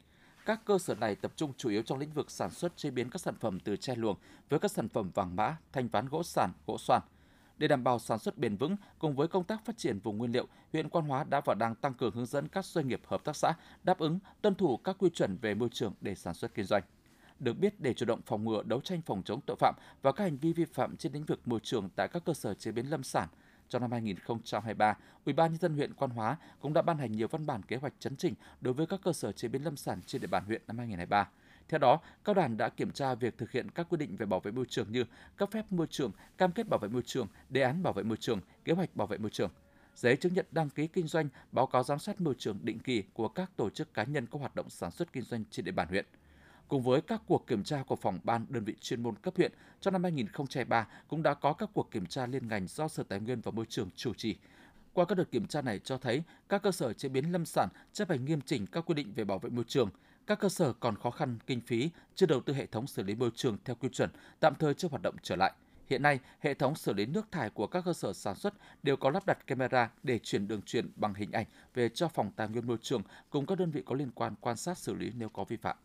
Các 0.46 0.60
cơ 0.64 0.78
sở 0.78 0.94
này 0.94 1.14
tập 1.14 1.32
trung 1.36 1.52
chủ 1.56 1.68
yếu 1.68 1.82
trong 1.82 1.98
lĩnh 1.98 2.12
vực 2.12 2.30
sản 2.30 2.50
xuất 2.50 2.76
chế 2.76 2.90
biến 2.90 3.10
các 3.10 3.20
sản 3.20 3.34
phẩm 3.40 3.60
từ 3.60 3.76
tre 3.76 3.94
luồng 3.94 4.16
với 4.48 4.60
các 4.60 4.70
sản 4.70 4.88
phẩm 4.88 5.10
vàng 5.14 5.36
mã, 5.36 5.56
thanh 5.72 5.88
ván 5.88 6.08
gỗ 6.08 6.22
sản, 6.22 6.52
gỗ 6.66 6.78
xoan. 6.78 7.02
Để 7.56 7.68
đảm 7.68 7.84
bảo 7.84 7.98
sản 7.98 8.18
xuất 8.18 8.38
bền 8.38 8.56
vững 8.56 8.76
cùng 8.98 9.16
với 9.16 9.28
công 9.28 9.44
tác 9.44 9.64
phát 9.64 9.78
triển 9.78 9.98
vùng 9.98 10.18
nguyên 10.18 10.32
liệu, 10.32 10.46
huyện 10.72 10.88
Quan 10.88 11.04
Hóa 11.04 11.24
đã 11.24 11.40
và 11.44 11.54
đang 11.54 11.74
tăng 11.74 11.94
cường 11.94 12.14
hướng 12.14 12.26
dẫn 12.26 12.48
các 12.48 12.64
doanh 12.64 12.88
nghiệp 12.88 13.00
hợp 13.06 13.24
tác 13.24 13.36
xã 13.36 13.54
đáp 13.82 13.98
ứng 13.98 14.18
tuân 14.42 14.54
thủ 14.54 14.76
các 14.76 14.96
quy 14.98 15.10
chuẩn 15.10 15.36
về 15.36 15.54
môi 15.54 15.68
trường 15.72 15.94
để 16.00 16.14
sản 16.14 16.34
xuất 16.34 16.54
kinh 16.54 16.64
doanh. 16.64 16.82
Được 17.38 17.58
biết, 17.58 17.80
để 17.80 17.94
chủ 17.94 18.06
động 18.06 18.20
phòng 18.26 18.44
ngừa 18.44 18.62
đấu 18.62 18.80
tranh 18.80 19.02
phòng 19.02 19.22
chống 19.22 19.40
tội 19.46 19.56
phạm 19.60 19.74
và 20.02 20.12
các 20.12 20.24
hành 20.24 20.36
vi 20.38 20.52
vi 20.52 20.64
phạm 20.64 20.96
trên 20.96 21.12
lĩnh 21.12 21.24
vực 21.24 21.48
môi 21.48 21.60
trường 21.62 21.88
tại 21.96 22.08
các 22.08 22.24
cơ 22.24 22.34
sở 22.34 22.54
chế 22.54 22.72
biến 22.72 22.90
lâm 22.90 23.02
sản, 23.02 23.28
trong 23.68 23.82
năm 23.82 23.92
2023, 23.92 24.96
Ủy 25.24 25.32
ban 25.32 25.50
nhân 25.50 25.60
dân 25.60 25.74
huyện 25.74 25.94
Quan 25.94 26.10
Hóa 26.10 26.36
cũng 26.60 26.72
đã 26.72 26.82
ban 26.82 26.98
hành 26.98 27.12
nhiều 27.12 27.28
văn 27.28 27.46
bản 27.46 27.62
kế 27.62 27.76
hoạch 27.76 27.92
chấn 27.98 28.16
chỉnh 28.16 28.34
đối 28.60 28.74
với 28.74 28.86
các 28.86 29.00
cơ 29.04 29.12
sở 29.12 29.32
chế 29.32 29.48
biến 29.48 29.64
lâm 29.64 29.76
sản 29.76 30.00
trên 30.06 30.20
địa 30.20 30.26
bàn 30.26 30.44
huyện 30.44 30.62
năm 30.66 30.78
2023. 30.78 31.28
Theo 31.68 31.78
đó, 31.78 32.00
các 32.24 32.36
đoàn 32.36 32.56
đã 32.56 32.68
kiểm 32.68 32.90
tra 32.90 33.14
việc 33.14 33.38
thực 33.38 33.50
hiện 33.50 33.70
các 33.70 33.86
quy 33.90 33.96
định 33.96 34.16
về 34.16 34.26
bảo 34.26 34.40
vệ 34.40 34.50
môi 34.50 34.64
trường 34.68 34.92
như 34.92 35.04
cấp 35.36 35.48
phép 35.52 35.72
môi 35.72 35.86
trường, 35.90 36.12
cam 36.38 36.52
kết 36.52 36.68
bảo 36.68 36.78
vệ 36.78 36.88
môi 36.88 37.02
trường, 37.02 37.26
đề 37.48 37.62
án 37.62 37.82
bảo 37.82 37.92
vệ 37.92 38.02
môi 38.02 38.16
trường, 38.16 38.40
kế 38.64 38.72
hoạch 38.72 38.96
bảo 38.96 39.06
vệ 39.06 39.18
môi 39.18 39.30
trường, 39.30 39.50
giấy 39.94 40.16
chứng 40.16 40.34
nhận 40.34 40.46
đăng 40.52 40.70
ký 40.70 40.86
kinh 40.86 41.06
doanh, 41.06 41.28
báo 41.52 41.66
cáo 41.66 41.82
giám 41.82 41.98
sát 41.98 42.20
môi 42.20 42.34
trường 42.38 42.58
định 42.62 42.78
kỳ 42.78 43.02
của 43.12 43.28
các 43.28 43.50
tổ 43.56 43.70
chức 43.70 43.94
cá 43.94 44.04
nhân 44.04 44.26
có 44.26 44.38
hoạt 44.38 44.54
động 44.54 44.70
sản 44.70 44.90
xuất 44.90 45.12
kinh 45.12 45.24
doanh 45.24 45.44
trên 45.50 45.64
địa 45.64 45.72
bàn 45.72 45.88
huyện. 45.88 46.06
Cùng 46.68 46.82
với 46.82 47.00
các 47.00 47.22
cuộc 47.26 47.46
kiểm 47.46 47.64
tra 47.64 47.82
của 47.82 47.96
phòng 47.96 48.18
ban 48.24 48.46
đơn 48.48 48.64
vị 48.64 48.74
chuyên 48.80 49.02
môn 49.02 49.14
cấp 49.16 49.34
huyện, 49.36 49.52
trong 49.80 49.92
năm 49.92 50.02
2023 50.02 50.88
cũng 51.08 51.22
đã 51.22 51.34
có 51.34 51.52
các 51.52 51.70
cuộc 51.72 51.90
kiểm 51.90 52.06
tra 52.06 52.26
liên 52.26 52.48
ngành 52.48 52.66
do 52.66 52.88
Sở 52.88 53.02
Tài 53.02 53.20
nguyên 53.20 53.40
và 53.40 53.50
Môi 53.50 53.66
trường 53.68 53.90
chủ 53.96 54.14
trì. 54.14 54.36
Qua 54.92 55.04
các 55.04 55.14
đợt 55.14 55.30
kiểm 55.30 55.46
tra 55.46 55.62
này 55.62 55.78
cho 55.78 55.98
thấy 55.98 56.22
các 56.48 56.62
cơ 56.62 56.72
sở 56.72 56.92
chế 56.92 57.08
biến 57.08 57.32
lâm 57.32 57.44
sản 57.44 57.68
chấp 57.92 58.08
hành 58.08 58.24
nghiêm 58.24 58.40
chỉnh 58.40 58.66
các 58.66 58.84
quy 58.86 58.94
định 58.94 59.12
về 59.14 59.24
bảo 59.24 59.38
vệ 59.38 59.50
môi 59.50 59.64
trường, 59.64 59.90
các 60.26 60.38
cơ 60.40 60.48
sở 60.48 60.72
còn 60.72 60.96
khó 60.96 61.10
khăn 61.10 61.38
kinh 61.46 61.60
phí, 61.60 61.90
chưa 62.14 62.26
đầu 62.26 62.40
tư 62.40 62.54
hệ 62.54 62.66
thống 62.66 62.86
xử 62.86 63.02
lý 63.02 63.14
môi 63.14 63.30
trường 63.34 63.58
theo 63.64 63.76
quy 63.80 63.88
chuẩn, 63.88 64.10
tạm 64.40 64.54
thời 64.54 64.74
chưa 64.74 64.88
hoạt 64.88 65.02
động 65.02 65.14
trở 65.22 65.36
lại. 65.36 65.52
Hiện 65.86 66.02
nay, 66.02 66.18
hệ 66.40 66.54
thống 66.54 66.74
xử 66.74 66.92
lý 66.92 67.06
nước 67.06 67.26
thải 67.32 67.50
của 67.50 67.66
các 67.66 67.84
cơ 67.84 67.92
sở 67.92 68.12
sản 68.12 68.34
xuất 68.34 68.54
đều 68.82 68.96
có 68.96 69.10
lắp 69.10 69.26
đặt 69.26 69.46
camera 69.46 69.90
để 70.02 70.18
chuyển 70.18 70.48
đường 70.48 70.62
truyền 70.62 70.90
bằng 70.96 71.14
hình 71.14 71.32
ảnh 71.32 71.46
về 71.74 71.88
cho 71.88 72.08
phòng 72.08 72.30
tài 72.36 72.48
nguyên 72.48 72.66
môi 72.66 72.78
trường 72.82 73.02
cùng 73.30 73.46
các 73.46 73.58
đơn 73.58 73.70
vị 73.70 73.82
có 73.86 73.94
liên 73.94 74.10
quan 74.14 74.34
quan 74.40 74.56
sát 74.56 74.78
xử 74.78 74.94
lý 74.94 75.12
nếu 75.16 75.28
có 75.28 75.44
vi 75.44 75.56
phạm. 75.56 75.76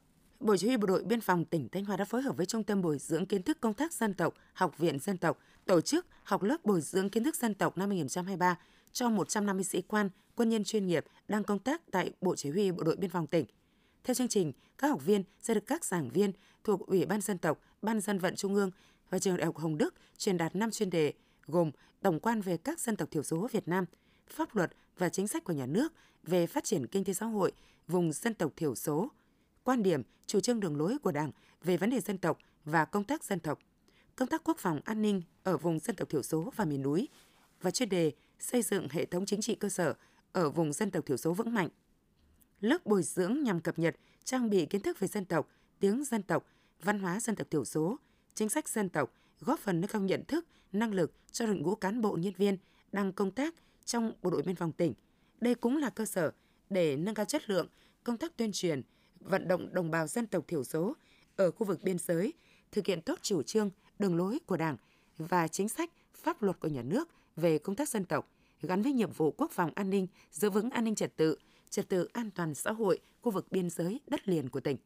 Bộ 0.44 0.58
Chỉ 0.58 0.68
huy 0.68 0.78
Bộ 0.78 0.86
đội 0.86 1.04
Biên 1.04 1.22
phòng 1.22 1.46
tỉnh 1.46 1.70
Thanh 1.70 1.86
Hóa 1.86 1.98
đã 1.98 2.06
phối 2.06 2.22
hợp 2.22 2.38
với 2.38 2.46
Trung 2.46 2.64
tâm 2.64 2.82
Bồi 2.82 2.98
dưỡng 2.98 3.26
Kiến 3.26 3.44
thức 3.44 3.58
Công 3.62 3.74
tác 3.74 3.94
Dân 3.94 4.14
tộc, 4.14 4.34
Học 4.54 4.78
viện 4.78 5.00
Dân 5.00 5.18
tộc 5.18 5.40
tổ 5.66 5.82
chức 5.82 6.06
học 6.24 6.44
lớp 6.44 6.58
bồi 6.64 6.82
dưỡng 6.82 7.10
kiến 7.10 7.24
thức 7.24 7.36
dân 7.36 7.54
tộc 7.54 7.78
năm 7.78 7.90
2023 7.90 8.58
cho 8.92 9.10
150 9.10 9.64
sĩ 9.64 9.82
quan, 9.82 10.10
quân 10.36 10.50
nhân 10.50 10.64
chuyên 10.64 10.88
nghiệp 10.88 11.06
đang 11.28 11.44
công 11.44 11.60
tác 11.60 11.82
tại 11.92 12.12
Bộ 12.22 12.36
Chỉ 12.36 12.50
huy 12.50 12.72
Bộ 12.72 12.84
đội 12.84 12.96
Biên 12.96 13.10
phòng 13.10 13.28
tỉnh. 13.28 13.46
Theo 14.04 14.14
chương 14.14 14.28
trình, 14.28 14.52
các 14.78 14.88
học 14.88 15.06
viên 15.06 15.24
sẽ 15.42 15.54
được 15.54 15.68
các 15.68 15.86
giảng 15.86 16.10
viên 16.10 16.32
thuộc 16.64 16.88
Ủy 16.88 17.06
ban 17.06 17.22
Dân 17.22 17.38
tộc, 17.38 17.60
Ban 17.82 18.02
dân 18.02 18.20
vận 18.20 18.36
Trung 18.36 18.56
ương 18.56 18.72
và 19.10 19.20
Trường 19.20 19.38
Đại 19.38 19.46
học 19.46 19.58
Hồng 19.58 19.78
Đức 19.78 19.94
truyền 20.18 20.38
đạt 20.38 20.56
5 20.56 20.72
chuyên 20.72 20.90
đề 20.90 21.14
gồm 21.48 21.72
tổng 22.02 22.20
quan 22.20 22.42
về 22.42 22.58
các 22.58 22.80
dân 22.80 22.96
tộc 22.96 23.12
thiểu 23.12 23.24
số 23.24 23.48
Việt 23.52 23.68
Nam, 23.68 23.86
pháp 24.28 24.56
luật 24.56 24.72
và 24.98 25.10
chính 25.10 25.28
sách 25.28 25.44
của 25.44 25.54
nhà 25.54 25.66
nước 25.66 25.94
về 26.24 26.48
phát 26.48 26.64
triển 26.64 26.88
kinh 26.88 27.04
tế 27.04 27.14
xã 27.14 27.26
hội 27.26 27.52
vùng 27.88 28.14
dân 28.14 28.34
tộc 28.34 28.52
thiểu 28.56 28.76
số, 28.76 29.10
quan 29.64 29.84
điểm, 29.84 30.02
chủ 30.28 30.40
trương 30.40 30.60
đường 30.60 30.78
lối 30.78 30.98
của 30.98 31.12
Đảng 31.12 31.32
về 31.64 31.78
vấn 31.78 31.90
đề 31.90 32.00
dân 32.00 32.18
tộc 32.18 32.38
và 32.66 32.86
công 32.86 33.04
tác 33.04 33.24
dân 33.24 33.40
tộc, 33.40 33.60
công 34.16 34.28
tác 34.28 34.44
quốc 34.44 34.58
phòng 34.60 34.80
an 34.86 35.02
ninh 35.02 35.22
ở 35.44 35.58
vùng 35.58 35.80
dân 35.80 35.96
tộc 35.96 36.10
thiểu 36.10 36.24
số 36.24 36.54
và 36.56 36.66
miền 36.66 36.82
núi 36.82 37.08
và 37.62 37.72
chuyên 37.72 37.90
đề 37.90 38.12
xây 38.40 38.62
dựng 38.62 38.88
hệ 38.90 39.06
thống 39.06 39.26
chính 39.26 39.42
trị 39.42 39.56
cơ 39.56 39.70
sở 39.70 39.94
ở 40.32 40.50
vùng 40.50 40.74
dân 40.74 40.92
tộc 40.92 41.06
thiểu 41.06 41.18
số 41.18 41.34
vững 41.34 41.54
mạnh. 41.54 41.70
Lớp 42.62 42.86
bồi 42.86 43.04
dưỡng 43.04 43.44
nhằm 43.44 43.60
cập 43.60 43.80
nhật, 43.80 43.96
trang 44.24 44.50
bị 44.50 44.66
kiến 44.66 44.82
thức 44.82 45.00
về 45.00 45.08
dân 45.08 45.26
tộc, 45.26 45.50
tiếng 45.80 46.04
dân 46.04 46.24
tộc, 46.24 46.46
văn 46.82 47.00
hóa 47.00 47.20
dân 47.20 47.36
tộc 47.36 47.48
thiểu 47.52 47.66
số, 47.66 47.98
chính 48.36 48.50
sách 48.50 48.70
dân 48.70 48.90
tộc, 48.90 49.14
góp 49.40 49.60
phần 49.60 49.82
nâng 49.82 49.90
cao 49.92 50.02
nhận 50.02 50.24
thức, 50.28 50.46
năng 50.72 50.94
lực 50.94 51.14
cho 51.32 51.46
đội 51.46 51.56
ngũ 51.56 51.76
cán 51.76 52.02
bộ 52.02 52.18
nhân 52.18 52.34
viên 52.38 52.58
đang 52.92 53.14
công 53.14 53.32
tác 53.32 53.56
trong 53.86 54.14
bộ 54.22 54.30
đội 54.30 54.42
biên 54.42 54.56
phòng 54.56 54.72
tỉnh. 54.72 54.94
Đây 55.42 55.56
cũng 55.56 55.78
là 55.78 55.90
cơ 55.90 56.06
sở 56.06 56.32
để 56.70 56.98
nâng 56.98 57.16
cao 57.16 57.26
chất 57.26 57.50
lượng 57.50 57.68
công 58.04 58.18
tác 58.18 58.38
tuyên 58.38 58.52
truyền, 58.54 58.82
vận 59.24 59.48
động 59.48 59.74
đồng 59.74 59.92
bào 59.92 60.08
dân 60.08 60.28
tộc 60.28 60.48
thiểu 60.48 60.64
số 60.64 60.96
ở 61.36 61.52
khu 61.52 61.68
vực 61.68 61.84
biên 61.84 61.98
giới 61.98 62.34
thực 62.72 62.86
hiện 62.86 63.02
tốt 63.02 63.20
chủ 63.22 63.44
trương, 63.44 63.70
đường 64.00 64.18
lối 64.18 64.40
của 64.46 64.58
Đảng 64.58 64.78
và 65.18 65.48
chính 65.48 65.70
sách, 65.70 65.92
pháp 66.16 66.42
luật 66.42 66.60
của 66.60 66.68
nhà 66.68 66.82
nước 66.82 67.10
về 67.36 67.58
công 67.58 67.76
tác 67.76 67.90
dân 67.90 68.06
tộc 68.06 68.30
gắn 68.62 68.82
với 68.82 68.94
nhiệm 68.94 69.12
vụ 69.12 69.32
quốc 69.32 69.52
phòng 69.52 69.72
an 69.76 69.90
ninh, 69.90 70.08
giữ 70.32 70.50
vững 70.50 70.70
an 70.70 70.84
ninh 70.84 70.96
trật 70.96 71.16
tự, 71.18 71.38
trật 71.70 71.90
tự 71.90 72.08
an 72.14 72.32
toàn 72.32 72.56
xã 72.56 72.72
hội 72.72 73.00
khu 73.22 73.32
vực 73.32 73.52
biên 73.52 73.70
giới 73.70 74.00
đất 74.08 74.28
liền 74.28 74.50
của 74.50 74.60
tỉnh. 74.60 74.78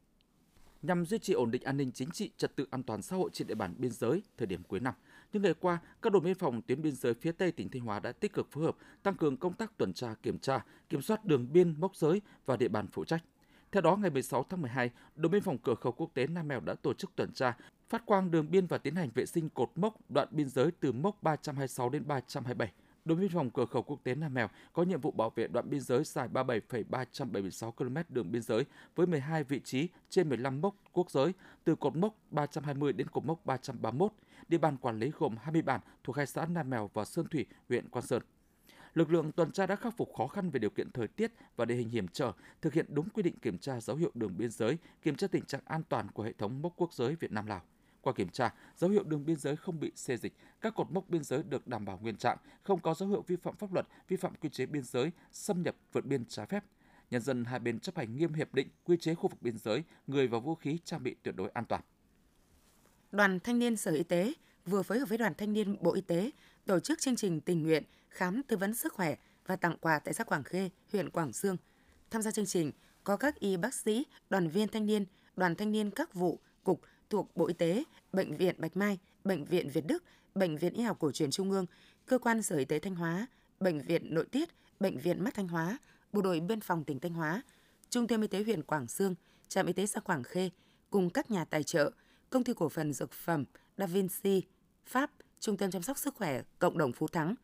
Nhằm 0.82 1.06
duy 1.06 1.18
trì 1.18 1.32
ổn 1.32 1.50
định 1.50 1.62
an 1.62 1.76
ninh 1.76 1.92
chính 1.92 2.10
trị, 2.10 2.30
trật 2.36 2.56
tự 2.56 2.66
an 2.70 2.82
toàn 2.82 3.02
xã 3.02 3.16
hội 3.16 3.30
trên 3.32 3.48
địa 3.48 3.54
bàn 3.54 3.74
biên 3.78 3.90
giới 3.92 4.22
thời 4.36 4.46
điểm 4.46 4.62
cuối 4.62 4.80
năm, 4.80 4.94
những 5.32 5.42
ngày 5.42 5.54
qua, 5.54 5.78
các 6.02 6.12
đồn 6.12 6.24
biên 6.24 6.34
phòng 6.34 6.62
tuyến 6.62 6.82
biên 6.82 6.94
giới 6.96 7.14
phía 7.14 7.32
Tây 7.32 7.52
tỉnh 7.52 7.68
Thanh 7.68 7.82
Hóa 7.82 8.00
đã 8.00 8.12
tích 8.12 8.32
cực 8.32 8.50
phối 8.50 8.64
hợp 8.64 8.76
tăng 9.02 9.14
cường 9.14 9.36
công 9.36 9.52
tác 9.52 9.78
tuần 9.78 9.92
tra, 9.92 10.14
kiểm 10.22 10.38
tra, 10.38 10.64
kiểm 10.88 11.02
soát 11.02 11.24
đường 11.24 11.52
biên, 11.52 11.74
mốc 11.80 11.96
giới 11.96 12.22
và 12.46 12.56
địa 12.56 12.68
bàn 12.68 12.86
phụ 12.92 13.04
trách. 13.04 13.24
Theo 13.72 13.80
đó, 13.80 13.96
ngày 13.96 14.10
16 14.10 14.44
tháng 14.50 14.62
12, 14.62 14.90
đồn 15.16 15.32
biên 15.32 15.42
phòng 15.42 15.58
cửa 15.58 15.74
khẩu 15.74 15.92
quốc 15.92 16.10
tế 16.14 16.26
Nam 16.26 16.48
Mèo 16.48 16.60
đã 16.60 16.74
tổ 16.74 16.94
chức 16.94 17.10
tuần 17.16 17.32
tra, 17.32 17.56
phát 17.88 18.06
quang 18.06 18.30
đường 18.30 18.50
biên 18.50 18.66
và 18.66 18.78
tiến 18.78 18.94
hành 18.94 19.10
vệ 19.14 19.26
sinh 19.26 19.48
cột 19.48 19.70
mốc 19.74 20.10
đoạn 20.10 20.28
biên 20.30 20.48
giới 20.48 20.70
từ 20.80 20.92
mốc 20.92 21.22
326 21.22 21.88
đến 21.88 22.02
327. 22.06 22.72
Đồn 23.04 23.20
biên 23.20 23.28
phòng 23.28 23.50
cửa 23.50 23.66
khẩu 23.66 23.82
quốc 23.82 24.00
tế 24.04 24.14
Nam 24.14 24.34
Mèo 24.34 24.48
có 24.72 24.82
nhiệm 24.82 25.00
vụ 25.00 25.10
bảo 25.10 25.30
vệ 25.30 25.46
đoạn 25.48 25.70
biên 25.70 25.80
giới 25.80 26.04
dài 26.04 26.28
37,376 26.28 27.72
km 27.72 27.96
đường 28.08 28.32
biên 28.32 28.42
giới 28.42 28.64
với 28.94 29.06
12 29.06 29.44
vị 29.44 29.60
trí 29.64 29.88
trên 30.10 30.28
15 30.28 30.60
mốc 30.60 30.74
quốc 30.92 31.10
giới 31.10 31.32
từ 31.64 31.74
cột 31.74 31.96
mốc 31.96 32.14
320 32.30 32.92
đến 32.92 33.08
cột 33.08 33.24
mốc 33.24 33.46
331. 33.46 34.12
Địa 34.48 34.58
bàn 34.58 34.76
quản 34.76 34.98
lý 34.98 35.10
gồm 35.18 35.36
20 35.42 35.62
bản 35.62 35.80
thuộc 36.04 36.16
hai 36.16 36.26
xã 36.26 36.46
Nam 36.46 36.70
Mèo 36.70 36.90
và 36.94 37.04
Sơn 37.04 37.26
Thủy, 37.30 37.46
huyện 37.68 37.88
Quan 37.88 38.06
Sơn. 38.06 38.22
Lực 38.98 39.12
lượng 39.12 39.32
tuần 39.32 39.52
tra 39.52 39.66
đã 39.66 39.76
khắc 39.76 39.96
phục 39.96 40.14
khó 40.16 40.26
khăn 40.26 40.50
về 40.50 40.58
điều 40.58 40.70
kiện 40.70 40.90
thời 40.90 41.08
tiết 41.08 41.32
và 41.56 41.64
địa 41.64 41.74
hình 41.74 41.88
hiểm 41.88 42.08
trở, 42.08 42.32
thực 42.60 42.72
hiện 42.72 42.86
đúng 42.88 43.08
quy 43.08 43.22
định 43.22 43.38
kiểm 43.38 43.58
tra 43.58 43.80
dấu 43.80 43.96
hiệu 43.96 44.10
đường 44.14 44.36
biên 44.36 44.50
giới, 44.50 44.78
kiểm 45.02 45.14
tra 45.14 45.26
tình 45.26 45.44
trạng 45.44 45.60
an 45.64 45.82
toàn 45.88 46.08
của 46.10 46.22
hệ 46.22 46.32
thống 46.32 46.62
mốc 46.62 46.72
quốc 46.76 46.94
giới 46.94 47.14
Việt 47.14 47.32
Nam 47.32 47.46
Lào. 47.46 47.62
Qua 48.00 48.12
kiểm 48.12 48.28
tra, 48.28 48.54
dấu 48.76 48.90
hiệu 48.90 49.02
đường 49.04 49.24
biên 49.24 49.36
giới 49.36 49.56
không 49.56 49.80
bị 49.80 49.92
xê 49.94 50.16
dịch, 50.16 50.32
các 50.60 50.74
cột 50.74 50.90
mốc 50.90 51.08
biên 51.08 51.24
giới 51.24 51.42
được 51.42 51.66
đảm 51.66 51.84
bảo 51.84 51.98
nguyên 52.02 52.16
trạng, 52.16 52.38
không 52.62 52.80
có 52.80 52.94
dấu 52.94 53.08
hiệu 53.08 53.24
vi 53.26 53.36
phạm 53.36 53.56
pháp 53.56 53.72
luật, 53.72 53.86
vi 54.08 54.16
phạm 54.16 54.34
quy 54.34 54.48
chế 54.48 54.66
biên 54.66 54.82
giới, 54.82 55.10
xâm 55.32 55.62
nhập 55.62 55.76
vượt 55.92 56.04
biên 56.04 56.24
trái 56.24 56.46
phép. 56.46 56.64
Nhân 57.10 57.22
dân 57.22 57.44
hai 57.44 57.58
bên 57.58 57.80
chấp 57.80 57.96
hành 57.96 58.16
nghiêm 58.16 58.32
hiệp 58.32 58.54
định, 58.54 58.68
quy 58.84 58.96
chế 58.96 59.14
khu 59.14 59.28
vực 59.28 59.42
biên 59.42 59.58
giới, 59.58 59.82
người 60.06 60.28
và 60.28 60.38
vũ 60.38 60.54
khí 60.54 60.78
trang 60.84 61.02
bị 61.02 61.16
tuyệt 61.22 61.36
đối 61.36 61.50
an 61.50 61.64
toàn. 61.64 61.82
Đoàn 63.12 63.40
Thanh 63.40 63.58
niên 63.58 63.76
Sở 63.76 63.92
Y 63.92 64.02
tế 64.02 64.32
vừa 64.66 64.82
phối 64.82 64.98
hợp 64.98 65.08
với 65.08 65.18
Đoàn 65.18 65.32
Thanh 65.38 65.52
niên 65.52 65.76
Bộ 65.82 65.94
Y 65.94 66.00
tế 66.00 66.30
tổ 66.66 66.80
chức 66.80 67.00
chương 67.00 67.16
trình 67.16 67.40
tình 67.40 67.62
nguyện 67.62 67.84
khám 68.08 68.42
tư 68.42 68.56
vấn 68.56 68.74
sức 68.74 68.92
khỏe 68.92 69.16
và 69.46 69.56
tặng 69.56 69.76
quà 69.80 69.98
tại 69.98 70.14
xã 70.14 70.24
Quảng 70.24 70.44
Khê, 70.44 70.70
huyện 70.92 71.10
Quảng 71.10 71.32
Sương. 71.32 71.56
Tham 72.10 72.22
gia 72.22 72.30
chương 72.30 72.46
trình 72.46 72.72
có 73.04 73.16
các 73.16 73.40
y 73.40 73.56
bác 73.56 73.74
sĩ, 73.74 74.06
đoàn 74.30 74.48
viên 74.48 74.68
thanh 74.68 74.86
niên, 74.86 75.04
đoàn 75.36 75.54
thanh 75.54 75.72
niên 75.72 75.90
các 75.90 76.14
vụ, 76.14 76.40
cục 76.64 76.80
thuộc 77.10 77.36
Bộ 77.36 77.46
Y 77.46 77.54
tế, 77.54 77.84
Bệnh 78.12 78.36
viện 78.36 78.54
Bạch 78.58 78.76
Mai, 78.76 78.98
Bệnh 79.24 79.44
viện 79.44 79.68
Việt 79.68 79.86
Đức, 79.86 80.04
Bệnh 80.34 80.56
viện 80.56 80.74
Y 80.74 80.82
học 80.82 80.96
cổ 81.00 81.12
truyền 81.12 81.30
Trung 81.30 81.50
ương, 81.50 81.66
Cơ 82.06 82.18
quan 82.18 82.42
Sở 82.42 82.56
Y 82.56 82.64
tế 82.64 82.78
Thanh 82.78 82.94
Hóa, 82.94 83.26
Bệnh 83.60 83.82
viện 83.82 84.14
Nội 84.14 84.26
tiết, 84.26 84.48
Bệnh 84.80 84.98
viện 84.98 85.24
Mắt 85.24 85.34
Thanh 85.34 85.48
Hóa, 85.48 85.78
Bộ 86.12 86.22
đội 86.22 86.40
Biên 86.40 86.60
phòng 86.60 86.84
tỉnh 86.84 87.00
Thanh 87.00 87.12
Hóa, 87.12 87.42
Trung 87.90 88.06
tâm 88.06 88.20
Y 88.20 88.28
tế 88.28 88.42
huyện 88.42 88.62
Quảng 88.62 88.88
Sương, 88.88 89.14
Trạm 89.48 89.66
Y 89.66 89.72
tế 89.72 89.86
xã 89.86 90.00
Quảng 90.00 90.22
Khê 90.22 90.50
cùng 90.90 91.10
các 91.10 91.30
nhà 91.30 91.44
tài 91.44 91.62
trợ, 91.62 91.90
Công 92.30 92.44
ty 92.44 92.52
cổ 92.52 92.68
phần 92.68 92.92
dược 92.92 93.12
phẩm 93.12 93.44
Da 93.76 93.86
Vinci, 93.86 94.42
Pháp, 94.84 95.10
Trung 95.40 95.56
tâm 95.56 95.70
chăm 95.70 95.82
sóc 95.82 95.98
sức 95.98 96.14
khỏe 96.14 96.42
cộng 96.58 96.78
đồng 96.78 96.92
Phú 96.92 97.08
Thắng. 97.08 97.34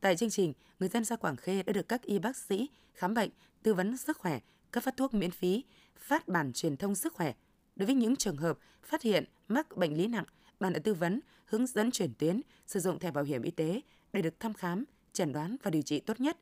Tại 0.00 0.16
chương 0.16 0.30
trình, 0.30 0.52
người 0.78 0.88
dân 0.88 1.04
xã 1.04 1.16
Quảng 1.16 1.36
Khê 1.36 1.62
đã 1.62 1.72
được 1.72 1.88
các 1.88 2.02
y 2.02 2.18
bác 2.18 2.36
sĩ 2.36 2.68
khám 2.94 3.14
bệnh, 3.14 3.30
tư 3.62 3.74
vấn 3.74 3.96
sức 3.96 4.18
khỏe, 4.18 4.40
cấp 4.70 4.82
phát 4.84 4.96
thuốc 4.96 5.14
miễn 5.14 5.30
phí, 5.30 5.64
phát 5.96 6.28
bản 6.28 6.52
truyền 6.52 6.76
thông 6.76 6.94
sức 6.94 7.14
khỏe. 7.14 7.32
Đối 7.76 7.86
với 7.86 7.94
những 7.94 8.16
trường 8.16 8.36
hợp 8.36 8.58
phát 8.82 9.02
hiện 9.02 9.24
mắc 9.48 9.76
bệnh 9.76 9.96
lý 9.96 10.06
nặng, 10.06 10.24
bạn 10.60 10.72
đã 10.72 10.80
tư 10.84 10.94
vấn, 10.94 11.20
hướng 11.44 11.66
dẫn 11.66 11.90
chuyển 11.90 12.14
tuyến, 12.18 12.40
sử 12.66 12.80
dụng 12.80 12.98
thẻ 12.98 13.10
bảo 13.10 13.24
hiểm 13.24 13.42
y 13.42 13.50
tế 13.50 13.80
để 14.12 14.22
được 14.22 14.40
thăm 14.40 14.54
khám, 14.54 14.84
chẩn 15.12 15.32
đoán 15.32 15.56
và 15.62 15.70
điều 15.70 15.82
trị 15.82 16.00
tốt 16.00 16.20
nhất. 16.20 16.38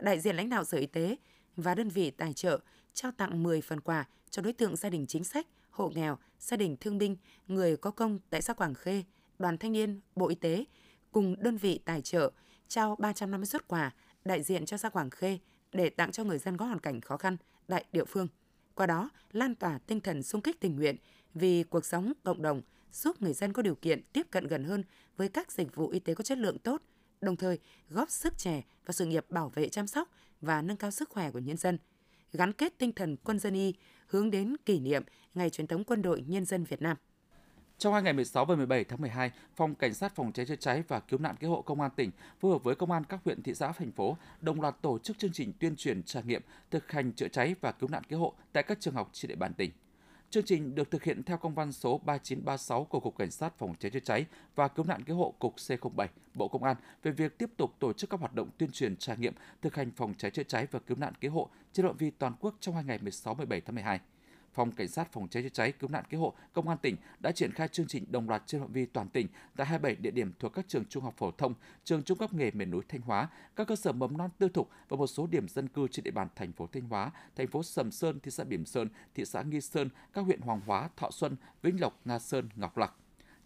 Đại 0.00 0.20
diện 0.20 0.36
lãnh 0.36 0.48
đạo 0.48 0.64
Sở 0.64 0.78
Y 0.78 0.86
tế 0.86 1.16
và 1.56 1.74
đơn 1.74 1.88
vị 1.88 2.10
tài 2.10 2.32
trợ 2.32 2.58
trao 2.94 3.12
tặng 3.12 3.42
10 3.42 3.60
phần 3.60 3.80
quà 3.80 4.08
cho 4.30 4.42
đối 4.42 4.52
tượng 4.52 4.76
gia 4.76 4.90
đình 4.90 5.06
chính 5.06 5.24
sách, 5.24 5.46
hộ 5.70 5.88
nghèo, 5.94 6.18
gia 6.38 6.56
đình 6.56 6.76
thương 6.80 6.98
binh, 6.98 7.16
người 7.48 7.76
có 7.76 7.90
công 7.90 8.18
tại 8.30 8.42
xã 8.42 8.52
Quảng 8.52 8.74
Khê, 8.74 9.04
Đoàn 9.38 9.58
Thanh 9.58 9.72
niên, 9.72 10.00
Bộ 10.16 10.28
Y 10.28 10.34
tế 10.34 10.64
cùng 11.12 11.42
đơn 11.42 11.56
vị 11.56 11.80
tài 11.84 12.02
trợ 12.02 12.30
trao 12.68 12.96
350 12.98 13.46
xuất 13.46 13.68
quà 13.68 13.90
đại 14.24 14.42
diện 14.42 14.66
cho 14.66 14.76
xã 14.76 14.88
Quảng 14.88 15.10
Khê 15.10 15.38
để 15.72 15.90
tặng 15.90 16.12
cho 16.12 16.24
người 16.24 16.38
dân 16.38 16.56
có 16.56 16.64
hoàn 16.64 16.80
cảnh 16.80 17.00
khó 17.00 17.16
khăn 17.16 17.36
tại 17.66 17.84
địa 17.92 18.04
phương. 18.04 18.28
Qua 18.74 18.86
đó, 18.86 19.10
lan 19.32 19.54
tỏa 19.54 19.78
tinh 19.78 20.00
thần 20.00 20.22
sung 20.22 20.40
kích 20.40 20.60
tình 20.60 20.76
nguyện 20.76 20.96
vì 21.34 21.62
cuộc 21.62 21.84
sống 21.84 22.12
cộng 22.24 22.42
đồng, 22.42 22.62
giúp 22.92 23.22
người 23.22 23.32
dân 23.32 23.52
có 23.52 23.62
điều 23.62 23.74
kiện 23.74 24.02
tiếp 24.12 24.26
cận 24.30 24.46
gần 24.46 24.64
hơn 24.64 24.84
với 25.16 25.28
các 25.28 25.52
dịch 25.52 25.74
vụ 25.74 25.88
y 25.88 25.98
tế 25.98 26.14
có 26.14 26.24
chất 26.24 26.38
lượng 26.38 26.58
tốt, 26.58 26.82
đồng 27.20 27.36
thời 27.36 27.58
góp 27.88 28.10
sức 28.10 28.38
trẻ 28.38 28.62
vào 28.86 28.92
sự 28.92 29.06
nghiệp 29.06 29.26
bảo 29.30 29.48
vệ 29.48 29.68
chăm 29.68 29.86
sóc 29.86 30.08
và 30.40 30.62
nâng 30.62 30.76
cao 30.76 30.90
sức 30.90 31.08
khỏe 31.10 31.30
của 31.30 31.38
nhân 31.38 31.56
dân, 31.56 31.78
gắn 32.32 32.52
kết 32.52 32.78
tinh 32.78 32.92
thần 32.92 33.16
quân 33.16 33.38
dân 33.38 33.54
y 33.54 33.74
hướng 34.06 34.30
đến 34.30 34.56
kỷ 34.66 34.80
niệm 34.80 35.02
Ngày 35.34 35.50
truyền 35.50 35.66
thống 35.66 35.84
quân 35.84 36.02
đội 36.02 36.24
nhân 36.26 36.44
dân 36.44 36.64
Việt 36.64 36.82
Nam. 36.82 36.96
Trong 37.78 37.92
hai 37.92 38.02
ngày 38.02 38.12
16 38.12 38.44
và 38.44 38.56
17 38.56 38.84
tháng 38.84 39.00
12, 39.00 39.30
Phòng 39.56 39.74
Cảnh 39.74 39.94
sát 39.94 40.14
Phòng 40.14 40.32
cháy 40.32 40.46
chữa 40.46 40.56
cháy 40.56 40.82
và 40.88 41.00
Cứu 41.00 41.20
nạn 41.20 41.36
Cứu 41.40 41.50
hộ 41.50 41.62
Công 41.62 41.80
an 41.80 41.90
tỉnh 41.96 42.10
phối 42.40 42.52
hợp 42.52 42.64
với 42.64 42.74
Công 42.74 42.90
an 42.90 43.04
các 43.04 43.20
huyện, 43.24 43.42
thị 43.42 43.54
xã, 43.54 43.72
thành 43.72 43.92
phố 43.92 44.16
đồng 44.40 44.60
loạt 44.60 44.76
tổ 44.82 44.98
chức 44.98 45.18
chương 45.18 45.32
trình 45.32 45.52
tuyên 45.60 45.76
truyền 45.76 46.02
trải 46.02 46.22
nghiệm 46.22 46.42
thực 46.70 46.92
hành 46.92 47.12
chữa 47.12 47.28
cháy 47.28 47.54
và 47.60 47.72
cứu 47.72 47.88
nạn 47.90 48.02
cứu 48.08 48.18
hộ 48.18 48.34
tại 48.52 48.62
các 48.62 48.80
trường 48.80 48.94
học 48.94 49.10
trên 49.12 49.28
địa 49.28 49.34
bàn 49.34 49.54
tỉnh. 49.54 49.70
Chương 50.30 50.44
trình 50.44 50.74
được 50.74 50.90
thực 50.90 51.04
hiện 51.04 51.22
theo 51.22 51.36
công 51.36 51.54
văn 51.54 51.72
số 51.72 51.98
3936 51.98 52.84
của 52.84 53.00
Cục 53.00 53.18
Cảnh 53.18 53.30
sát 53.30 53.58
Phòng 53.58 53.74
cháy 53.78 53.90
chữa 53.90 54.00
cháy 54.00 54.26
và 54.54 54.68
Cứu 54.68 54.84
nạn 54.84 55.04
Cứu 55.04 55.16
hộ 55.16 55.34
Cục 55.38 55.56
C07 55.56 56.06
Bộ 56.34 56.48
Công 56.48 56.64
an 56.64 56.76
về 57.02 57.12
việc 57.12 57.38
tiếp 57.38 57.50
tục 57.56 57.74
tổ 57.78 57.92
chức 57.92 58.10
các 58.10 58.20
hoạt 58.20 58.34
động 58.34 58.48
tuyên 58.58 58.70
truyền 58.70 58.96
trải 58.96 59.16
nghiệm 59.16 59.34
thực 59.62 59.74
hành 59.74 59.90
phòng 59.90 60.14
cháy 60.18 60.30
chữa 60.30 60.42
cháy 60.42 60.66
và 60.70 60.78
cứu 60.78 60.96
nạn 60.96 61.12
cứu 61.20 61.32
hộ 61.32 61.48
trên 61.72 61.86
phạm 61.86 61.96
vi 61.96 62.10
toàn 62.10 62.32
quốc 62.40 62.54
trong 62.60 62.74
hai 62.74 62.84
ngày 62.84 62.98
16 63.02 63.34
17 63.34 63.60
tháng 63.60 63.74
12. 63.74 64.00
Phòng 64.58 64.72
Cảnh 64.72 64.88
sát 64.88 65.12
Phòng 65.12 65.28
cháy 65.28 65.42
chữa 65.42 65.48
cháy 65.48 65.72
Cứu 65.72 65.90
nạn 65.90 66.04
Cứu 66.10 66.20
hộ 66.20 66.34
Công 66.52 66.68
an 66.68 66.78
tỉnh 66.82 66.96
đã 67.20 67.32
triển 67.32 67.52
khai 67.52 67.68
chương 67.68 67.86
trình 67.86 68.04
đồng 68.10 68.28
loạt 68.28 68.42
trên 68.46 68.60
phạm 68.60 68.72
vi 68.72 68.86
toàn 68.86 69.08
tỉnh 69.08 69.26
tại 69.56 69.66
27 69.66 69.96
địa 69.96 70.10
điểm 70.10 70.32
thuộc 70.38 70.52
các 70.54 70.64
trường 70.68 70.84
trung 70.84 71.04
học 71.04 71.14
phổ 71.16 71.30
thông, 71.30 71.54
trường 71.84 72.02
trung 72.02 72.18
cấp 72.18 72.32
nghề 72.32 72.50
miền 72.50 72.70
núi 72.70 72.82
Thanh 72.88 73.00
Hóa, 73.00 73.28
các 73.56 73.66
cơ 73.66 73.76
sở 73.76 73.92
mầm 73.92 74.16
non 74.16 74.30
tư 74.38 74.48
thục 74.48 74.70
và 74.88 74.96
một 74.96 75.06
số 75.06 75.26
điểm 75.26 75.48
dân 75.48 75.68
cư 75.68 75.88
trên 75.88 76.04
địa 76.04 76.10
bàn 76.10 76.28
thành 76.36 76.52
phố 76.52 76.66
Thanh 76.66 76.82
Hóa, 76.82 77.10
thành 77.36 77.46
phố 77.46 77.62
Sầm 77.62 77.90
Sơn, 77.90 78.20
thị 78.20 78.30
xã 78.30 78.44
Bỉm 78.44 78.66
Sơn, 78.66 78.88
thị 79.14 79.24
xã 79.24 79.42
Nghi 79.42 79.60
Sơn, 79.60 79.88
các 80.12 80.22
huyện 80.22 80.40
Hoàng 80.40 80.60
Hóa, 80.66 80.88
Thọ 80.96 81.10
Xuân, 81.10 81.36
Vĩnh 81.62 81.80
Lộc, 81.80 82.00
Nga 82.04 82.18
Sơn, 82.18 82.48
Ngọc 82.56 82.78
Lặc. 82.78 82.92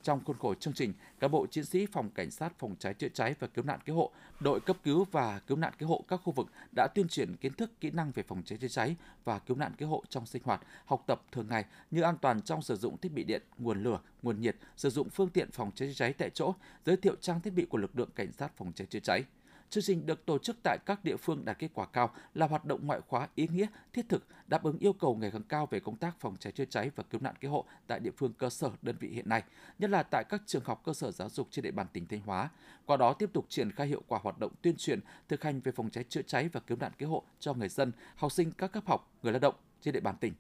Trong 0.03 0.25
khuôn 0.25 0.37
khổ 0.39 0.55
chương 0.55 0.75
trình, 0.75 0.93
cán 1.21 1.31
bộ 1.31 1.47
chiến 1.47 1.65
sĩ 1.65 1.87
phòng 1.87 2.11
cảnh 2.11 2.31
sát 2.31 2.59
phòng 2.59 2.77
cháy 2.79 2.95
chữa 2.95 3.09
cháy 3.09 3.35
và 3.39 3.47
cứu 3.47 3.65
nạn 3.65 3.79
cứu 3.85 3.97
hộ, 3.97 4.11
đội 4.41 4.61
cấp 4.61 4.77
cứu 4.85 5.07
và 5.11 5.39
cứu 5.39 5.57
nạn 5.57 5.73
cứu 5.79 5.89
hộ 5.89 6.05
các 6.09 6.21
khu 6.25 6.33
vực 6.33 6.47
đã 6.77 6.89
tuyên 6.95 7.09
truyền 7.09 7.37
kiến 7.37 7.53
thức, 7.53 7.81
kỹ 7.81 7.91
năng 7.91 8.13
về 8.13 8.23
phòng 8.23 8.43
cháy 8.45 8.59
chữa 8.59 8.69
cháy 8.69 8.97
và 9.25 9.39
cứu 9.39 9.57
nạn 9.57 9.73
cứu 9.79 9.89
hộ 9.89 10.03
trong 10.09 10.27
sinh 10.27 10.43
hoạt, 10.45 10.61
học 10.85 11.05
tập 11.07 11.23
thường 11.33 11.49
ngày 11.49 11.65
như 11.91 12.03
an 12.03 12.17
toàn 12.21 12.43
trong 12.43 12.63
sử 12.63 12.77
dụng 12.77 12.99
thiết 12.99 13.13
bị 13.13 13.25
điện, 13.25 13.43
nguồn 13.59 13.83
lửa, 13.83 14.01
nguồn 14.23 14.41
nhiệt, 14.41 14.57
sử 14.77 14.91
dụng 14.91 15.09
phương 15.11 15.29
tiện 15.29 15.51
phòng 15.51 15.71
cháy 15.75 15.89
chữa 15.89 15.95
cháy 15.95 16.13
tại 16.13 16.31
chỗ, 16.31 16.55
giới 16.87 16.97
thiệu 16.97 17.15
trang 17.21 17.41
thiết 17.41 17.53
bị 17.53 17.65
của 17.65 17.79
lực 17.79 17.99
lượng 17.99 18.11
cảnh 18.15 18.33
sát 18.33 18.57
phòng 18.57 18.73
cháy 18.73 18.87
chữa 18.87 19.01
cháy. 19.01 19.25
Chương 19.73 19.85
trình 19.85 20.07
được 20.07 20.27
tổ 20.27 20.39
chức 20.39 20.57
tại 20.63 20.79
các 20.87 21.05
địa 21.05 21.17
phương 21.17 21.45
đạt 21.45 21.59
kết 21.59 21.69
quả 21.75 21.87
cao 21.87 22.15
là 22.35 22.47
hoạt 22.47 22.65
động 22.65 22.87
ngoại 22.87 23.01
khóa 23.09 23.29
ý 23.35 23.49
nghĩa, 23.49 23.67
thiết 23.93 24.09
thực, 24.09 24.27
đáp 24.47 24.63
ứng 24.63 24.79
yêu 24.79 24.93
cầu 24.93 25.17
ngày 25.17 25.31
càng 25.31 25.43
cao 25.43 25.67
về 25.71 25.81
công 25.81 25.97
tác 25.97 26.21
phòng 26.21 26.37
cháy 26.37 26.53
chữa 26.53 26.65
cháy 26.65 26.91
và 26.97 27.05
cứu 27.11 27.21
nạn 27.21 27.35
cứu 27.41 27.51
hộ 27.51 27.65
tại 27.87 28.01
địa 28.01 28.11
phương 28.17 28.33
cơ 28.33 28.51
sở 28.51 28.71
đơn 28.83 28.97
vị 29.01 29.09
hiện 29.09 29.29
nay, 29.29 29.43
nhất 29.79 29.91
là 29.91 30.03
tại 30.03 30.25
các 30.29 30.43
trường 30.47 30.65
học 30.65 30.83
cơ 30.85 30.95
sở 30.95 31.11
giáo 31.11 31.29
dục 31.31 31.49
trên 31.51 31.63
địa 31.63 31.71
bàn 31.71 31.87
tỉnh 31.93 32.07
Thanh 32.07 32.21
Hóa. 32.21 32.51
Qua 32.87 32.97
đó 32.97 33.13
tiếp 33.13 33.31
tục 33.33 33.47
triển 33.49 33.73
khai 33.73 33.87
hiệu 33.87 34.03
quả 34.07 34.19
hoạt 34.23 34.39
động 34.39 34.53
tuyên 34.63 34.77
truyền, 34.77 35.01
thực 35.29 35.43
hành 35.43 35.61
về 35.61 35.73
phòng 35.73 35.91
cháy 35.91 36.05
chữa 36.09 36.23
cháy 36.23 36.49
và 36.53 36.61
cứu 36.61 36.79
nạn 36.81 36.93
cứu 36.99 37.09
hộ 37.09 37.23
cho 37.41 37.55
người 37.55 37.69
dân, 37.69 37.93
học 38.17 38.33
sinh 38.33 38.53
các 38.53 38.73
cấp 38.73 38.87
học, 38.87 39.13
người 39.23 39.33
lao 39.33 39.41
động 39.41 39.55
trên 39.81 39.95
địa 39.95 40.01
bàn 40.01 40.17
tỉnh. 40.21 40.33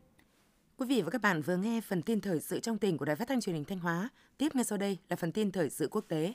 Quý 0.76 0.86
vị 0.86 1.02
và 1.02 1.10
các 1.10 1.20
bạn 1.22 1.42
vừa 1.42 1.56
nghe 1.56 1.80
phần 1.80 2.02
tin 2.02 2.20
thời 2.20 2.40
sự 2.40 2.60
trong 2.60 2.78
tỉnh 2.78 2.98
của 2.98 3.04
Đài 3.04 3.16
Phát 3.16 3.28
thanh 3.28 3.40
Truyền 3.40 3.54
hình 3.54 3.64
Thanh 3.64 3.78
Hóa. 3.78 4.08
Tiếp 4.38 4.54
ngay 4.54 4.64
sau 4.64 4.78
đây 4.78 4.98
là 5.08 5.16
phần 5.16 5.32
tin 5.32 5.52
thời 5.52 5.70
sự 5.70 5.88
quốc 5.90 6.04
tế. 6.08 6.34